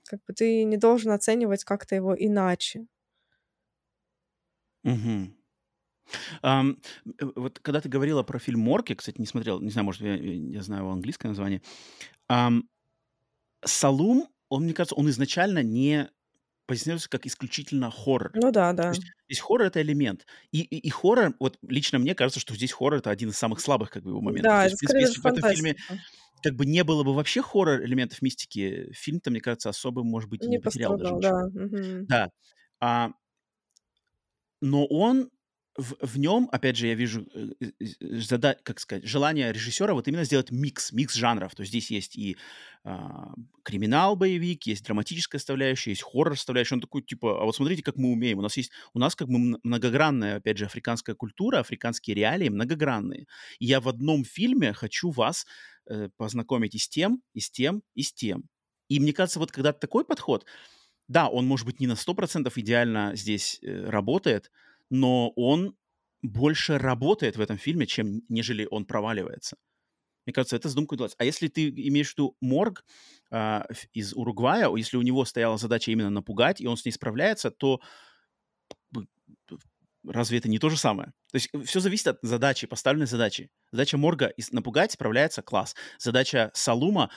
[0.05, 2.87] как бы ты не должен оценивать как-то его иначе.
[6.43, 6.79] Ам,
[7.21, 10.03] э, вот когда ты говорила про фильм «Морг», я, кстати, не смотрел, не знаю, может,
[10.03, 11.63] я, я знаю его английское название.
[12.29, 12.69] Ам,
[13.65, 16.11] Салум, он, мне кажется, он изначально не
[16.67, 18.35] позиционируется как исключительно хоррор.
[18.35, 18.91] Ну да, То да.
[18.95, 20.27] есть здесь хоррор это элемент.
[20.53, 23.61] И, и, и хоррор, вот лично мне кажется, что здесь хоррор это один из самых
[23.61, 24.45] слабых как бы его моментов.
[24.51, 25.77] Да, То это есть, в принципе, скорее если в этом фильме
[26.43, 30.47] как бы не было бы вообще хоррор элементов мистики, фильм-то, мне кажется, особо, может быть,
[30.47, 31.39] Не не потерял даже ничего.
[31.39, 31.47] да.
[31.55, 32.07] мгм.
[32.09, 32.29] Да.
[32.81, 33.11] А,
[34.61, 35.31] но он
[35.77, 37.85] в, в нем, опять же, я вижу э, э, э,
[38.19, 41.55] зада- как сказать, желание режиссера вот именно сделать микс, микс жанров.
[41.55, 42.37] То есть здесь есть и
[42.85, 46.75] а, криминал, боевик, есть драматическая составляющая, есть хоррор составляющая.
[46.75, 48.39] Он такой, типа, а вот смотрите, как мы умеем.
[48.39, 53.27] У нас есть, у нас как бы многогранная, опять же, африканская культура, африканские реалии многогранные.
[53.59, 55.47] И я в одном фильме хочу вас
[55.87, 58.45] э, познакомить и с тем, и с тем, и с тем.
[58.89, 60.45] И мне кажется, вот когда такой подход,
[61.09, 64.51] да, он, может быть, не на 100% идеально здесь э, работает,
[64.93, 65.75] но он
[66.23, 69.57] больше работает в этом фильме, чем нежели он проваливается.
[70.27, 71.17] Мне кажется, это задумка удалась.
[71.19, 72.85] А если ты имеешь в виду Морг
[73.33, 77.51] ф- из Уругвая, если у него стояла задача именно напугать, и он с ней справляется,
[77.51, 77.81] то
[80.07, 81.13] разве это не то же самое?
[81.31, 83.51] То есть все зависит от задачи, поставленной задачи.
[83.71, 85.75] Задача Морга напугать справляется, класс.
[85.99, 87.11] Задача Салума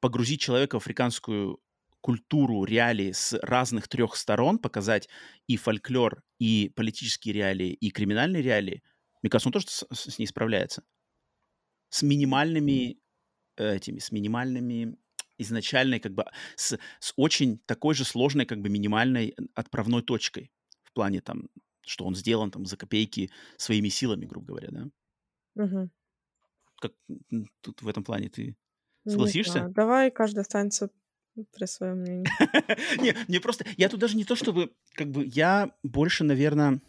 [0.00, 1.60] погрузить человека в африканскую
[2.00, 5.08] культуру, реалии с разных трех сторон, показать
[5.46, 8.82] и фольклор, и политические реалии, и криминальные реалии,
[9.22, 10.82] мне кажется, он тоже с, с ней справляется.
[11.88, 12.98] С минимальными
[13.58, 14.96] э, этими, с минимальными
[15.38, 16.24] изначальной, как бы,
[16.56, 20.52] с, с очень такой же сложной, как бы, минимальной отправной точкой
[20.84, 21.48] в плане там,
[21.82, 24.88] что он сделан там за копейки своими силами, грубо говоря, да?
[25.54, 25.90] Мгм.
[26.80, 26.92] Как
[27.60, 28.56] тут в этом плане ты
[29.04, 29.68] Не согласишься?
[29.74, 30.88] Давай каждый останется
[31.52, 32.26] при своем мнении.
[33.00, 33.64] Не, мне просто...
[33.76, 34.72] Я тут даже не то, чтобы...
[34.94, 36.80] Как бы я больше, наверное...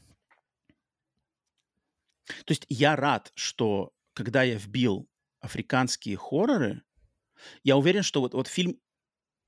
[2.46, 5.08] То есть я рад, что когда я вбил
[5.40, 6.82] африканские хорроры,
[7.64, 8.80] я уверен, что вот, вот фильм,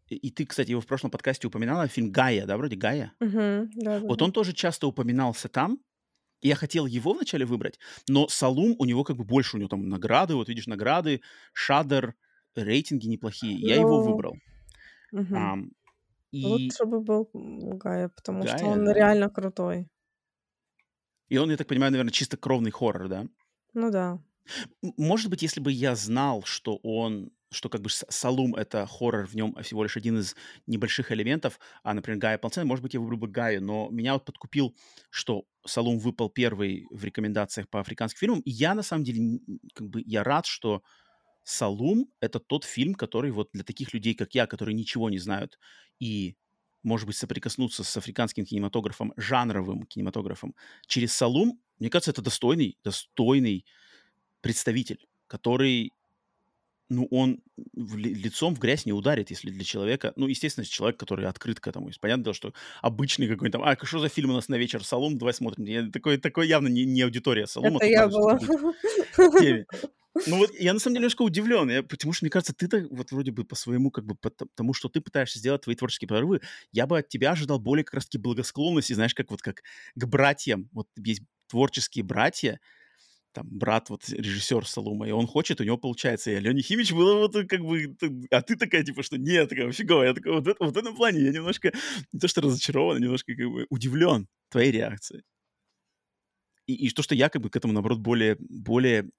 [0.10, 3.14] и ты, кстати, его в прошлом подкасте упоминала, фильм «Гая», да, вроде «Гая»?
[3.20, 3.70] Мгм.
[3.76, 4.26] Да, Вот да.
[4.26, 5.80] он тоже часто упоминался там.
[6.42, 7.80] И я хотел его вначале выбрать,
[8.10, 11.22] но Салум, у него как бы больше, у него там награды, вот видишь, награды,
[11.54, 12.16] Шадер,
[12.56, 13.58] рейтинги неплохие.
[13.58, 14.36] Я его Ну, выбрал.
[15.14, 15.44] Мгм.
[15.44, 15.72] Ам,
[16.32, 18.92] и Лучше бы был Гая, потому что Гая, он да.
[18.92, 19.90] реально крутой.
[21.30, 23.26] И он, я так понимаю, наверное, чисто кровный хоррор, да?
[23.74, 24.20] Ну да.
[24.98, 29.36] Может быть, если бы я знал, что он, что как бы Салум это хоррор, в
[29.36, 30.36] нем всего лишь один из
[30.68, 34.26] небольших элементов, а, например, Гая полноценный, может быть, я выбрал бы Гаю, но меня вот
[34.26, 34.76] подкупил,
[35.10, 39.40] что Салум выпал первый в рекомендациях по африканским фильмам, и я, на самом деле,
[39.74, 40.84] как бы, я рад, что
[41.44, 45.60] Салум— это тот фильм, который вот для таких людей, как я, которые ничего не знают
[46.00, 46.36] и,
[46.84, 50.56] может быть, соприкоснуться с африканским кинематографом, жанровым кинематографом,
[50.88, 53.66] через Салум, мне кажется, это достойный, достойный
[54.42, 55.92] представитель, который,
[56.90, 57.42] ну, он
[57.74, 61.60] в ли- лицом в грязь не ударит, если для человека, ну, естественно, человек, который открыт
[61.60, 61.90] к этому.
[61.90, 65.18] И дело, что обычный какой-нибудь там, а, что за фильм у нас на вечер Салум,
[65.18, 65.66] давай смотрим.
[65.66, 67.78] Я- Такой, такой явно не, не аудитория Салума.
[67.78, 68.40] Это я была.
[70.26, 73.12] Ну вот я на самом деле немножко удивлен, я, потому что, мне кажется, ты-то вот
[73.12, 76.08] вроде бы по своему, как бы, по т- тому, что ты пытаешься сделать, твои творческие
[76.08, 76.40] прорывы,
[76.72, 79.64] я бы от тебя ожидал более как раз-таки благосклонности, знаешь, как вот как
[79.96, 80.70] к братьям.
[80.72, 82.60] Вот есть творческие братья,
[83.34, 86.32] там, брат, вот, режиссер Салума, и он хочет, у него получается.
[86.32, 87.96] И Алене Химич было вот как бы...
[88.32, 90.04] А ты такая, типа, что нет, такая, фигово.
[90.04, 91.74] Я такой, вот, это, вот в этом плане я немножко,
[92.14, 95.24] не то что разочарован, а немножко как бы удивлен твоей реакцией.
[96.68, 99.10] И, и то, что я как бы к этому, наоборот, более, более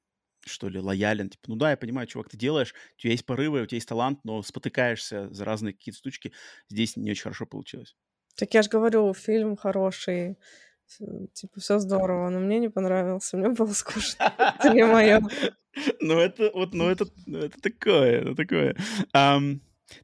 [0.49, 1.31] что ли, лоялен.
[1.31, 3.89] Типа, ну да, я понимаю, чувак, ты делаешь, у тебя есть порывы, у тебя есть
[3.89, 6.33] талант, но спотыкаешься за разные какие-то штучки.
[6.69, 7.97] Здесь не очень хорошо получилось.
[8.37, 10.37] Так я же говорю, фильм хороший.
[11.33, 13.37] Типа, все здорово, но мне не понравился.
[13.37, 14.33] Мне было скучно.
[14.59, 15.21] Это не мое.
[16.01, 18.77] Ну это вот, ну это, ну это такое, это такое.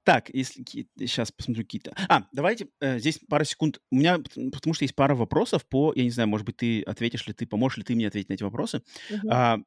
[0.05, 0.65] Так, если
[0.99, 1.93] сейчас посмотрю какие-то.
[2.09, 3.81] А, давайте э, здесь пара секунд.
[3.91, 6.83] У меня, пот- потому что есть пара вопросов по, я не знаю, может быть, ты
[6.83, 8.83] ответишь ли ты, поможешь ли ты мне ответить на эти вопросы.
[9.31, 9.59] А,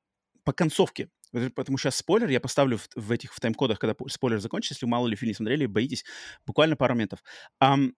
[0.44, 1.10] по концовке.
[1.36, 4.86] Что сейчас спойлер я поставлю в, в этих в тайм-кодах, когда по- спойлер закончится, если
[4.86, 6.06] мало ли фильм не смотрели, боитесь,
[6.46, 7.24] буквально пару моментов.
[7.60, 7.94] Ам,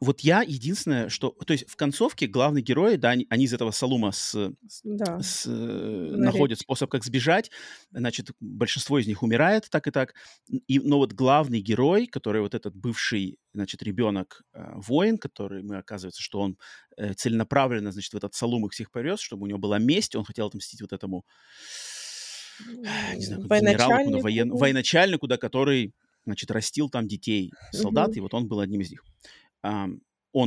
[0.00, 1.30] вот я единственное, что...
[1.46, 4.52] То есть в концовке главные герои, да, они, они из этого Салума с,
[4.82, 5.20] Да.
[5.20, 7.50] с, э, На находят способ, как сбежать.
[7.90, 10.14] Значит, большинство из них умирает так и так.
[10.68, 15.76] И, но вот главный герой, который вот этот бывший, значит, ребенок, э, воин, который, мы,
[15.76, 16.56] оказывается, что он
[16.96, 20.24] э, целенаправленно, значит, в этот Салум их всех повез, чтобы у него была месть, он
[20.24, 21.24] хотел отомстить вот этому,
[23.16, 24.58] не знаю, как генералу, куда, воен, Военачальнику.
[24.58, 25.94] военачальнику, да, который,
[26.26, 28.16] значит, растил там детей солдат, Мгм.
[28.16, 29.04] и вот он был одним из них.
[29.62, 30.00] Он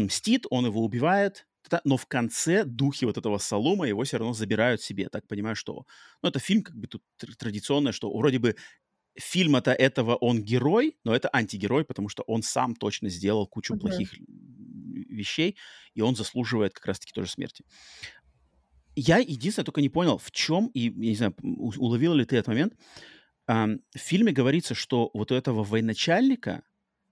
[0.05, 1.47] мстит, он его убивает,
[1.83, 5.09] но в конце духи вот этого Салума его все равно забирают себе.
[5.09, 5.85] Так понимаю, что...
[6.21, 8.55] Ну, это фильм как бы тут тр- традиционно, что вроде бы
[9.17, 13.81] фильма-то этого он герой, но это антигерой, потому что он сам точно сделал кучу Мгм.
[13.81, 15.57] плохих вещей,
[15.93, 17.65] и он заслуживает как раз-таки тоже смерти.
[18.95, 22.47] Я единственное только не понял, в чем, и, я не знаю, уловил ли ты этот
[22.49, 22.73] момент,
[23.47, 26.63] в фильме говорится, что вот у этого военачальника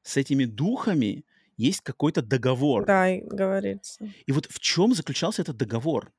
[0.03, 1.25] с этими духами
[1.61, 2.89] есть какой-то договор.
[2.89, 4.13] Да, и говорится.
[4.25, 6.11] И вот в чем заключался этот договор?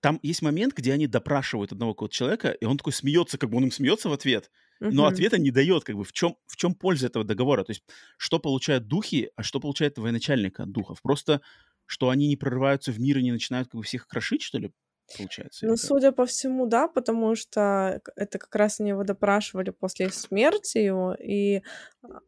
[0.00, 3.56] Там есть момент, где они допрашивают одного какого-то человека, и он такой смеется, как бы
[3.56, 4.50] он им смеется в ответ,
[4.90, 5.06] но Мгм.
[5.06, 7.64] ответа не дает, как бы в чем, в чем польза этого договора?
[7.64, 7.84] То есть
[8.18, 11.00] что получают духи, а что получает военачальник от духов?
[11.02, 11.40] Просто
[11.86, 14.72] что они не прорываются в мир и не начинают как бы всех крошить, что ли,
[15.16, 15.66] получается?
[15.66, 15.80] Ну, как?
[15.80, 21.14] судя по всему, да, потому что это как раз они его допрашивали после смерти его,
[21.14, 21.62] и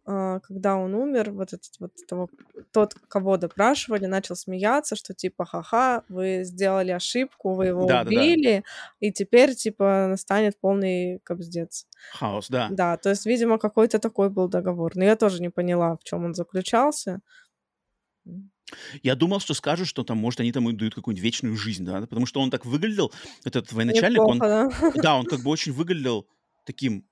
[0.05, 2.29] а, когда он умер, вот этот вот того,
[2.73, 8.11] тот, кого допрашивали, начал смеяться, что типа, ха-ха, вы сделали ошибку, вы его Да, да,
[8.11, 8.17] да.
[8.17, 8.65] убили,
[9.01, 11.87] и теперь типа настанет полный кобздец.
[12.13, 12.69] Хаос, да.
[12.71, 14.93] Да, то есть, видимо, какой-то такой был договор.
[14.95, 17.21] Но я тоже не поняла, в чем он заключался.
[19.03, 22.27] Я думал, что скажут, что там, может, они там дают какую-нибудь вечную жизнь, да, потому
[22.27, 23.13] что он так выглядел,
[23.45, 25.03] этот военачальник, он, Неплохо, да?
[25.03, 26.29] да, он как бы очень выглядел
[26.65, 27.05] таким,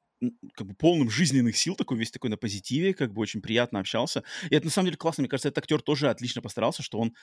[0.55, 4.23] как бы полным жизненных сил, такой весь такой на позитиве, как бы очень приятно общался.
[4.51, 7.15] И это на самом деле классно, мне кажется, этот актер тоже отлично постарался, что он,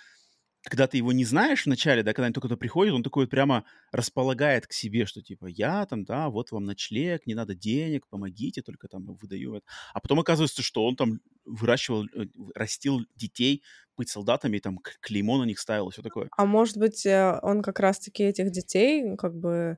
[0.64, 3.32] когда ты его не знаешь вначале, да, когда он только туда приходит, он такой вот
[3.32, 8.08] прямо располагает к себе, что типа я там, да, вот вам ночлег, не надо денег,
[8.10, 9.66] помогите, только там выдаю это.
[9.94, 12.26] А потом оказывается, что он там выращивал, э,
[12.56, 13.62] растил детей
[13.98, 16.30] быть солдатами, и там клеймо на них ставил и все такое.
[16.38, 19.78] А может быть, э, он как раз-таки этих детей, как бы,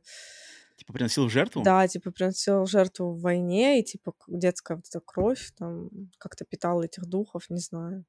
[0.78, 1.64] Типа приносил в жертву?
[1.64, 5.90] да, типа приносил жертву в войне, и типа детская вот эта кровь там
[6.20, 8.06] как-то питала этих духов, не знаю.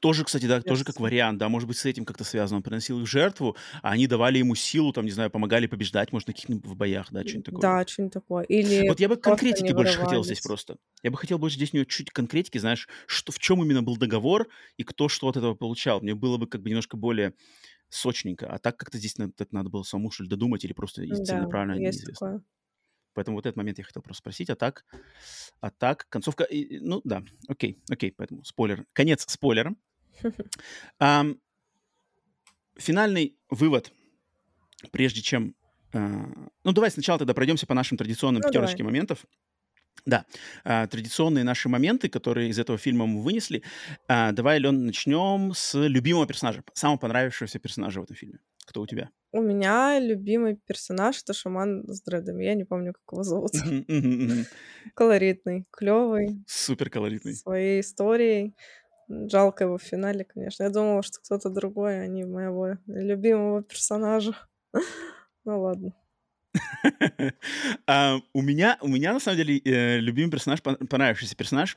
[0.00, 2.58] Тоже, кстати, да, тоже как вариант, да, может быть, с этим как-то связано.
[2.58, 6.28] Он приносил их жертву, а они давали ему силу, там, не знаю, помогали побеждать, может,
[6.28, 7.72] на каких-нибудь в боях, да, что-нибудь такое.
[7.72, 8.44] Да, что-нибудь такое.
[8.44, 10.76] Или Вот я бы конкретики больше хотел здесь просто.
[11.02, 13.96] Я бы хотел больше здесь у него чуть конкретики, знаешь, что, в чем именно был
[13.96, 16.00] договор и кто что от этого получал.
[16.00, 17.34] Мне было бы как бы немножко более
[17.90, 18.48] сочненько.
[18.52, 22.04] А так как-то здесь надо, надо было самому, что ли, додумать или просто Да, есть
[22.04, 22.04] неизвестно.
[22.04, 22.42] такое.
[23.16, 24.50] Поэтому вот этот момент я хотел просто спросить.
[24.50, 24.84] А так,
[25.60, 28.84] а так концовка, и- ну да, окей, окей, поэтому спойлер.
[28.92, 29.76] Конец спойлером.
[30.98, 31.40] Ам,
[32.78, 33.92] финальный вывод,
[34.92, 35.54] прежде чем...
[35.92, 35.98] э,
[36.64, 38.92] ну, давай сначала тогда пройдемся по нашим традиционным Ну, пятерочке давай.
[38.92, 39.24] моментов.
[40.04, 40.24] Да,
[40.62, 43.62] а, традиционные наши моменты, которые из этого фильма мы вынесли.
[44.08, 48.38] А, давай, Лен, начнем с любимого персонажа, самого понравившегося персонажа в этом фильме.
[48.66, 49.08] Кто у тебя?
[49.36, 52.44] У меня любимый персонаж это шаман с дредами.
[52.44, 53.50] Я не помню, как его зовут.
[54.94, 57.34] Колоритный, клевый, Супер колоритный.
[57.34, 58.54] своей историей.
[59.08, 60.64] Жалко его в финале, конечно.
[60.64, 64.32] Я думала, что кто-то другой, а не моего любимого персонажа.
[65.44, 65.92] Ну ладно.
[67.86, 71.76] А, У меня, у меня на самом деле э, любимый персонаж, пон- понравившийся персонаж,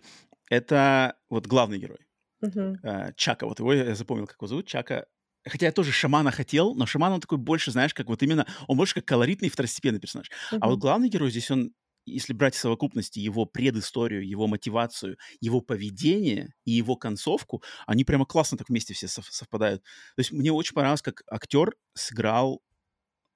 [0.49, 1.99] это вот главный герой.
[2.41, 5.05] Э, Чака, вот его я запомнил, как его зовут, Чака.
[5.47, 8.77] Хотя я тоже шамана хотел, но шаман он такой больше, знаешь, как вот именно, он
[8.77, 10.29] больше как колоритный второстепенный персонаж.
[10.59, 11.71] А вот главный герой здесь, он,
[12.05, 18.25] если брать в совокупности его предысторию, его мотивацию, его поведение и его концовку, они прямо
[18.25, 19.81] классно так вместе все сов- совпадают.
[20.15, 22.61] То есть мне очень понравилось, как актер сыграл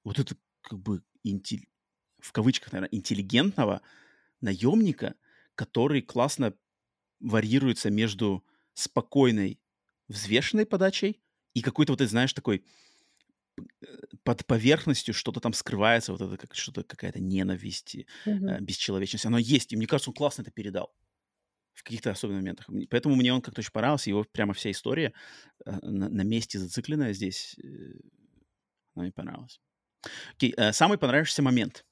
[0.04, 1.68] вот это как бы интель-
[2.20, 3.82] в кавычках, наверное, интеллигентного
[4.42, 5.16] наемника,
[5.56, 6.54] который классно
[7.20, 8.44] варьируется между
[8.74, 9.60] спокойной,
[10.08, 11.22] взвешенной подачей
[11.54, 12.64] и какой-то вот, ты знаешь, такой
[13.82, 13.86] э,
[14.24, 19.26] под поверхностью что-то там скрывается, вот это как что-то, какая-то ненависть, э, бесчеловечность.
[19.26, 20.94] Оно есть, и мне кажется, он классно это передал
[21.74, 22.68] в каких-то особенных моментах.
[22.90, 25.12] Поэтому мне он как-то очень понравился, его прямо вся история
[25.66, 27.56] э, на, на месте зацикленная здесь,
[28.94, 29.60] она мне понравилась.
[30.34, 31.84] Окей, самый понравившийся момент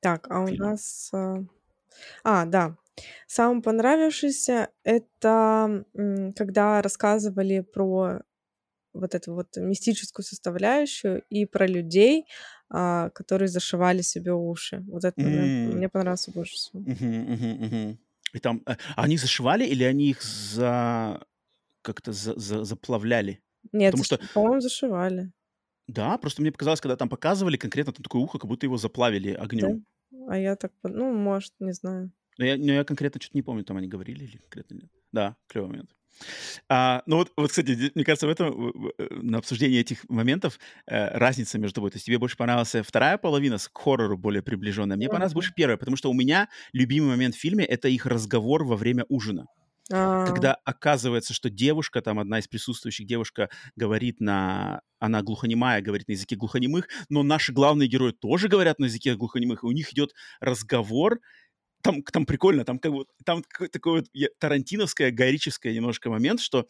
[0.00, 0.70] Так, а у фильма.
[0.70, 1.12] нас...
[2.24, 2.76] а, да.
[3.26, 5.84] Самый понравившийся это
[6.36, 8.20] когда рассказывали про
[8.94, 12.26] вот эту вот мистическую составляющую и про людей,
[12.70, 14.82] а, которые зашивали себе уши.
[14.88, 16.84] Вот этот момент М, мне понравился больше всего.
[16.84, 17.98] мгм, мгм, мгм.
[18.34, 21.24] И там, а они зашивали или они их за
[21.82, 23.42] как-то за- за- заплавляли?
[23.72, 25.32] Нет, Потому что, по-моему, зашивали.
[25.88, 29.30] да, просто мне показалось, когда там показывали конкретно там такое ухо, как будто его заплавили
[29.60, 29.68] Да?
[29.70, 29.84] огнем.
[30.28, 32.12] А я так, ну, может, не знаю.
[32.38, 34.90] Но я, но я конкретно что-то не помню, там они говорили или конкретно нет.
[35.12, 35.94] Да, клевый момент.
[36.68, 41.16] А, ну вот, вот, кстати, мне кажется, в этом, э, на обсуждении этих моментов э,
[41.16, 41.90] разница между тобой.
[41.90, 44.96] То есть тебе больше понравилась вторая половина с к хоррору более приближенная.
[44.96, 48.64] Мне понравилась больше первая, потому что у меня любимый момент в фильме— это их разговор
[48.64, 49.46] во время ужина.
[49.92, 54.80] А, когда оказывается, что девушка, там одна из присутствующих девушка говорит на...
[54.98, 59.64] Она глухонемая, говорит на языке глухонемых, но наши главные герои тоже говорят на языке глухонемых,
[59.64, 61.18] и у них идет разговор,
[61.82, 63.42] там, там прикольно, там как бы, там
[63.72, 66.66] такой, вот тарантиновское, гайрическое немножко момент, что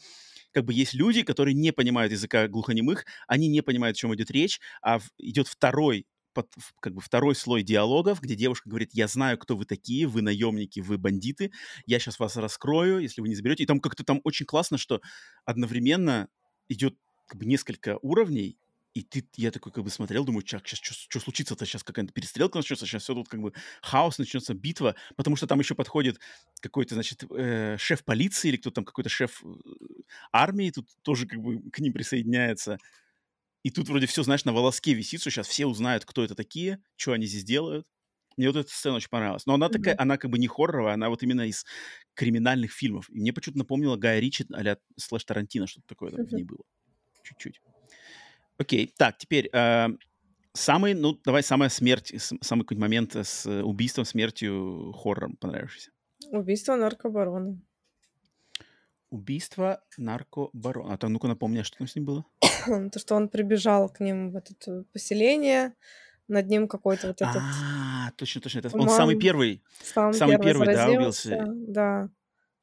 [0.52, 4.30] как бы есть люди, которые не понимают языка глухонемых, они не понимают, о чем идет
[4.30, 9.06] речь, а в- идет второй под- как бы второй слой диалогов, где девушка говорит, я
[9.08, 11.52] знаю, кто вы такие, вы наемники, вы бандиты,
[11.86, 13.64] я сейчас вас раскрою, если вы не заберете.
[13.64, 15.00] И там как-то там очень классно, что
[15.44, 16.28] одновременно
[16.68, 16.94] идет
[17.26, 18.58] как бы несколько уровней,
[18.94, 22.58] и ты, я такой как бы смотрел, думаю, чак, сейчас что, случится-то, сейчас какая-то перестрелка
[22.58, 23.52] начнется, сейчас все тут как бы
[23.82, 26.20] хаос, начнется битва, потому что там еще подходит
[26.60, 29.48] какой-то, значит, э, шеф полиции или кто там, какой-то шеф э,
[30.32, 32.78] армии, тут тоже как бы к ним присоединяется.
[33.62, 36.82] И тут вроде все, знаешь, на волоске висит, что сейчас все узнают, кто это такие,
[36.96, 37.86] что они здесь делают.
[38.36, 39.46] Мне вот эта сцена очень понравилась.
[39.46, 39.98] Но она такая, Мгм.
[39.98, 41.64] она как бы не хорроровая, она вот именно из
[42.14, 43.08] криминальных фильмов.
[43.10, 46.64] И мне почему-то напомнила Гая Ричи а слэш Тарантино, что-то такое там в ней было.
[47.22, 47.60] Чуть-чуть.
[48.58, 49.88] Окей, так, теперь э,
[50.52, 55.90] самый, ну, давай самая смерть, самый какой-нибудь момент с убийством, смертью, хоррором понравившийся.
[56.30, 57.60] Убийство наркобарона.
[59.10, 60.94] Убийство наркобарона.
[60.94, 62.24] А то ну-ка напомни, а что там с ним было?
[62.92, 65.74] То, что он прибежал к ним в это поселение,
[66.28, 68.60] над ним какой-то вот этот А, точно, точно.
[68.60, 69.62] Это он самый первый.
[69.82, 71.44] сам Самый первый первый, да, убился.
[71.46, 72.08] да,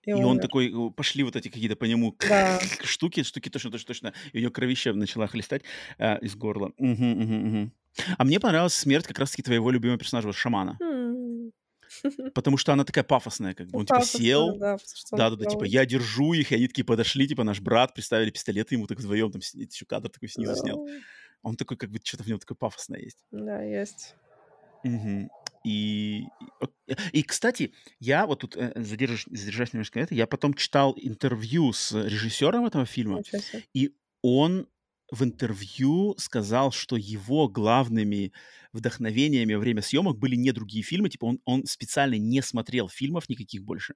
[0.06, 0.42] и И он умер.
[0.42, 2.60] такой, э, пошли вот эти какие-то по нему Да.
[2.84, 4.14] штуки, штуки точно, точно, точно.
[4.34, 5.64] И у нее кровище начала хлестать
[5.98, 6.72] а, из горла.
[6.78, 7.74] Мгм, мгм, мгм.
[8.18, 10.78] А мне понравилась смерть как раз-таки твоего любимого персонажа, шамана.
[12.34, 13.80] Потому что она такая пафосная, как бы.
[13.80, 14.78] Он типа сел, да,
[15.12, 18.30] да, да, да, типа я держу их, и они такие подошли, типа наш брат, приставили
[18.30, 20.88] пистолеты ему так вдвоем, там еще кадр такой снизу снял.
[21.42, 23.18] Он такой, как бы, что-то в нем такое пафосное есть.
[23.32, 24.16] да, есть.
[25.64, 26.74] И, и, ок-
[27.14, 31.74] И, кстати, я вот тут э, задержусь, задержась немножко на это, я потом читал интервью
[31.74, 33.22] с режиссером этого фильма,
[33.74, 34.68] и он
[35.12, 38.32] в интервью сказал, что его главными
[38.74, 43.28] вдохновениями во время съемок были не другие фильмы, типа он, он специально не смотрел фильмов
[43.28, 43.96] никаких больше,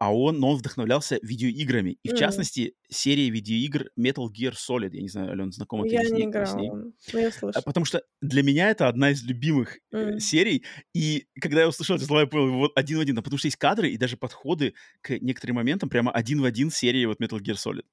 [0.00, 1.98] а он, но он вдохновлялся видеоиграми.
[2.02, 4.90] И, в частности, серией видеоигр Metal Gear Solid.
[4.94, 6.70] Я не знаю, Ален, знакома ты Я не играла, с ней?
[6.70, 7.62] но я а, слышала.
[7.62, 10.18] Потому что для меня это одна из любимых mm.
[10.18, 10.64] серий.
[10.94, 13.16] И когда я услышал эти слова, я понял, вот один в один.
[13.16, 14.72] Потому что есть кадры и даже подходы
[15.02, 17.84] к некоторым моментам прямо один в один серии вот Metal Gear Solid.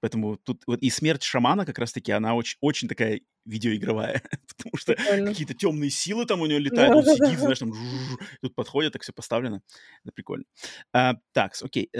[0.00, 4.22] Поэтому тут вот и смерть шамана как раз-таки, она очень, очень такая видеоигровая,
[4.56, 7.72] потому что какие-то темные силы там у него летают, он сидит, знаешь, там
[8.40, 9.62] тут подходит, так все поставлено.
[10.04, 10.44] Это прикольно.
[10.92, 11.90] А, так, окей.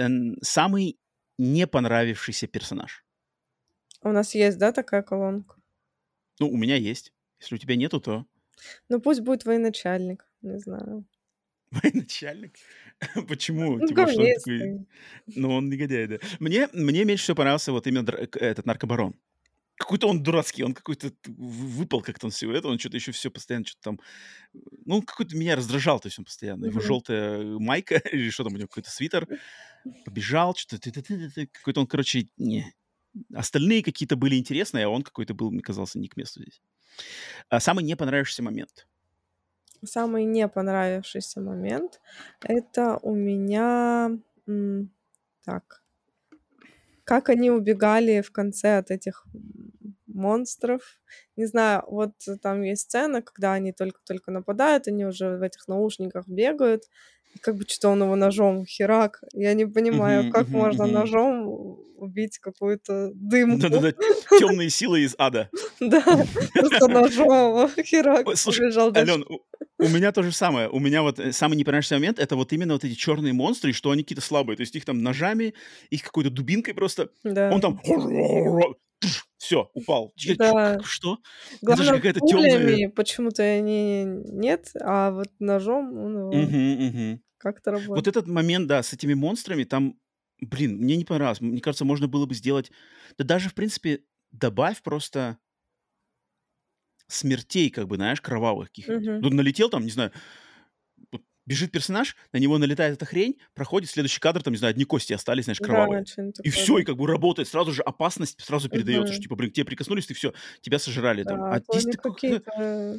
[0.41, 0.97] Самый
[1.37, 3.03] не понравившийся персонаж?
[4.01, 5.55] У нас есть, да, такая колонка?
[6.39, 7.13] Ну, у меня есть.
[7.39, 8.25] Если у тебя нету, то...
[8.89, 11.05] Ну, пусть будет военачальник, не знаю.
[11.83, 12.55] Военачальник?
[13.27, 13.77] Почему?
[13.77, 14.87] Ну, типа, что он такой...
[15.27, 16.17] Ну, он негодяй, да.
[16.39, 19.15] Мне, мне меньше всего понравился вот именно этот наркобарон.
[19.77, 23.65] Какой-то он дурацкий, он какой-то выпал как-то он всего этого, он что-то еще все постоянно
[23.65, 23.99] что-то там...
[24.85, 26.65] Ну, какой-то меня раздражал, то есть он постоянно.
[26.65, 29.27] Его желтая майка или что там у него, какой-то свитер.
[30.03, 30.91] Побежал, что-то...
[31.53, 32.73] Какой-то он, короче, не...
[33.33, 36.61] Остальные какие-то были интересные, а он какой-то был, мне казался, не к месту здесь.
[37.47, 38.87] А самый не понравившийся момент—
[39.85, 42.01] Самый не понравившийся момент-
[42.41, 44.11] это у меня,
[45.45, 45.81] так
[47.07, 49.25] как они убегали в конце от этих,
[50.07, 50.81] монстров.
[51.37, 52.11] Не знаю, вот
[52.41, 56.83] там есть сцена, когда они только-только нападают, они уже в этих наушниках бегают,
[57.41, 59.21] как бы что-то он его ножом херак.
[59.33, 63.61] Я не понимаю, как можно ножом убить какую-то дымку.
[63.61, 63.91] Да-да-да,
[64.39, 65.49] темные силы из ада.
[65.79, 66.01] Да,
[66.53, 68.91] просто ножом херак побежал.
[68.95, 69.25] Ален,
[69.79, 70.69] у меня то же самое.
[70.69, 73.91] У меня вот э, самый непонятный момент- это вот именно вот эти черные монстры, что
[73.91, 74.57] они какие-то слабые.
[74.57, 75.53] То есть их там ножами,
[75.89, 77.09] их какой-то дубинкой просто.
[77.23, 77.49] Да.
[77.53, 77.79] Он там
[79.37, 80.13] все, упал.
[80.25, 80.77] Да.
[80.83, 81.19] Что?
[81.67, 82.83] Это же Главное, какая-то темная...
[82.95, 87.23] почему-то они нет, а вот ножом он его Мгм, мгм.
[87.37, 88.07] как-то Вот работает.
[88.07, 89.99] этот момент, да, с этими монстрами, там,
[90.41, 91.41] блин, мне не понравилось.
[91.41, 92.71] Мне кажется, можно было бы сделать...
[93.17, 95.39] Да даже, в принципе, добавь просто
[97.07, 99.03] смертей, как бы, знаешь, кровавых каких-нибудь.
[99.03, 99.19] Мгм.
[99.21, 100.21] Тут налетел там, не знаю, вот
[101.49, 105.11] бежит персонаж, на него налетает эта хрень, проходит следующий кадр, там, не знаю, одни кости
[105.13, 106.05] остались, знаешь, Да, кровавые.
[106.05, 106.81] что-нибудь И все, да.
[106.81, 107.47] и как бы работает.
[107.49, 109.23] Сразу же опасность сразу передается, что, Мгм.
[109.23, 111.39] типа, блин, к тебе прикоснулись, ты все, тебя сожрали там.
[111.39, 112.97] Да, А а здесь они какие-то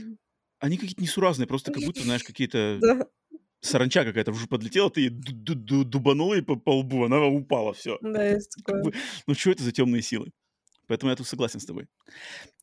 [0.59, 2.79] они какие-то несуразные, просто как будто, знаешь, какие-то...
[2.83, 3.07] Да,
[3.63, 7.99] Саранча какая-то уже подлетела, ты дубанула и по, по лбу, она упала, все.
[8.01, 8.83] да, есть Как такое.
[8.85, 8.95] бы,
[9.27, 10.31] ну что это за темные силы?
[10.91, 11.87] Поэтому я тут согласен с тобой.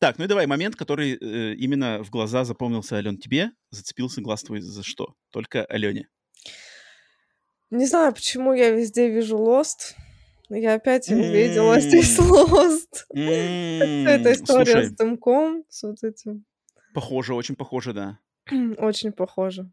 [0.00, 4.42] Так, ну и давай, момент, который э, именно в глаза запомнился, Ален, тебе, зацепился глаз
[4.42, 5.14] твой за что?
[5.30, 6.10] Только Алене.
[7.70, 9.94] Не знаю, почему я везде вижу Lost.
[10.50, 12.18] но Я опять увидела здесь.
[12.18, 13.06] Lost.
[13.14, 16.44] Вся эта история с дымком, с вот этим.
[16.92, 18.18] похоже, очень похоже, да.
[18.76, 19.70] Очень похоже.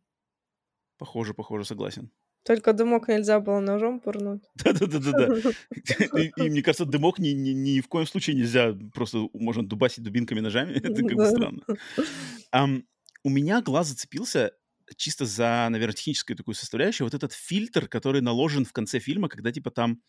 [0.98, 2.10] Похоже, похоже, согласен.
[2.46, 4.44] Только дымок нельзя было ножом пырнуть.
[4.56, 5.52] Да-да-да-да-да.
[6.22, 10.42] И, мне кажется, дымок ни, ни, ни в коем случае нельзя просто можно дубасить дубинками,
[10.42, 10.74] ножами.
[10.76, 12.84] Это как бы странно.
[13.24, 14.52] У меня глаз зацепился
[14.96, 17.08] чисто за, наверное, техническую такую составляющую.
[17.08, 20.02] Вот этот фильтр, который наложен в конце фильма, когда типа там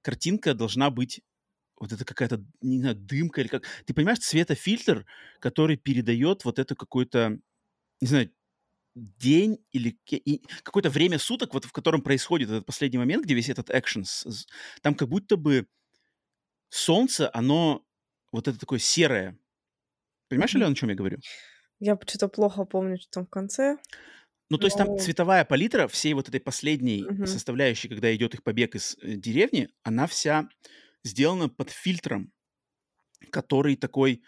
[0.00, 1.20] картинка должна быть
[1.78, 3.64] вот это какая-то, не знаю, дымка или как.
[3.84, 5.04] Ты понимаешь, цветофильтр,
[5.40, 7.38] который передает вот это какой-то,
[8.00, 8.30] не знаю,
[8.94, 9.98] день или
[10.62, 14.04] какое-то время суток, вот в котором происходит этот последний момент, где весь этот экшен,
[14.82, 15.66] там как будто бы
[16.70, 17.84] солнце, оно
[18.32, 19.38] вот это такое серое.
[20.28, 20.54] Понимаешь.
[20.54, 21.18] Алена, о чем я говорю?
[21.80, 23.76] Я что-то плохо помню, что там в конце.
[24.50, 27.26] Ну, то есть там цветовая палитра всей вот этой последней Мгм.
[27.26, 30.48] составляющей, когда идет их побег из э, деревни, она вся
[31.04, 32.32] сделана под фильтром,
[33.30, 34.22] который такой,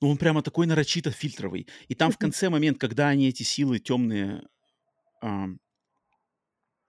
[0.00, 1.68] ну, он прямо такой нарочито фильтровый.
[1.88, 4.42] И там в конце момент, когда они эти силы темные,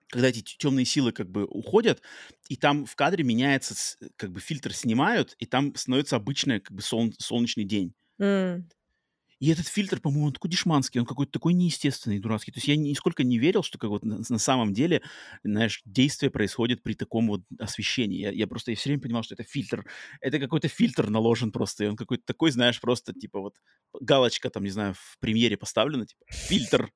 [0.08, 2.02] когда эти темные силы как бы уходят,
[2.48, 3.74] и там в кадре меняется,
[4.16, 7.94] как бы фильтр снимают, и там становится обычный как бы солн- солнечный день.
[9.38, 12.52] И этот фильтр, по-моему, он такой дешманский, он какой-то такой неестественный, дурацкий.
[12.52, 15.02] То есть я нисколько не верил, что как вот на, на самом деле,
[15.44, 18.18] знаешь, действие происходит при таком вот освещении.
[18.18, 19.84] Я, я просто я все время понимал, что это фильтр.
[20.20, 21.84] Это какой-то фильтр наложен просто.
[21.84, 23.56] И он какой-то такой, знаешь, просто типа вот
[24.00, 26.90] галочка там, не знаю, в премьере поставлена, типа фильтр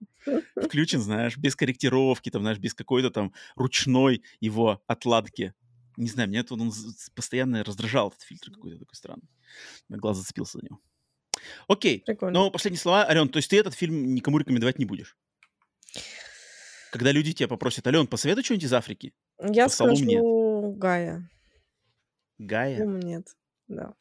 [0.56, 5.52] включен, знаешь, без корректировки, там, знаешь, без какой-то там ручной его отладки.
[5.96, 6.72] Не знаю, меня это он
[7.14, 9.28] постоянно раздражал, этот фильтр какой-то такой странный.
[9.88, 10.80] На глаз зацепился за него.
[11.68, 12.38] Окей, Прикольно.
[12.38, 15.16] но последние слова, Ален, то есть ты этот фильм никому рекомендовать не будешь?
[16.90, 19.12] Когда люди тебя попросят, Ален, посоветуй что-нибудь из Африки.
[19.38, 20.20] Я скажу мне.
[20.76, 21.30] Гая.
[22.38, 22.84] Гая?
[22.84, 23.26] Ум нет,
[23.68, 23.94] да.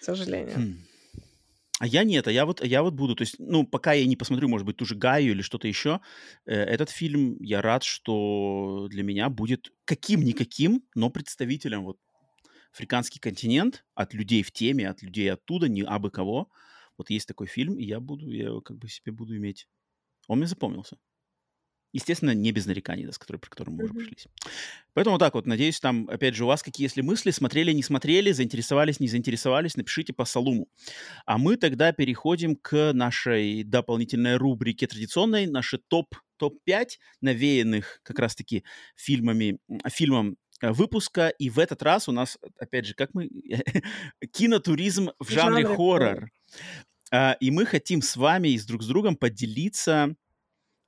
[0.00, 0.56] К сожалению.
[0.56, 0.84] Хм.
[1.78, 4.14] А я нет, а я вот, я вот буду, то есть, ну, пока я не
[4.14, 6.00] посмотрю, может быть, ту же Гаю или что-то еще,
[6.46, 11.98] э, этот фильм, я рад, что для меня будет каким-никаким, но представителем вот
[12.72, 16.50] африканский континент от людей в теме, от людей оттуда, не абы кого.
[16.98, 19.68] Вот есть такой фильм, и я буду, я как бы себе буду иметь.
[20.28, 20.98] Он мне запомнился.
[21.92, 23.84] Естественно, не без нареканий, да, с которой, про которые мы mm-hmm.
[23.84, 24.26] уже прошлись.
[24.94, 28.32] Поэтому так вот, надеюсь, там, опять же, у вас какие, если мысли, смотрели, не смотрели,
[28.32, 30.68] заинтересовались, не заинтересовались, напишите по Салуму.
[31.26, 38.64] А мы тогда переходим к нашей дополнительной рубрике традиционной, наши топ, топ-5 навеянных как раз-таки
[38.96, 39.58] фильмами,
[39.88, 40.38] фильмом
[40.70, 41.28] выпуска.
[41.28, 43.28] И в этот раз у нас, опять же, как мы...
[44.32, 46.30] кинотуризм в жанре, жанре хоррор.
[47.10, 47.36] хоррор.
[47.40, 50.16] И мы хотим с вами и с друг с другом поделиться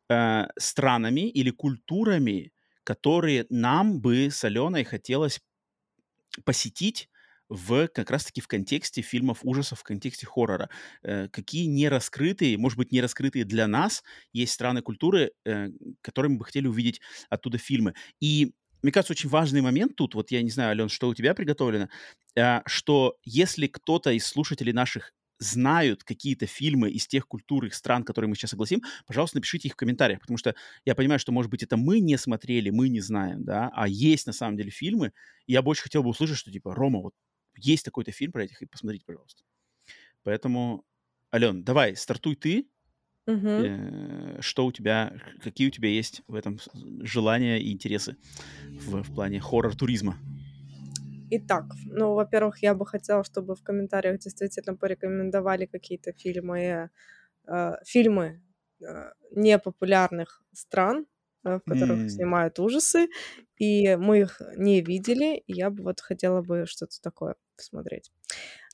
[0.08, 2.52] э, странами или культурами,
[2.84, 5.40] которые нам бы с Аленой хотелось
[6.44, 7.08] посетить
[7.48, 10.70] в как раз-таки в контексте фильмов ужасов, в контексте хоррора.
[11.02, 14.02] Э, какие не раскрытые, может быть, не раскрытые для нас,
[14.32, 15.68] есть страны культуры, э,
[16.00, 17.94] которые мы бы хотели увидеть оттуда фильмы.
[18.20, 18.52] И
[18.84, 21.88] мне кажется, очень важный момент тут, вот я не знаю, Ален, что у тебя приготовлено,
[22.36, 28.04] э, что если кто-то из слушателей наших знают какие-то фильмы из тех культур, их стран,
[28.04, 30.54] которые мы сейчас согласим, пожалуйста, напишите их в комментариях, потому что
[30.84, 34.26] я понимаю, что, может быть, это мы не смотрели, мы не знаем, да, а есть
[34.26, 35.14] на самом деле фильмы,
[35.46, 37.14] и я очень хотел бы услышать, что, типа, Рома, вот
[37.56, 39.44] есть такой-то фильм про этих, и посмотрите, пожалуйста.
[40.24, 40.84] Поэтому,
[41.34, 42.68] Ален, давай, стартуй ты,
[43.26, 43.48] Угу.
[43.48, 46.58] Э, что у тебя, какие у тебя есть в этом
[47.00, 48.16] желания и интересы
[48.86, 50.16] в, в плане хоррор-туризма?
[51.30, 56.90] Итак, ну, во-первых, я бы хотела, чтобы в комментариях действительно порекомендовали какие-то фильмы,
[57.48, 58.42] э, фильмы
[58.80, 61.06] э, непопулярных стран,
[61.44, 62.08] э, в которых mm.
[62.08, 63.08] снимают ужасы,
[63.56, 68.12] и мы их не видели, и я бы вот хотела бы что-то такое посмотреть.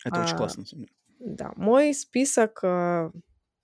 [0.05, 0.65] Это а, очень классно.
[1.21, 3.11] Да, мой список э,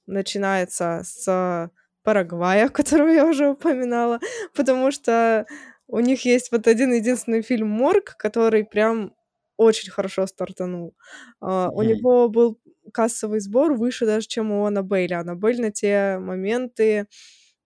[0.07, 1.71] начинается с
[2.03, 4.21] Парагвая, которого я уже упоминала,
[4.55, 5.47] потому что
[5.89, 9.15] у них есть вот один единственный фильм «Морг», который прям
[9.57, 10.95] очень хорошо стартанул.
[11.43, 11.71] Uh, mm-hmm.
[11.73, 12.61] У него был
[12.93, 15.15] кассовый сбор выше даже, чем у Аннабелли.
[15.15, 17.07] Аннабель на те моменты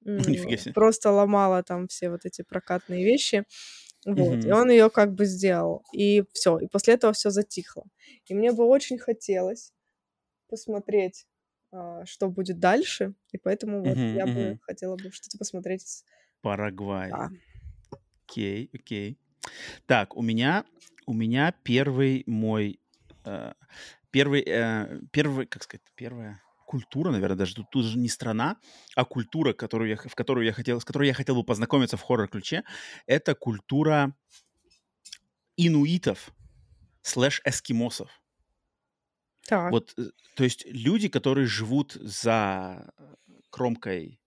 [0.75, 3.45] просто ломала там все вот эти прокатные вещи.
[4.07, 4.39] Вот.
[4.39, 4.49] Mm-hmm.
[4.49, 5.83] И он ее как бы сделал.
[5.93, 6.59] И все.
[6.59, 7.85] И после этого все затихло.
[8.27, 9.73] И мне бы очень хотелось
[10.49, 11.27] посмотреть,
[12.05, 13.15] что будет дальше.
[13.33, 16.05] И поэтому вот я бы хотела бы что-то посмотреть.
[16.43, 17.13] Парагвай.
[18.27, 19.19] Окей, окей.
[19.87, 20.65] Так, у меня,
[21.07, 22.81] у меня первый мой,
[23.25, 23.53] э,
[24.11, 28.57] первый, э, первый, как сказать, первая культура, наверное, даже тут, тут же не страна,
[28.95, 32.03] а культура, которую я, в которую я хотел, с которой я хотел бы познакомиться в
[32.03, 32.63] хоррор-ключе,
[33.07, 34.15] это культура
[35.57, 36.31] инуитов
[37.03, 38.20] слэш эскимосов.
[39.47, 39.71] Так.
[39.73, 42.93] Вот, э, то есть люди, которые живут за
[43.51, 44.21] кромкой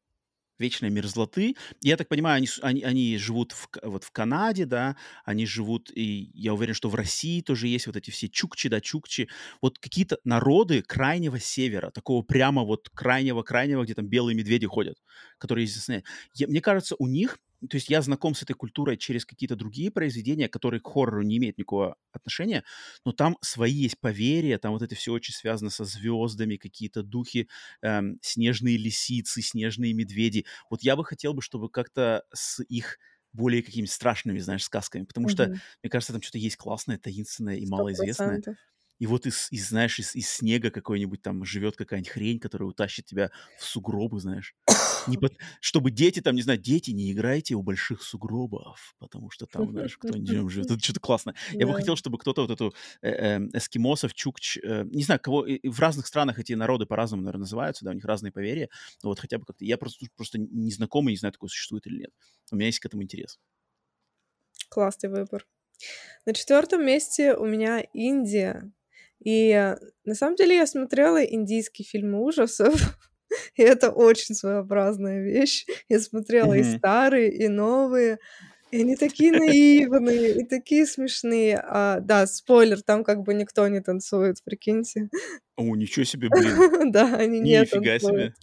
[0.59, 1.55] вечной мерзлоты.
[1.81, 4.95] Я так понимаю, они, они, они живут в, вот в Канаде, да,
[5.25, 8.79] они живут, и я уверен, что в России тоже есть вот эти все чукчи, да,
[8.79, 9.29] чукчи.
[9.61, 14.97] Вот какие-то народы крайнего севера, такого прямо вот крайнего-крайнего, где там белые медведи ходят,
[15.37, 16.03] которые здесь...
[16.35, 19.91] Я, мне кажется, у них то есть я знаком с этой культурой через какие-то другие
[19.91, 22.63] произведения, которые к хоррору не имеют никакого отношения,
[23.05, 27.47] но там свои есть поверья, там вот это все очень связано со звездами, какие-то духи,
[27.81, 30.45] эм, снежные лисицы, снежные медведи.
[30.69, 32.97] Вот я бы хотел бы, чтобы как-то с их
[33.31, 35.31] более какими-то страшными, знаешь, сказками, потому mm-hmm.
[35.31, 37.67] что, мне кажется, там что-то есть классное, таинственное и 100%.
[37.69, 38.41] малоизвестное.
[38.99, 43.05] И вот из, из знаешь, из, из снега какой-нибудь там живет какая-нибудь хрень, которая утащит
[43.05, 44.55] тебя в сугробы, знаешь.
[45.07, 45.37] Не под...
[45.59, 49.97] Чтобы дети там, не знаю, дети, не играйте у больших сугробов, потому что там, знаешь,
[49.97, 50.71] кто-нибудь живет.
[50.71, 51.35] Это что-то классно.
[51.51, 55.45] Я бы хотел, чтобы кто-то вот эту э, э, эскимосов, чукч, э, не знаю, кого...
[55.63, 58.69] В разных странах эти народы по-разному, наверное, называются, да, у них разные поверья.
[59.03, 59.65] Но вот хотя бы как-то...
[59.65, 62.11] Я просто, просто не знакомый, не знаю, такое существует или нет.
[62.51, 63.39] У меня есть к этому интерес.
[64.69, 65.45] Классный выбор.
[66.25, 68.71] На четвертом месте у меня Индия.
[69.23, 69.75] И
[70.05, 72.73] на самом деле я смотрела индийские фильмы ужасов,
[73.55, 75.65] и это очень своеобразная вещь.
[75.89, 78.19] Я смотрела и старые, и новые,
[78.73, 81.63] и они такие наивные, и такие смешные.
[81.63, 85.09] А, да, спойлер, там как бы никто не танцует, прикиньте.
[85.55, 86.91] О, ничего себе, блин.
[86.91, 88.33] Да, они не Нифига себе.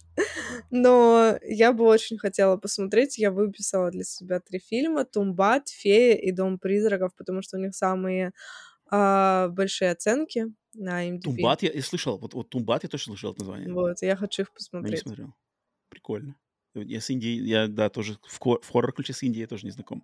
[0.69, 3.17] Но я бы очень хотела посмотреть.
[3.17, 5.03] Я выписала для себя три фильма.
[5.03, 8.31] «Тумбат», «Фея» и «Дом призраков», потому что у них самые
[8.91, 11.21] а, большие оценки на IMDb.
[11.21, 13.73] Тумбат я, я слышал, вот, вот Тумбат я точно слышал это название.
[13.73, 14.99] Вот, я хочу их Но не посмотреть.
[14.99, 15.33] смотрел.
[15.89, 16.35] Прикольно.
[16.73, 20.03] Я с Индией, я, да, тоже в, в хоррор-ключе с Индией я тоже не знаком.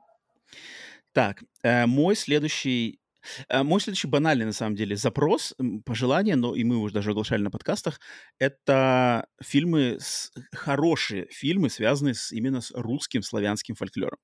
[1.13, 2.99] Так, э, мой следующий
[3.49, 5.53] э, мой следующий банальный, на самом деле, запрос,
[5.85, 7.99] пожелание, но и мы уже даже оглашали на подкастах,
[8.39, 14.19] это фильмы, с, хорошие фильмы, связанные с, именно с русским славянским фольклором.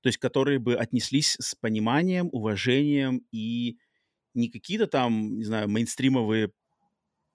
[0.00, 3.78] То есть, которые бы отнеслись с пониманием, уважением и
[4.34, 6.52] не какие-то там, не знаю, мейнстримовые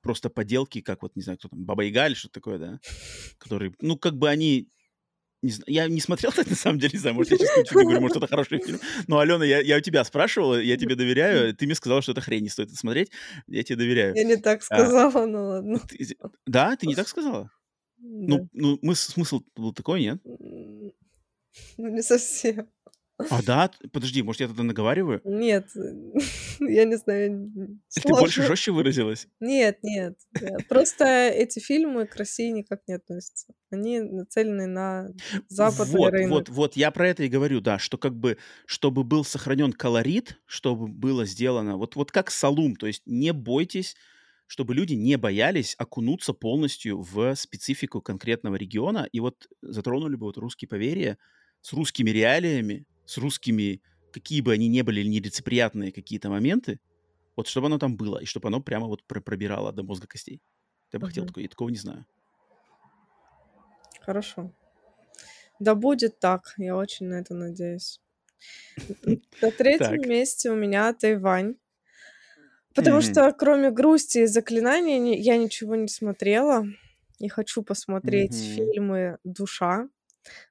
[0.01, 2.79] просто поделки, как вот, не знаю, кто там, Баба Яга или что-то такое, да,
[3.37, 4.69] которые, ну, как бы они
[5.45, 8.01] не знаю, я не смотрел так, на самом деле, не знаю, может, я сейчас говорю,
[8.01, 8.79] может, это хороший фильм.
[9.07, 12.21] Но, Алена, я, я у тебя спрашивала, я тебе доверяю, ты мне сказала, что это
[12.21, 13.11] хрень, не стоит это смотреть,
[13.47, 14.15] я тебе доверяю.
[14.15, 15.79] Я не так а, сказала, а, ну ладно.
[15.87, 17.51] Ты, да, ты не так сказала?
[17.97, 18.25] Да.
[18.27, 20.19] Ну, ну, мы, смысл был такой, нет?
[21.77, 22.67] Ну, не совсем.
[23.29, 23.71] А, да?
[23.93, 25.21] Подожди, может, я тогда наговариваю?
[25.23, 25.69] Нет,
[26.59, 27.49] я не знаю.
[27.93, 29.27] Ты больше жестче выразилась?
[29.39, 30.19] Нет, нет.
[30.67, 33.53] Просто эти фильмы к России никак не относятся.
[33.71, 35.07] Они нацелены на
[35.47, 36.31] западный вот, рынок.
[36.31, 40.37] Вот, вот, я про это и говорю, да, что как бы, чтобы был сохранен колорит,
[40.45, 43.95] чтобы было сделано, вот, вот как Салум, то есть не бойтесь,
[44.47, 50.37] чтобы люди не боялись окунуться полностью в специфику конкретного региона, и вот затронули бы вот
[50.37, 51.17] русские поверья
[51.65, 53.81] с русскими реалиями, с русскими,
[54.13, 56.79] какие бы они ни были нелицеприятные какие-то моменты,
[57.35, 60.43] вот чтобы оно там было, и чтобы оно прямо вот пробирало до мозга костей.
[60.93, 61.09] Я бы uh-huh.
[61.09, 62.05] хотел такое, я такого не знаю.
[64.01, 64.51] Хорошо.
[65.59, 67.99] Да будет так, я очень на это надеюсь.
[69.41, 71.55] На третьем месте у меня Тайвань.
[72.75, 76.63] Потому что кроме грусти и заклинаний я ничего не смотрела.
[77.17, 79.89] И хочу посмотреть фильмы «Душа»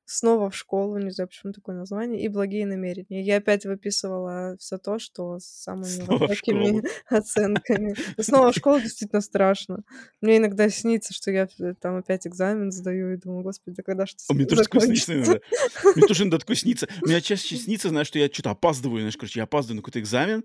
[0.05, 3.23] снова в школу, не знаю, почему такое название, и благие намерения.
[3.23, 7.95] Я опять выписывала все то, что с самыми снова высокими оценками.
[8.17, 9.83] Но снова в школу действительно страшно.
[10.21, 11.49] Мне иногда снится, что я
[11.81, 15.41] там опять экзамен сдаю и думаю, господи, да когда что Мне тоже такое снится иногда.
[15.95, 16.89] Мне тоже иногда такое снится.
[17.03, 20.45] Мне чаще снится, знаешь, что я что-то опаздываю, знаешь, короче, я опаздываю на какой-то экзамен,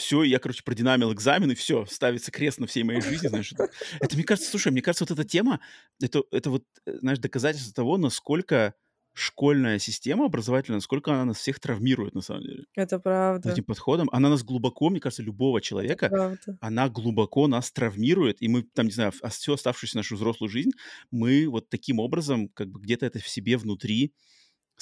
[0.00, 3.52] все, я, короче, продинамил экзамен, и все, ставится крест на всей моей жизни, знаешь.
[3.52, 3.68] Это,
[4.00, 5.60] это, мне кажется, слушай, мне кажется, вот эта тема,
[6.02, 8.74] это, это вот, э, знаешь, доказательство того, насколько
[9.12, 12.64] школьная система образовательная, насколько она нас всех травмирует, на самом деле.
[12.74, 13.50] Это правда.
[13.50, 14.08] Этим подходом.
[14.12, 18.92] Она нас глубоко, мне кажется, любого человека, она глубоко нас травмирует, и мы там, не
[18.92, 20.70] знаю, всю оставшуюся нашу взрослую жизнь,
[21.10, 24.14] мы вот таким образом, как бы где-то это в себе внутри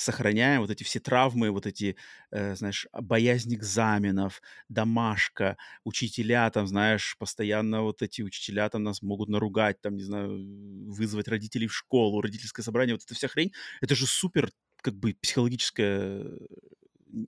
[0.01, 1.97] сохраняем вот эти все травмы, вот эти,
[2.31, 9.29] э, знаешь, боязнь экзаменов, домашка, учителя, там, знаешь, постоянно вот эти учителя там нас могут
[9.29, 10.31] наругать, там, не знаю,
[10.91, 14.51] вызвать родителей в школу, родительское собрание, вот эта вся хрень, это же супер,
[14.83, 16.25] как бы, психологическая,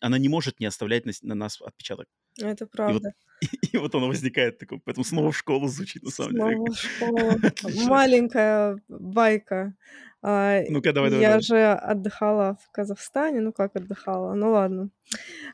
[0.01, 2.07] она не может не оставлять на, на нас отпечаток.
[2.39, 3.13] Это правда.
[3.41, 6.33] И вот, и, и вот оно возникает такое, поэтому снова в школу звучит на самом
[6.33, 6.65] снова деле.
[6.99, 7.89] Снова в школу.
[7.89, 9.75] Маленькая байка.
[10.23, 11.43] А, Ну-ка, давай, давай, я давай.
[11.43, 14.91] же отдыхала в Казахстане, ну как отдыхала, ну ладно.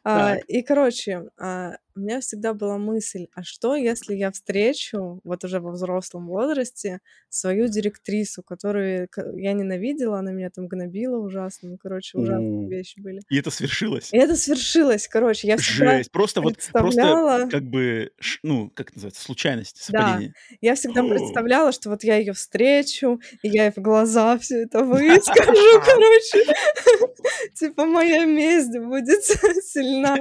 [0.03, 5.45] А, и, короче, а, у меня всегда была мысль, а что, если я встречу, вот
[5.45, 7.01] уже во взрослом возрасте,
[7.31, 13.21] свою директрису, которую я ненавидела, она меня там гнобила ужасно, ну, короче, ужасные вещи были.
[13.31, 14.13] И это свершилось?
[14.13, 18.11] И это свершилось, короче, я всегда Жесть, просто вот, просто как бы,
[18.43, 20.35] ну, как это называется, случайность, совпадение.
[20.51, 24.63] Да, я всегда представляла, что вот я ее встречу, и я ей в глаза все
[24.63, 26.55] это выскажу, короче.
[27.55, 29.23] Типа моя месть будет
[29.65, 30.19] сильна.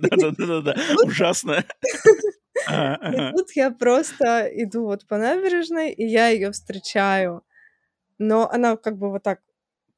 [0.00, 0.74] Да-да-да,
[1.14, 1.64] ужасно.
[2.70, 7.42] И тут я просто иду вот по набережной, и я ее встречаю.
[8.18, 9.40] Но она как бы вот так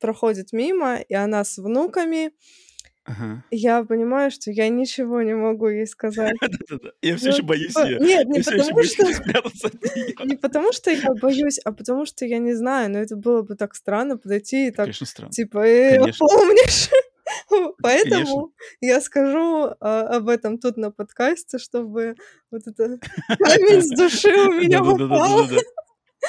[0.00, 2.32] проходит мимо, и она с внуками.
[3.04, 3.44] Ага.
[3.52, 6.34] Я понимаю, что я ничего не могу ей сказать.
[7.02, 8.00] Я все еще боюсь ее.
[8.00, 9.04] Нет, не потому что...
[10.24, 13.54] Не потому что я боюсь, а потому что я не знаю, но это было бы
[13.54, 14.86] так странно подойти и так...
[14.86, 15.30] Конечно, странно.
[15.30, 16.90] Типа, э, помнишь?
[17.82, 22.14] Поэтому я скажу а, об этом тут на подкасте, чтобы
[22.50, 22.98] вот это
[23.38, 25.46] камень с души у меня упал.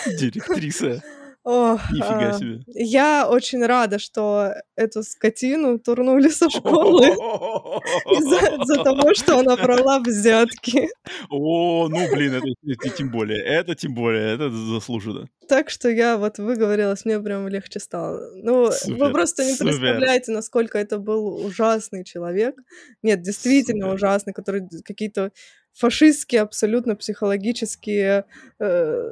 [0.05, 1.03] Директриса.
[1.49, 2.60] Ох, Нифига а, себе.
[2.68, 7.06] Я очень рада, что эту скотину турнули со школы
[8.18, 10.90] из-за того, что она брала взятки.
[11.30, 12.34] О, ну блин,
[12.65, 15.30] это, тем более, это тем более, это заслуженно.
[15.48, 18.30] Так что я вот выговорилась, мне прям легче стало.
[18.36, 22.56] Ну, вы просто не представляете, насколько это был ужасный человек.
[23.03, 25.32] Нет, действительно ужасный, который какие-то
[25.72, 28.26] фашистские, абсолютно психологические
[28.60, 29.11] э,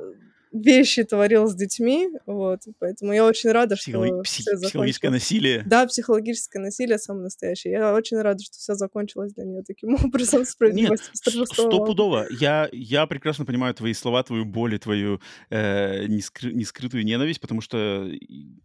[0.63, 4.25] вещи творил с детьми, вот, поэтому я очень рада, Психолог...
[4.25, 5.63] что пси- все Психологическое насилие.
[5.65, 7.73] Да, психологическое насилие самое настоящее.
[7.73, 11.71] Я очень рада, что все закончилось для нее таким образом, Нет, справедливость восторжествовала.
[11.71, 12.27] стопудово.
[12.31, 15.19] Я, я прекрасно понимаю твои слова, твою боль и твою
[15.49, 18.09] э, нескры- нескрытую ненависть, потому что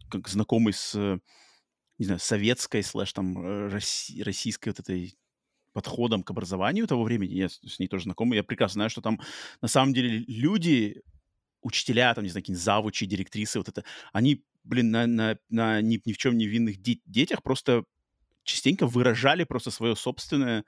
[0.09, 1.19] как знакомый с, э,
[1.97, 5.15] не знаю, советской слэш там э, росси- российской вот этой
[5.73, 9.01] подходом к образованию того времени, я с с ней тоже знакомый, я прекрасно знаю, что
[9.01, 9.21] там
[9.61, 11.01] на самом деле люди,
[11.61, 13.83] учителя, там, не знаю, какие-нибудь завучи, директрисы, вот это,
[14.13, 17.83] они, блин, на, на, на ни, ни в чем не винных де- детях просто
[18.43, 20.65] частенько выражали просто свое собственное,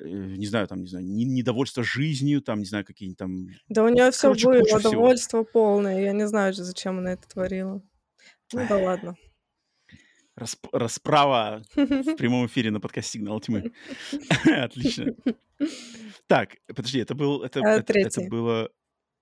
[0.00, 3.46] э, не знаю, там, не знаю, не- недовольство жизнью, там, не знаю, какие-нибудь там...
[3.68, 6.00] Да у нее все Короче, было, довольство полное.
[6.02, 7.82] Я не знаю, зачем она это творила.
[8.52, 9.16] Ну да ладно.
[10.38, 11.76] расп- расправа в
[12.16, 13.72] прямом эфире на подкасте «Сигнал тьмы».
[14.44, 15.14] Отлично.
[16.26, 17.42] Так, подожди, это был...
[17.42, 18.70] Это, Э, это, это было...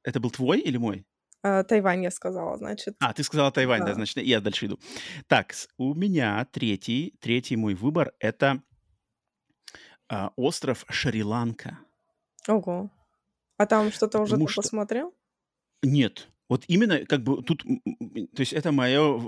[0.05, 1.05] Это был твой или мой?
[1.43, 2.95] А, Тайвань я сказала, значит.
[3.01, 3.95] А, ты сказала Тайвань, да, Да.
[3.95, 4.79] значит, я дальше иду.
[5.27, 8.63] Так, у меня третий, третий мой выбор— это
[10.09, 11.79] а, остров Шри-Ланка.
[12.49, 12.91] Ого.
[13.57, 15.15] А там что-то уже Потому ты что- посмотрел?
[15.83, 19.19] Нет, вот именно как бы тут, то есть это мое,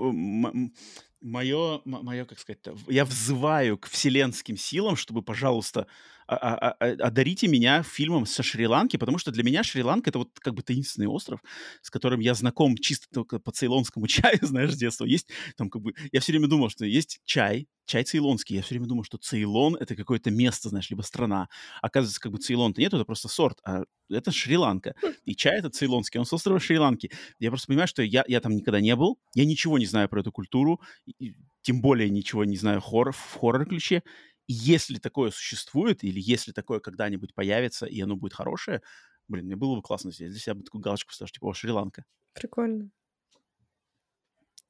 [1.21, 5.87] мое, мое, как сказать, я взываю к вселенским силам, чтобы, пожалуйста,
[6.35, 11.07] одарите меня фильмом со Шри-Ланки, потому что для меня Шри-Ланка это вот как бы таинственный
[11.07, 11.41] остров,
[11.81, 15.05] с которым я знаком чисто только по цейлонскому чаю, знаешь, с детства.
[15.05, 18.55] Есть там как бы, я все время думал, что есть чай, чай цейлонский.
[18.57, 21.47] Я все время думал, что Цейлон это какое-то место, знаешь, либо страна.
[21.81, 24.93] Оказывается, как бы Цейлон-то нет, это просто сорт, а это Шри-Ланка.
[25.25, 27.11] И чай этот цейлонский, он с острова Шри-Ланки.
[27.39, 30.21] Я просто понимаю, что я, я там никогда не был, я ничего не знаю про
[30.21, 34.01] эту культуру, и- и тем более ничего не знаю хоррор, в хоррор-ключе.
[34.47, 38.81] Если такое существует, или если такое когда-нибудь появится, и оно будет хорошее,
[39.27, 40.31] блин, мне было бы классно здесь.
[40.31, 42.05] Для себя бы такую галочку поставить, типа, Шри-Ланка.
[42.33, 42.89] Прикольно.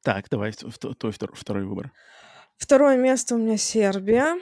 [0.01, 1.91] Так, давай твой втор- второй выбор.
[2.57, 4.41] Второе место у меня Сербия.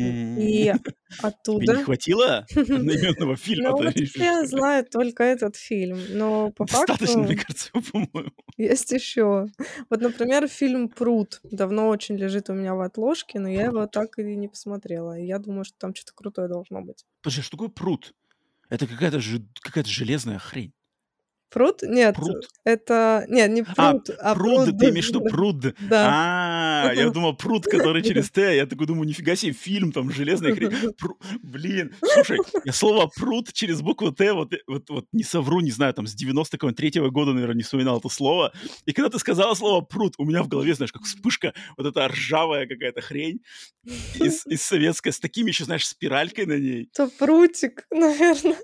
[0.00, 1.84] И М, Тебе не оттуда...
[1.84, 3.70] хватило одноименного фильма?
[3.70, 8.32] Ну, вот что- знают только этот фильм, но по Достаточно, факту мне кажется, по-моему.
[8.56, 9.46] есть еще.
[9.90, 14.18] Вот, например, фильм «Пруд» давно очень лежит у меня в отложке, но я его так
[14.18, 15.18] и не посмотрела.
[15.18, 17.04] Я думаю, что там что-то крутое должно быть.
[17.22, 18.14] Подожди, а что такое пруд?
[18.68, 20.72] Это какая-то же какая-то железная хрень.
[21.50, 21.82] Пруд?
[21.82, 22.48] Нет, Пруд.
[22.64, 23.24] это...
[23.28, 24.78] Нет, не А, пруд, а пруд, пруд.
[24.78, 25.60] ты имеешь в виду пруд.
[25.88, 26.84] Да.
[26.88, 28.56] А, я думал, пруд, который через Т.
[28.56, 30.70] Я такой думаю, нифига себе, фильм, там, железная хрень.
[31.02, 35.70] Пру- Блин, слушай, я слово пруд через букву Т, вот, вот, вот не совру, не
[35.72, 38.52] знаю, там, с 93-го года, наверное, не вспоминал это слово.
[38.86, 42.06] И когда ты сказала слово пруд, у меня в голове, знаешь, как вспышка, вот эта
[42.08, 43.40] ржавая какая-то хрень
[44.14, 46.88] из, из советской, с такими еще, знаешь, спиралькой на ней.
[46.92, 48.56] Это прутик, наверное.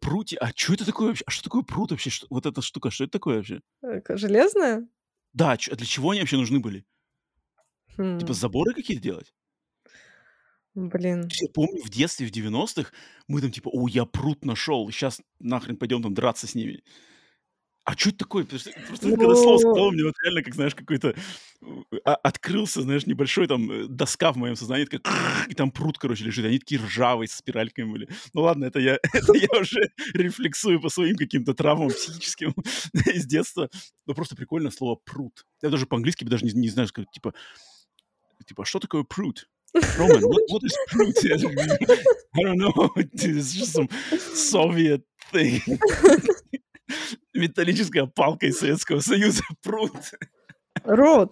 [0.00, 1.24] Прути, а что это такое вообще?
[1.26, 2.10] А что такое пруд вообще?
[2.10, 3.60] Что- вот эта штука, что это такое вообще?
[3.82, 4.86] Э, Железная?
[5.32, 6.84] Да, а для чего они вообще нужны были?
[7.96, 9.32] Хм, Типа заборы какие-то делать?
[10.74, 11.28] Блин.
[11.40, 12.92] Я помню, в детстве, в 90-х,
[13.26, 16.82] мы там типа, о, я пруд нашел, сейчас нахрен пойдем там драться с ними.
[17.88, 18.44] А что это такое?
[18.44, 21.14] Просто, просто когда слово сказал, мне вот реально, как, знаешь, какой-то
[22.04, 26.22] а- открылся, знаешь, небольшой там э, доска в моем сознании, такая, и там пруд, короче,
[26.24, 26.44] лежит.
[26.44, 28.08] Они такие ржавые, с спиральками были.
[28.34, 32.52] Ну ладно, это я, это я уже рефлексую по своим каким-то травмам психическим
[33.06, 33.70] из детства.
[34.04, 35.46] Но просто прикольно слово пруд.
[35.62, 37.32] Я даже по-английски даже не, не знаю, как, типа,
[38.46, 39.48] типа, что такое пруд?
[39.96, 41.12] Roman, what, what is не-
[42.34, 42.90] I don't know.
[42.96, 43.88] It's just some
[44.34, 45.02] Soviet
[45.32, 45.62] thing.
[47.38, 49.42] Металлическая палка из Советского Союза.
[49.62, 49.92] Пруд.
[50.84, 51.30] Рот.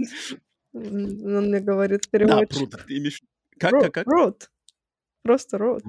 [0.72, 2.70] Он мне говорит Да, переводчик.
[2.70, 2.84] пруд.
[2.86, 3.22] Ты имеешь...
[3.58, 4.06] Как, Ро- как, как?
[4.06, 4.50] Рот.
[5.22, 5.82] Просто рот.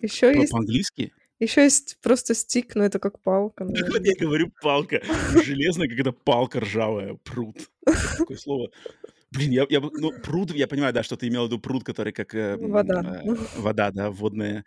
[0.00, 1.12] Еще По- есть, По-английски?
[1.40, 4.00] еще есть просто стик, но это как палка, наверное.
[4.04, 5.00] я говорю палка.
[5.44, 7.14] Железная, как это палка ржавая.
[7.24, 7.56] Пруд.
[8.18, 8.70] Такое слово.
[9.30, 12.12] Блин, я, я, ну, пруд, я понимаю, да, что ты имел в виду пруд, который
[12.12, 13.22] как э, Вода.
[13.24, 14.64] э, вода, да, водное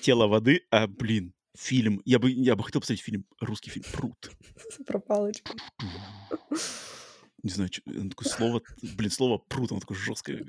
[0.00, 0.62] тело воды.
[0.70, 2.02] А, блин, фильм.
[2.04, 4.30] Я бы, я бы хотел посмотреть фильм, русский фильм «Пруд».
[4.86, 5.52] Про палочку.
[7.42, 10.44] Не знаю, он такое слово, блин, слово «пруд», оно такое жесткое.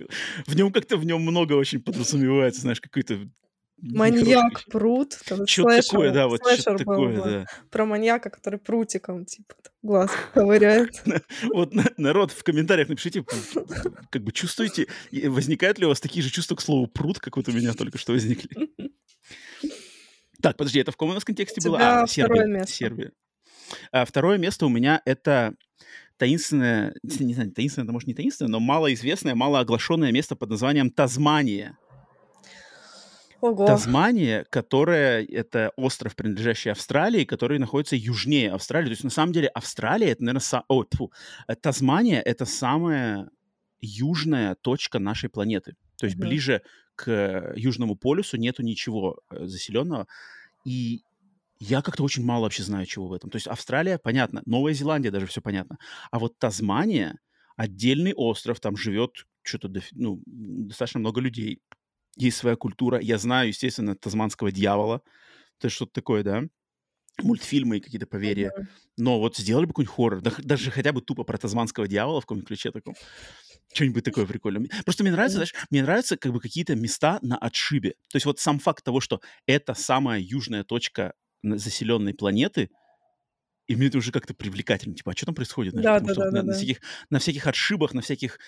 [0.46, 3.30] В нем как-то, в нем много очень подразумевается, знаешь, какой-то
[3.82, 5.18] Маньяк пруд.
[5.48, 7.46] Что-то такое, да, вот был, такое, да.
[7.72, 11.02] Про маньяка, который прутиком, типа, глаз ковыряет.
[11.54, 13.26] Вот на- народ в комментариях напишите,
[14.12, 17.48] как бы чувствуете, возникают ли у вас такие же чувства к слову пруд, как вот
[17.48, 18.70] у меня только что возникли?
[20.42, 21.78] Так, подожди, это в каком у нас контексте было?
[21.80, 22.34] А, Сербия.
[22.36, 22.74] второе место.
[22.74, 23.12] Сербия.
[23.92, 25.56] А, второе место у меня это
[26.18, 31.78] таинственное, не знаю, таинственное, это может не таинственное, но малоизвестное, малооглашенное место под названием Тазмания.
[33.42, 33.66] Ого.
[33.66, 38.86] Тасмания, которая это остров, принадлежащий Австралии, который находится южнее Австралии.
[38.86, 40.64] То есть на самом деле Австралия это, наверное, са...
[40.68, 41.12] О, тьфу.
[41.48, 43.32] Э, Тасмания это самая
[43.80, 45.76] южная точка нашей планеты.
[45.98, 46.28] То есть Мгм.
[46.28, 46.62] ближе
[47.04, 50.08] к Южному полюсу нету ничего э, заселенного.
[50.66, 51.02] И
[51.60, 53.30] я как-то очень мало вообще знаю чего в этом.
[53.30, 55.78] То есть Австралия, понятно, Новая Зеландия даже все понятно.
[56.12, 57.20] А вот Тасмания,
[57.56, 61.60] отдельный остров, там живет что-то ну, достаточно много людей.
[62.18, 63.00] Есть своя культура.
[63.00, 65.02] Я знаю, естественно, тазманского дьявола.
[65.58, 66.44] То есть что-то такое, да?
[67.22, 68.52] Мультфильмы и какие-то поверья.
[68.56, 68.68] Мгм.
[68.98, 72.48] Но вот сделали бы какой-нибудь хоррор, даже хотя бы тупо про тазманского дьявола в каком-нибудь
[72.48, 72.96] ключе таком.
[73.74, 74.70] Что-нибудь такое прикольное.
[74.84, 77.92] Просто мне нравится, знаешь, мне нравятся как бы какие-то места на отшибе.
[78.10, 82.70] То есть вот сам факт того, что это самая южная точка заселенной планеты,
[83.68, 84.96] и мне это уже как-то привлекательно.
[84.96, 85.72] Типа, а что там происходит?
[85.74, 85.86] знаешь?
[85.86, 88.40] Да, Потому да, что да, на, да, на всяких, на всяких отшибах, на всяких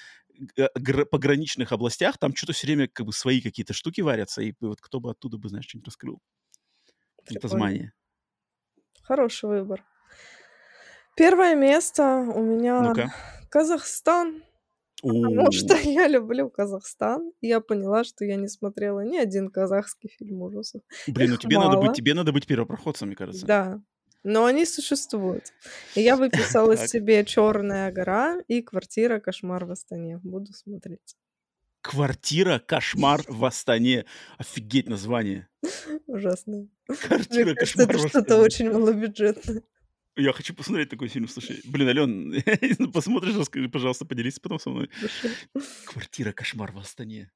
[0.76, 4.82] гра- пограничных областях там что-то все время как бы свои какие-то штуки варятся, и вот
[4.82, 6.20] кто бы оттуда бы, знаешь, что-нибудь раскрыл.
[6.20, 6.92] Ну,
[7.26, 7.40] Прикольно.
[7.42, 7.94] Тасмания.
[9.04, 9.86] Хороший выбор.
[11.16, 13.14] Первое место у меня Ну-ка.
[13.50, 14.44] Казахстан,
[15.04, 17.32] потому что я люблю Казахстан.
[17.42, 20.82] И я поняла, что я не смотрела ни один казахский фильм ужасов.
[21.08, 23.46] блин, ну тебе надо быть, тебе надо быть первопроходцем, мне кажется.
[23.46, 23.82] Да.
[24.24, 25.54] Но они существуют.
[25.96, 30.20] И я выписала себе Черная гора и квартира Кошмар в Астане.
[30.24, 31.18] Буду смотреть.
[31.82, 34.06] Квартира «Кошмар в Астане».
[34.38, 35.50] Офигеть название.
[36.08, 36.70] Ужасно.
[36.88, 38.42] Квартира «Кошмар это в что-то Астане».
[38.42, 39.64] очень малобюджетное.
[40.16, 41.60] Я хочу посмотреть такой фильм, слушай.
[41.66, 44.90] Блин, Ален, посмотришь, расскажи, пожалуйста, поделись потом со мной.
[45.86, 47.32] Квартира «Кошмар в Астане».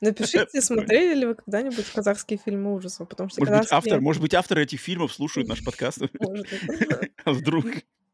[0.00, 4.34] Напишите, смотрели ли вы когда-нибудь казахские фильмы ужасов, потому что Может быть, автор, может быть,
[4.34, 6.00] авторы этих фильмов слушают наш подкаст.
[6.20, 7.12] Может быть.
[7.24, 7.66] А вдруг?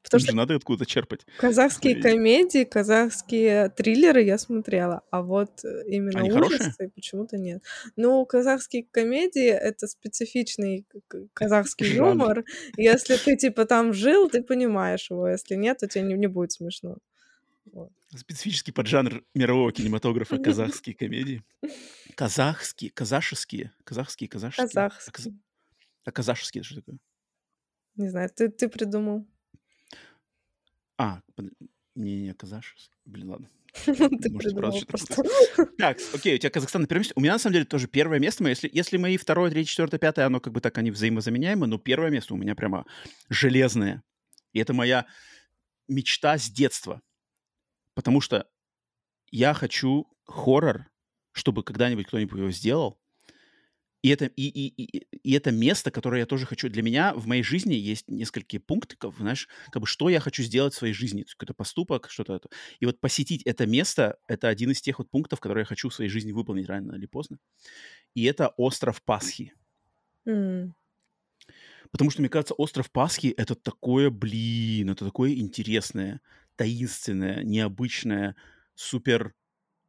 [0.07, 1.27] Потому Им что же надо откуда-то черпать.
[1.39, 6.61] казахские комедии, казахские триллеры я смотрела, а вот э, именно Они хорошие?
[6.61, 7.63] ужасы почему-то нет.
[7.97, 10.87] Ну, казахские комедии— это специфичный
[11.35, 12.09] казахский Жанр.
[12.09, 12.45] юмор.
[12.77, 15.29] Если ты, типа, там жил, ты понимаешь его.
[15.29, 16.99] Если нет, то тебе не, не будет смешно.
[17.73, 17.91] Вот.
[18.15, 21.43] Специфический поджанр мирового кинематографа казахские комедии.
[22.15, 24.67] Казахские, казашеские, казахские, казашские.
[24.67, 25.41] А, каз- Казахский.
[26.05, 26.99] а казашские это что такое?
[27.97, 29.27] Не знаю, ты, ты придумал.
[30.99, 31.53] А, под-
[31.95, 32.91] не-не, казашские.
[33.05, 33.51] Блин, ладно.
[33.87, 35.15] Может, правда придумал что-то просто.
[35.15, 35.69] путаюсь.
[35.79, 37.13] Так, окей, у тебя Казахстан на первом месте.
[37.17, 38.43] У меня, на самом деле, тоже первое место.
[38.43, 38.53] мое.
[38.53, 42.11] Если, если мои второе, третье, четвертое, пятое, оно как бы так, они взаимозаменяемы, но первое
[42.11, 42.87] место у меня прямо
[43.29, 44.03] железное.
[44.53, 45.07] И это моя
[45.89, 47.03] мечта с детства.
[47.95, 48.47] Потому что
[49.31, 50.87] я хочу хоррор,
[51.33, 52.99] чтобы когда-нибудь кто-нибудь его сделал.
[54.07, 56.69] И это, и, и, и, и это место, которое я тоже хочу.
[56.69, 60.75] Для меня в моей жизни есть несколько пунктиков, знаешь, как бы что я хочу сделать
[60.75, 61.25] в своей жизни.
[61.25, 62.49] Какой-то поступок, что-то это.
[62.79, 65.95] И вот посетить это место, это один из тех вот пунктов, которые я хочу в
[65.95, 67.39] своей жизни выполнить рано или поздно.
[68.15, 69.55] И это остров Пасхи.
[70.27, 70.75] М,
[71.91, 76.21] Потому что, мне кажется, остров Пасхи— это такое, блин, это такое интересное,
[76.57, 78.37] таинственное, необычное,
[78.75, 79.35] супер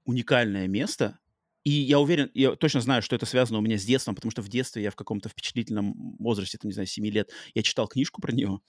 [0.06, 1.19] уникальное место.
[1.68, 4.41] И я уверен, я точно знаю, что это связано у меня с детством, потому что
[4.41, 8.22] в детстве я в каком-то впечатлительном возрасте, там, не знаю, 7 лет, я читал книжку
[8.22, 8.61] про него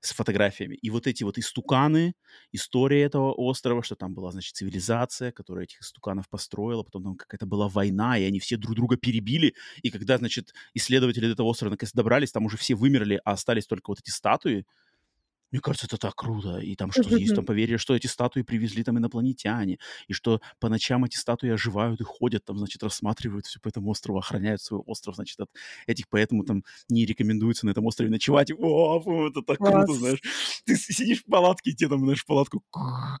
[0.00, 0.76] с фотографиями.
[0.76, 2.14] И вот эти вот истуканы,
[2.52, 7.44] история этого острова, что там была, значит, цивилизация, которая этих истуканов построила, потом там какая-то
[7.44, 9.54] была война, и они все друг друга перебили.
[9.82, 13.66] И когда, значит, исследователи до этого острова наконец добрались, там уже все вымерли, а остались
[13.66, 14.64] только вот эти статуи.
[15.50, 16.58] Мне кажется, это так круто.
[16.58, 20.68] И там что есть там поверье, что эти статуи привезли там инопланетяне, и что по
[20.68, 24.80] ночам эти статуи оживают и ходят там, значит, рассматривают все по этому острову, охраняют свой
[24.80, 25.50] остров, значит, от
[25.86, 28.50] этих, поэтому там не рекомендуется на этом острове ночевать.
[28.58, 29.96] О, это так круто, Класс.
[29.96, 30.22] знаешь.
[30.64, 32.62] Ты сидишь в палатке, и тебе там, знаешь, в палатку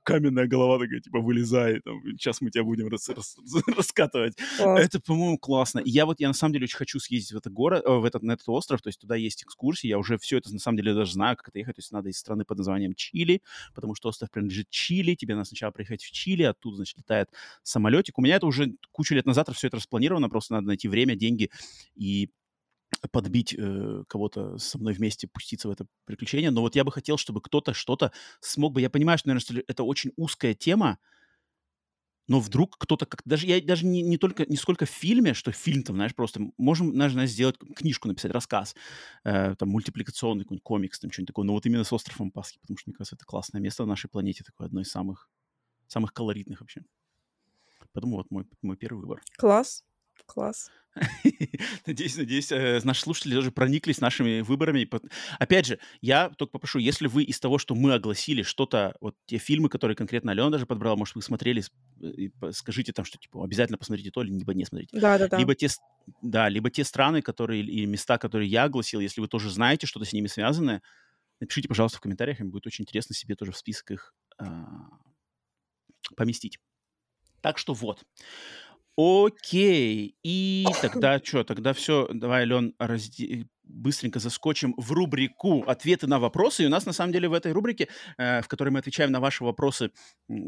[0.02, 3.36] каменная голова такая, типа, вылезает, там, сейчас мы тебя будем рас- рас-
[3.76, 4.36] раскатывать.
[4.58, 4.80] класс.
[4.80, 5.78] Это, по-моему, классно.
[5.80, 8.04] И я вот, я на самом деле очень хочу съездить в этот город, э, в
[8.04, 10.76] этот, на этот остров, то есть туда есть экскурсии, я уже все это, на самом
[10.76, 13.42] деле, даже знаю, как это ехать, то есть надо страны под названием Чили,
[13.74, 17.30] потому что остров принадлежит Чили, тебе надо сначала приехать в Чили, оттуда, значит, летает
[17.62, 18.18] самолетик.
[18.18, 21.50] У меня это уже кучу лет назад все это распланировано, просто надо найти время, деньги
[21.94, 22.30] и
[23.12, 26.50] подбить э, кого-то со мной вместе, пуститься в это приключение.
[26.50, 28.80] Но вот я бы хотел, чтобы кто-то что-то смог бы...
[28.80, 30.98] Я понимаю, что, наверное, что это очень узкая тема,
[32.28, 35.50] но вдруг кто-то как даже я даже не, не только не сколько в фильме, что
[35.52, 38.76] фильм там, знаешь, просто можем, знаешь, сделать книжку написать, рассказ,
[39.24, 42.78] э, там мультипликационный какой-нибудь комикс, там что-нибудь такое, но вот именно с островом Пасхи, потому
[42.78, 45.28] что мне кажется, это классное место на нашей планете, такое одно из самых
[45.88, 46.82] самых колоритных вообще.
[47.92, 49.22] Поэтому вот мой мой первый выбор.
[49.36, 49.82] Класс.
[50.28, 50.70] Класс.
[51.86, 54.88] Надеюсь, надеюсь, э, наши слушатели тоже прониклись нашими выборами.
[55.38, 59.38] Опять же, я только попрошу, если вы из того, что мы огласили, что-то, вот те
[59.38, 61.62] фильмы, которые конкретно Алена даже подбрала, может, вы смотрели,
[62.02, 64.98] э, скажите там, что типа обязательно посмотрите то, либо не смотрите.
[64.98, 65.38] Да, да, да.
[65.38, 65.68] Либо те,
[66.20, 70.04] да, либо те страны, которые и места, которые я огласил, если вы тоже знаете что-то
[70.04, 70.82] с ними связанное,
[71.40, 74.88] напишите, пожалуйста, в комментариях, им будет очень интересно себе тоже в список их а,
[76.16, 76.58] поместить.
[77.40, 78.04] Так что вот.
[79.00, 80.16] Окей.
[80.24, 81.44] И тогда что?
[81.44, 82.08] Тогда все.
[82.12, 83.46] Давай, Ален, разде...
[83.62, 86.64] быстренько заскочим в рубрику «Ответы на вопросы».
[86.64, 89.20] И у нас, на самом деле, в этой рубрике, э, в которой мы отвечаем на
[89.20, 89.92] ваши вопросы,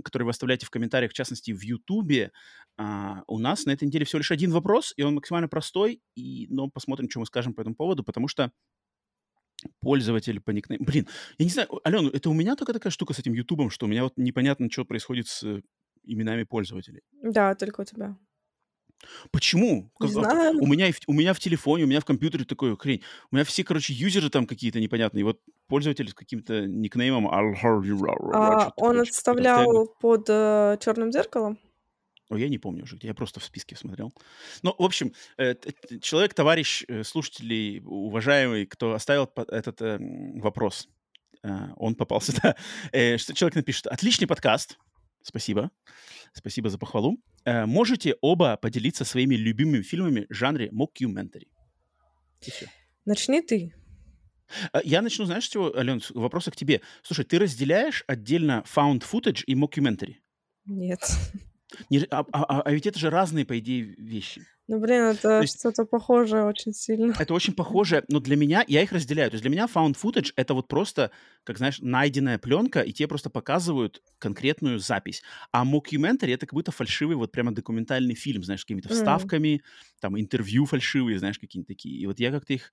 [0.02, 2.32] которые вы оставляете в комментариях, в частности, в Ютубе,
[2.77, 2.82] э,
[3.28, 6.68] у нас на этой неделе всего лишь один вопрос, и он максимально простой, и, но
[6.68, 8.51] посмотрим, что мы скажем по этому поводу, потому что
[9.78, 10.85] пользователь по никнейму.
[10.85, 11.06] Блин,
[11.39, 13.89] я не знаю, Ален, это у меня только такая штука с этим Ютубом, что у
[13.89, 15.62] меня вот непонятно, что происходит с э,
[16.02, 17.02] именами пользователей.
[17.22, 18.16] Да, только у тебя.
[19.31, 19.90] Почему?
[20.01, 20.59] Не Как- знаю.
[20.60, 23.02] У меня, у меня в телефоне, у меня в компьютере такое хрень.
[23.31, 25.24] У меня все, короче, юзеры там какие-то непонятные.
[25.24, 27.28] Вот пользователь с каким-то никнеймом.
[27.28, 31.59] А, он отставлял под э, черным зеркалом.
[32.28, 34.12] О, я не помню уже, где я просто в списке смотрел.
[34.62, 35.55] Ну, в общем, э,
[36.01, 40.89] человек, товарищ, э, слушателей, уважаемый, кто оставил этот э, м, вопрос,
[41.43, 42.55] э, он попался, да.
[43.18, 43.89] Что человек напишет?
[43.89, 44.78] Отличный подкаст.
[45.22, 45.70] Спасибо.
[46.32, 47.18] Спасибо за похвалу.
[47.44, 51.48] Э, Можете оба поделиться своими любимыми фильмами в жанре mockumentary?
[52.42, 52.51] И.
[53.05, 53.74] Начни ты.
[54.72, 56.80] А, Я начну, знаешь, с чего, Ален, вопроса к тебе.
[57.02, 60.16] Слушай, ты разделяешь отдельно found footage и mockumentary?
[60.66, 61.01] Нет.
[61.88, 64.42] Не- а, а- а ведь это же разные, по идее, вещи.
[64.68, 67.12] Ну, блин, это есть- что-то похожее очень сильно.
[67.18, 69.30] Это очень похоже, но для меня, я их разделяю.
[69.30, 71.10] То есть для меня found footage— это вот просто,
[71.44, 75.22] как знаешь, найденная пленка, и тебе просто показывают конкретную запись.
[75.52, 79.62] А mockumentary— это как будто фальшивый вот прямо документальный фильм, знаешь, с какими-то вставками,
[80.01, 81.98] там интервью фальшивые, знаешь, какие-то такие.
[82.01, 82.72] И вот я как-то их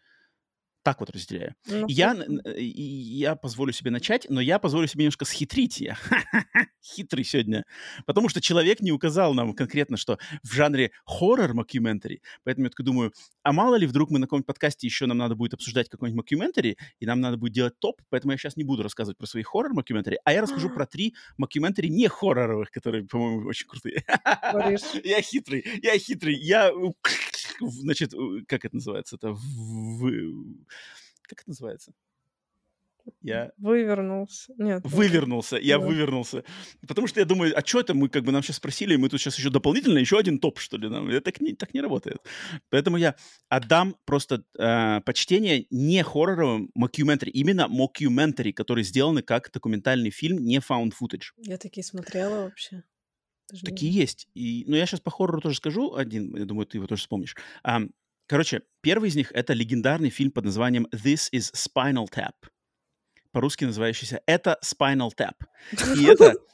[0.87, 1.53] так вот разделяю.
[1.65, 2.15] Ну, Я,
[2.55, 5.81] я позволю себе начать, но я позволю себе немножко схитрить.
[5.81, 5.97] Я
[6.81, 7.65] хитрый сегодня.
[8.05, 12.21] Потому что человек не указал нам конкретно, что в жанре хоррор мокюментари.
[12.45, 15.35] Поэтому я такой думаю, а мало ли вдруг мы на каком-нибудь подкасте еще нам надо
[15.35, 18.81] будет обсуждать какой-нибудь мокюментари, и нам надо будет делать топ, поэтому я сейчас не буду
[18.81, 23.45] рассказывать про свои хоррор мокюментари, а я расскажу про три мокюментари не хорроровых, которые, по-моему,
[23.49, 24.05] очень крутые.
[25.03, 26.71] Я хитрый, я хитрый, я,
[27.59, 28.13] значит,
[28.47, 29.15] как это называется?
[29.15, 30.55] Это в-
[31.23, 31.93] как это называется?
[33.21, 34.53] Я Вывернулся.
[34.57, 34.81] Нет.
[34.83, 35.85] ну, вывернулся, я Да.
[35.85, 36.43] вывернулся.
[36.85, 39.07] Потому что я думаю, а что это мы, как бы нам сейчас спросили, и мы
[39.07, 41.07] тут сейчас еще дополнительно, еще один топ, что ли, нам?
[41.07, 42.17] Это так не, так не работает.
[42.69, 43.15] Поэтому я
[43.47, 50.57] отдам просто э, почтение не хорроровым мокюментари, именно мокюментари, которые сделаны как документальный фильм, не
[50.57, 51.31] found footage.
[51.37, 52.83] Я такие смотрела вообще.
[53.49, 54.27] Даже не Такие есть.
[54.33, 57.35] И, ну, я сейчас по хоррору тоже скажу один, я думаю, ты его тоже вспомнишь.
[57.63, 57.91] Ам,
[58.25, 62.33] короче, первый из них— это легендарный фильм под названием «This is Spinal Tap»,
[63.31, 65.35] по-русски называющийся «Это Spinal Tap».
[65.97, 66.33] И это...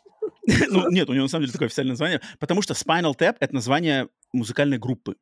[0.70, 3.54] Ну, нет, у него на самом деле такое официальное название, потому что Spinal Tap— это
[3.54, 5.16] название музыкальной группы.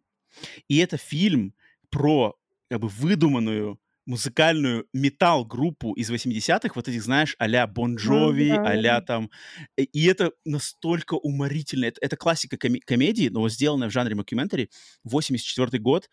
[0.67, 1.53] И это фильм
[1.89, 2.35] про
[2.69, 8.63] как бы выдуманную музыкальную метал-группу из 80-х, вот этих, знаешь, а-ля Бон Джови, да.
[8.63, 9.29] а-ля там...
[9.77, 11.85] э, И это настолько уморительно.
[11.85, 14.69] Это, это классика коме- комедии, но сделанная в жанре мокюментари.
[15.03, 16.09] 84 год.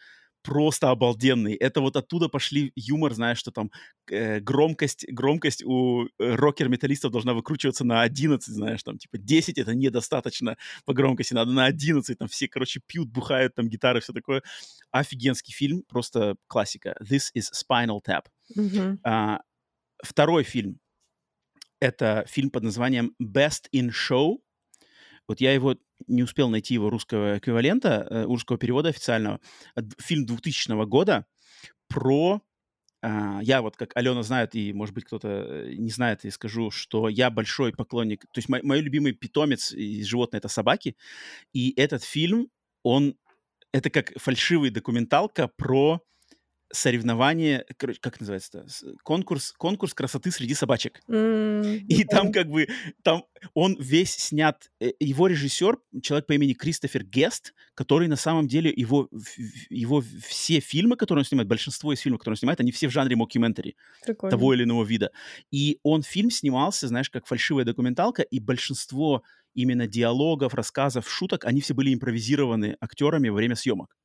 [0.49, 1.53] Просто обалденный.
[1.53, 3.71] Это вот оттуда пошли юмор, знаешь, что там
[4.11, 9.75] э, громкость, громкость у э, рокер-металлистов должна выкручиваться на 11, знаешь, там, типа, 10 это
[9.75, 10.57] недостаточно
[10.87, 14.43] по громкости, надо на 11, там все, короче, пьют, бухают, там, гитары, все такое.
[14.91, 16.97] Офигенский фильм, просто классика.
[17.03, 18.23] This is Spinal Tap.
[18.55, 19.01] Мгм.
[19.05, 19.41] А,
[20.03, 20.79] второй фильм—
[21.81, 24.39] это фильм под названием Best in Show.
[25.29, 25.77] Вот я его
[26.07, 29.41] не успел найти его русского эквивалента, э, русского перевода официального.
[29.77, 31.27] Д- Фильм 2000 года
[31.89, 32.43] про...
[33.03, 36.71] а, я вот, как Алена знает, и, может быть, кто-то э, не знает, и скажу,
[36.71, 38.23] что я большой поклонник...
[38.23, 40.97] То есть мой, мой любимый питомец и животное— это собаки.
[41.53, 42.49] И этот фильм,
[42.83, 43.15] он...
[43.73, 46.03] Это как фальшивый документалка про
[46.73, 48.69] соревнование, короче, как называется-то?
[48.69, 51.01] С- Конкурс, конкурс красоты среди собачек.
[51.09, 52.69] М, И там как бы,
[53.03, 53.25] там
[53.55, 58.73] он весь снят, э, его режиссер, человек по имени Кристофер Гест, который на самом деле,
[58.77, 59.09] его,
[59.71, 62.93] его все фильмы, которые он снимает, большинство из фильмов, которые он снимает, они все в
[62.93, 63.77] жанре мокюментари
[64.31, 65.11] того или иного вида.
[65.51, 69.23] И он, фильм снимался, знаешь, как фальшивая документалка, и большинство
[69.55, 73.97] именно диалогов, рассказов, шуток, они все были импровизированы актерами во время съемок.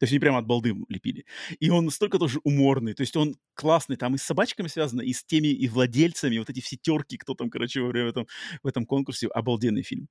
[0.00, 1.26] То есть они прямо от балды лепили.
[1.58, 2.94] И он настолько тоже уморный.
[2.94, 3.96] То есть он классный.
[3.96, 6.38] Там и с собачками связано, и с теми, и владельцами.
[6.38, 8.26] Вот эти все терки, кто там, короче, во время этом,
[8.62, 9.28] в этом конкурсе.
[9.28, 10.08] Обалденный фильм.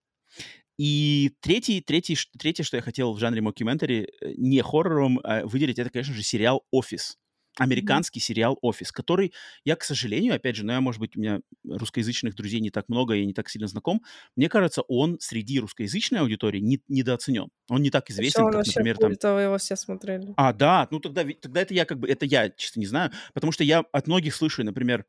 [0.77, 5.79] И третий, третий, третье, что я хотел в жанре мокюментари, э, не хоррором, а выделить,
[5.79, 7.17] это, конечно же, сериал «Офис».
[7.59, 9.33] Американский сериал «Офис», который
[9.63, 12.89] я, к сожалению, опять же, но я, может быть, у меня русскоязычных друзей не так
[12.89, 14.01] много, я не так сильно знаком,
[14.35, 17.49] мне кажется, он среди русскоязычной аудитории не, недооценен.
[17.69, 19.11] Он не так известен, он как, например, там...
[19.11, 20.33] Его все смотрели.
[20.37, 23.51] А, да, ну тогда, тогда это я как бы, это я чисто не знаю, потому
[23.51, 25.05] что я от многих слышу, например,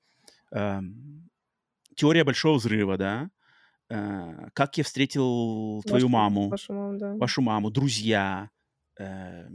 [0.53, 0.81] э,
[1.95, 3.31] «Теория большого взрыва», да,
[3.89, 7.15] э, «Как я встретил твою Вашу- маму», Вашу маму, да.
[7.15, 8.51] вашу маму, друзья,
[8.99, 9.49] э,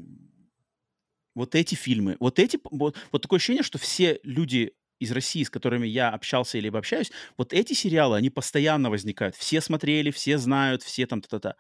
[1.36, 5.50] вот эти фильмы, вот эти, вот, вот такое ощущение, что все люди из России, с
[5.50, 9.36] которыми я общался или общаюсь, вот эти сериалы, они постоянно возникают.
[9.36, 11.56] Все смотрели, все знают, все там та-та-та.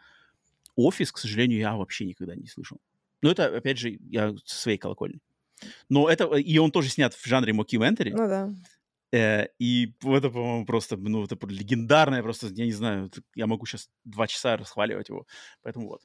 [0.75, 2.79] Офис, к сожалению, я вообще никогда не слышал.
[3.21, 5.19] Но это, опять же, я со своей колокольни.
[5.89, 8.11] Но это, и он тоже снят в жанре мокюментари.
[8.11, 8.53] Ну да.
[9.11, 13.89] Э, и это, по-моему, просто, ну, это легендарное, просто, я не знаю, я могу сейчас
[14.03, 15.25] два часа расхваливать его.
[15.61, 16.01] Поэтому вот.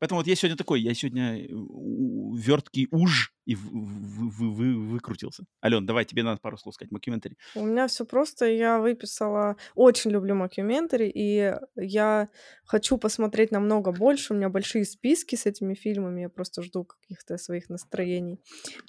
[0.00, 1.48] Поэтому вот я сегодня такой, я сегодня э,
[2.36, 5.44] верткий уж и в- в- в- вы- выкрутился.
[5.64, 7.36] Ален, давай, тебе надо пару слов сказать, мокюментари.
[7.54, 8.46] У меня все просто.
[8.46, 9.56] Я выписала...
[9.74, 12.28] Очень люблю мокюментари, и я
[12.64, 14.32] хочу посмотреть намного больше.
[14.32, 16.22] У меня большие списки с этими фильмами.
[16.22, 18.40] Я просто жду каких-то своих настроений.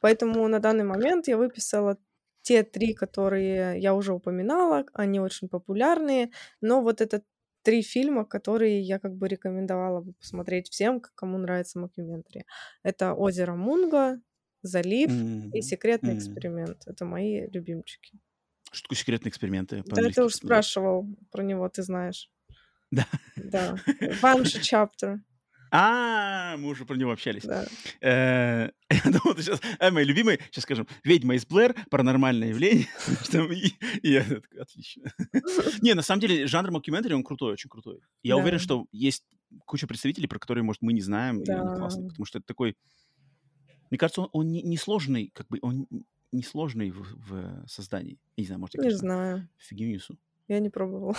[0.02, 1.98] Поэтому на данный момент я выписала
[2.44, 4.86] те три, которые я уже упоминала.
[4.94, 6.32] Они очень популярные.
[6.62, 7.22] Но вот это
[7.64, 12.46] три фильма, которые я как бы рекомендовала бы посмотреть всем, кому нравится мокюментари.
[12.84, 14.22] Это «Озеро Мунга»,
[14.64, 15.62] «Залив» и Мгм.
[15.62, 16.16] «Секретный Мгм.
[16.16, 16.84] эксперимент».
[16.88, 18.20] Это мои любимчики.
[18.72, 19.84] Что такое секретные эксперименты?
[19.86, 22.30] Да, ты уже спрашивал про него, ты знаешь.
[22.92, 23.06] Да.
[23.38, 23.82] Да.
[24.00, 25.20] Banshee Chapter.
[25.72, 27.46] А, мы уже про него общались.
[28.02, 29.62] Э, Я думал, ты сейчас...
[29.80, 32.88] А, мои любимые, сейчас скажем, «Ведьма из Блэр», «Паранормальное явление».
[34.04, 35.14] Я такой, отлично.
[35.82, 38.02] Не, на самом деле, жанр мокюментари, он крутой, очень крутой.
[38.22, 39.24] Я уверен, что есть
[39.66, 42.76] куча представителей, про которые, может, мы не знаем, и они классные, потому что это такой...
[43.90, 45.88] Мне кажется, он, он не, не сложный, как бы, он
[46.32, 48.20] не сложный в, создании.
[48.36, 49.50] Я не знаю, может, я, Не знаю.
[49.58, 50.18] фигню несу.
[50.48, 51.16] Я не пробовала.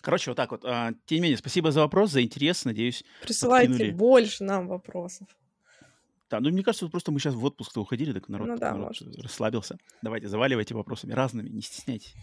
[0.00, 0.64] Короче, вот так вот.
[0.64, 2.64] А, тем не менее, спасибо за вопрос, за интерес.
[2.64, 3.94] Надеюсь, Присылайте подкинули.
[3.96, 5.28] больше нам вопросов.
[6.30, 8.72] Да, ну мне кажется, вот просто мы сейчас в отпуск уходили, так народ, Ну да,
[8.72, 9.18] народ может.
[9.18, 9.78] расслабился.
[10.02, 12.14] Давайте, заваливайте вопросами разными, не стесняйтесь.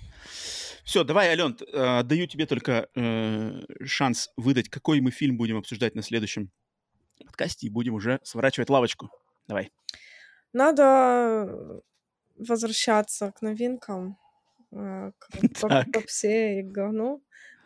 [0.83, 5.95] Все, давай, Ален, э, отдаю тебе только э, шанс выдать, какой мы фильм будем обсуждать
[5.95, 6.51] на следующем
[7.25, 9.09] подкасте, и будем уже сворачивать лавочку.
[9.47, 9.71] Давай.
[10.53, 11.81] Надо
[12.37, 14.19] возвращаться к новинкам,
[14.71, 15.29] э, к
[15.93, 17.23] попсе и говну.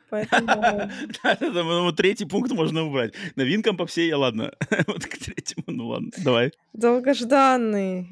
[0.09, 0.89] Поэтому
[1.63, 3.13] ну, Третий пункт можно убрать.
[3.35, 4.53] Новинкам по всей, ладно.
[4.87, 6.51] Вот к третьему, ну ладно, давай.
[6.73, 8.07] долгожданный,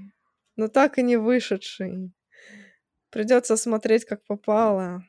[0.56, 2.12] но так и не вышедший.
[3.10, 5.04] Придется смотреть, как попало.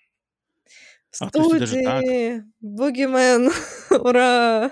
[1.10, 1.28] В так?
[1.30, 3.50] студии Бугимен.
[3.90, 4.70] Ура!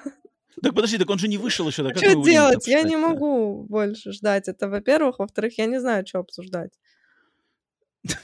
[0.63, 2.67] Так подожди, так он же не вышел еще, мы Что делать?
[2.67, 4.49] Я не могу больше ждать.
[4.49, 5.19] Это, во-первых.
[5.19, 6.73] Во-вторых, я не знаю, что обсуждать.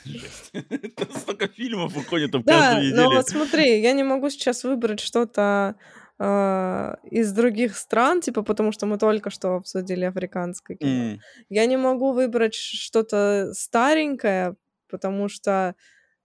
[1.16, 3.10] Столько фильмов выходит там Да, но неделю.
[3.10, 5.76] вот смотри, я не могу сейчас выбрать что-то
[6.18, 11.18] а, из других стран, типа, потому что мы только что обсудили африканское кино.
[11.48, 14.54] Я не могу выбрать что-то старенькое,
[14.88, 15.74] потому что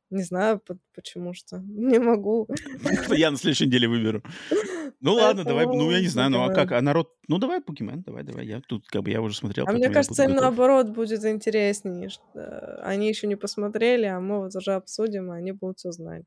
[0.09, 1.57] не знаю, по- почему что.
[1.59, 2.47] Не могу.
[3.09, 4.21] Я на следующей неделе выберу.
[4.99, 8.01] Ну ладно, давай, ну я не знаю, ну а как, а народ, ну давай Покемон,
[8.01, 11.23] давай, давай, я тут как бы я уже смотрел, А мне кажется, им наоборот будет
[11.23, 12.09] интереснее.
[12.33, 16.25] э, Они еще не посмотрели, а мы вот уже обсудим, и они будут все знать.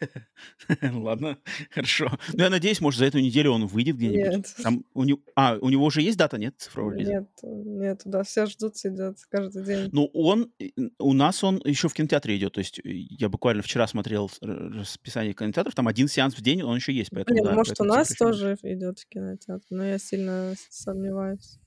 [0.92, 1.38] Ладно,
[1.70, 2.10] хорошо.
[2.32, 4.36] Ну я надеюсь, может за эту неделю он выйдет где-нибудь.
[4.36, 4.54] Нет.
[4.62, 7.12] Там у него, а у него уже есть дата, нет, цифрового релиза?
[7.12, 9.88] Нет, нет, да, все ждут, сидят каждый день.
[9.92, 10.68] Ну, он, э,
[10.98, 12.54] у нас он еще в кинотеатре идет.
[12.54, 16.76] То есть э, я буквально вчера смотрел расписание кинотеатров, там один сеанс в день, он
[16.76, 17.10] еще есть.
[17.10, 19.98] Поэтому, Блин, да, может, у поэтому нас цифры еще тоже идет в кинотеатр, но я
[19.98, 21.58] сильно сомневаюсь.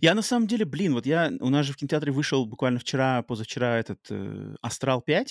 [0.00, 3.22] Я на самом деле, блин, вот я, у нас же в кинотеатре вышел буквально вчера,
[3.22, 5.26] позавчера этот э, «Астрал 5».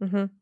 [0.00, 0.40] Мгм.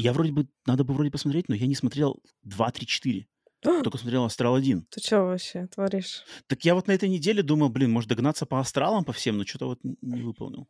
[0.00, 3.26] Я вроде бы, надо бы вроде посмотреть, но я не смотрел 2, 3, 4.
[3.60, 4.84] Только смотрел «Астрал 1».
[4.90, 6.24] Ты что вообще творишь?
[6.46, 9.44] Так я вот на этой неделе думал, блин, может догнаться по «Астралам» по всем, но
[9.44, 10.66] что-то вот не выполнил.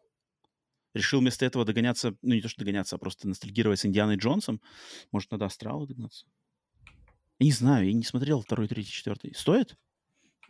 [0.92, 4.60] Решил вместо этого догоняться, ну не то, что догоняться, а просто ностальгировать с Индианой Джонсом.
[5.12, 6.26] Может, надо «Астрала» догнаться?
[7.38, 9.32] Я не знаю, я не смотрел второй, третий, четвертый.
[9.36, 9.76] Стоит?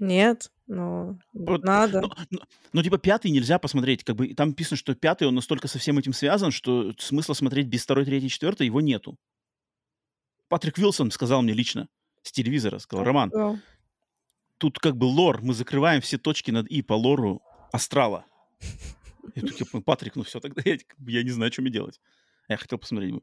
[0.00, 2.00] Нет, но Вот, надо.
[2.00, 2.38] Ну, ну,
[2.72, 4.02] ну, типа, пятый нельзя посмотреть.
[4.02, 7.66] Как бы там написано, что пятый, он настолько со всем этим связан, что смысла смотреть
[7.68, 9.16] без второй, третий, четвертый его нету.
[10.48, 11.88] Патрик Вилсон сказал мне лично
[12.22, 13.60] с телевизора, сказал, Роман, Да.
[14.58, 17.40] тут как бы лор, мы закрываем все точки над «и» по лору
[17.72, 18.24] Астрала.
[19.34, 22.00] Я такой, «Ну, Патрик, ну все, тогда я, я не знаю, что мне делать.
[22.48, 23.14] А Я хотел посмотреть.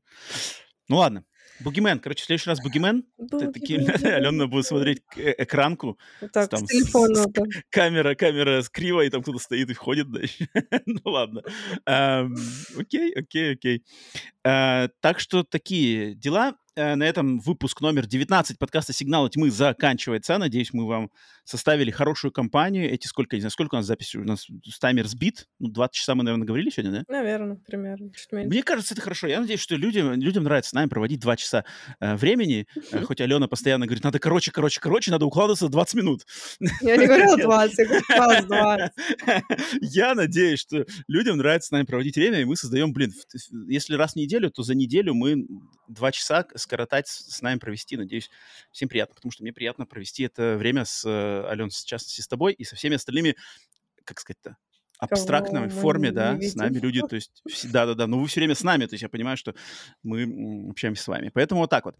[0.88, 1.26] Ну ладно.
[1.60, 2.00] Бугимен.
[2.00, 3.04] Короче, в следующий раз Бугимен.
[3.18, 5.98] Алена будет смотреть э, экранку.
[6.32, 7.26] Так, с телефона.
[7.70, 10.08] Камера, камера с криво, и там кто-то стоит и входит.
[10.86, 11.42] Ну ладно.
[11.86, 13.84] Окей, окей, окей.
[14.44, 16.56] Э, так что такие дела.
[16.76, 20.38] Э, на этом выпуск номер 19 подкаста «Сигналы тьмы» заканчивается.
[20.38, 21.10] Надеюсь, мы вам
[21.48, 22.92] составили хорошую компанию.
[22.92, 24.18] Эти сколько, не знаю, сколько у нас записи?
[24.18, 24.48] У нас
[24.82, 25.48] таймер сбит.
[25.60, 27.04] Ну, 20 часа мы, наверное, говорили сегодня, да?
[27.08, 28.12] Наверное, примерно.
[28.14, 28.50] Чуть меньше.
[28.50, 29.28] Мне кажется, это хорошо.
[29.28, 31.64] Я надеюсь, что людям, людям нравится с нами проводить 2 часа
[32.00, 32.68] э, времени.
[32.92, 36.26] Э, хоть Алена постоянно говорит, надо короче, короче, короче, надо укладываться в 20 минут.
[36.82, 38.92] Я не говорила 20, я говорила 20.
[39.82, 43.14] Я надеюсь, что людям нравится с нами проводить время, и мы создаем, блин,
[43.68, 45.46] если раз в неделю, то за неделю мы
[45.88, 47.96] 2 часа скоротать с нами провести.
[47.96, 48.30] Надеюсь,
[48.72, 52.28] всем приятно, потому что мне приятно провести это время с э, Ален, в частности, с
[52.28, 53.36] тобой и со всеми остальными,
[54.04, 54.58] как сказать-то,
[55.00, 58.86] абстрактной форме, да, с нами люди, то есть, да-да-да, но вы все время с нами,
[58.86, 59.54] то есть я понимаю, что
[60.02, 61.30] мы общаемся с вами.
[61.34, 61.96] Поэтому вот так вот.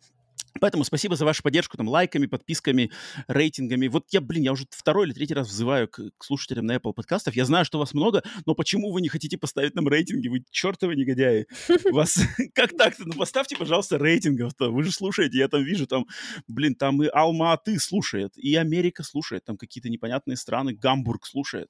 [0.60, 2.92] Поэтому спасибо за вашу поддержку, там, лайками, подписками,
[3.28, 3.88] рейтингами.
[3.88, 6.94] Вот я, блин, я уже второй или третий раз взываю к, к слушателям на Apple
[6.94, 7.36] подкастов.
[7.36, 10.28] Я знаю, что вас много, но почему вы не хотите поставить нам рейтинги?
[10.28, 11.48] Вы чертовы негодяи.
[11.92, 12.18] Вас
[12.54, 13.04] как так-то?
[13.06, 14.72] Ну, поставьте, пожалуйста, рейтингов-то.
[14.72, 16.06] Вы же слушаете, я там вижу, там,
[16.48, 21.70] блин, там и Алма-Аты слушает, и Америка слушает, там какие-то непонятные страны, Гамбург слушает.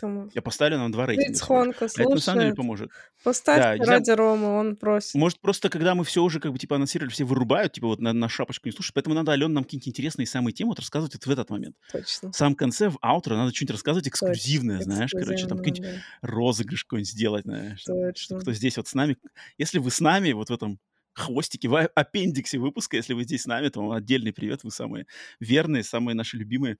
[0.00, 0.30] Тому.
[0.34, 1.38] Я поставлю нам два рейтинга.
[1.38, 2.90] Хонка Это на самом деле поможет.
[3.22, 5.14] Поставь да, ради Ромы, он просит.
[5.14, 8.12] Может, просто когда мы все уже как бы типа анонсировали, все вырубают, типа вот на,
[8.12, 11.26] на шапочку не слушают, поэтому надо Ален нам какие-нибудь интересные самые темы вот рассказывать вот
[11.26, 11.76] в этот момент.
[11.92, 12.32] Точно.
[12.32, 14.92] В самом конце, в аутро, надо что-нибудь рассказывать эксклюзивное, Точно.
[14.92, 16.28] знаешь, короче, там какой-нибудь да.
[16.28, 17.82] розыгрыш какой-нибудь сделать, знаешь.
[17.84, 18.12] Точно.
[18.14, 19.16] Что, кто здесь вот с нами,
[19.58, 20.78] если вы с нами вот в этом
[21.14, 22.96] хвостики в аппендиксе выпуска.
[22.96, 24.64] Если вы здесь с нами, то вам отдельный привет.
[24.64, 25.06] Вы самые
[25.40, 26.76] верные, самые наши любимые.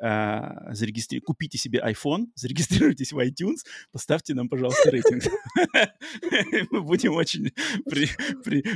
[0.00, 1.20] А, зарегистри...
[1.20, 3.58] Купите себе iPhone, зарегистрируйтесь в iTunes,
[3.92, 5.24] поставьте нам, пожалуйста, рейтинг.
[6.70, 7.52] Мы будем очень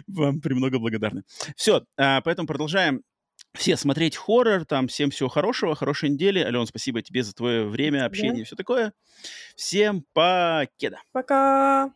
[0.06, 1.24] вам премного благодарны.
[1.56, 3.02] Все, а, поэтому продолжаем
[3.54, 6.40] все смотреть хоррор, там, всем всего хорошего, хорошей недели.
[6.40, 8.92] Ален, спасибо тебе за твое время, общение и все такое.
[9.56, 11.00] Всем покеда.
[11.12, 11.92] Пока.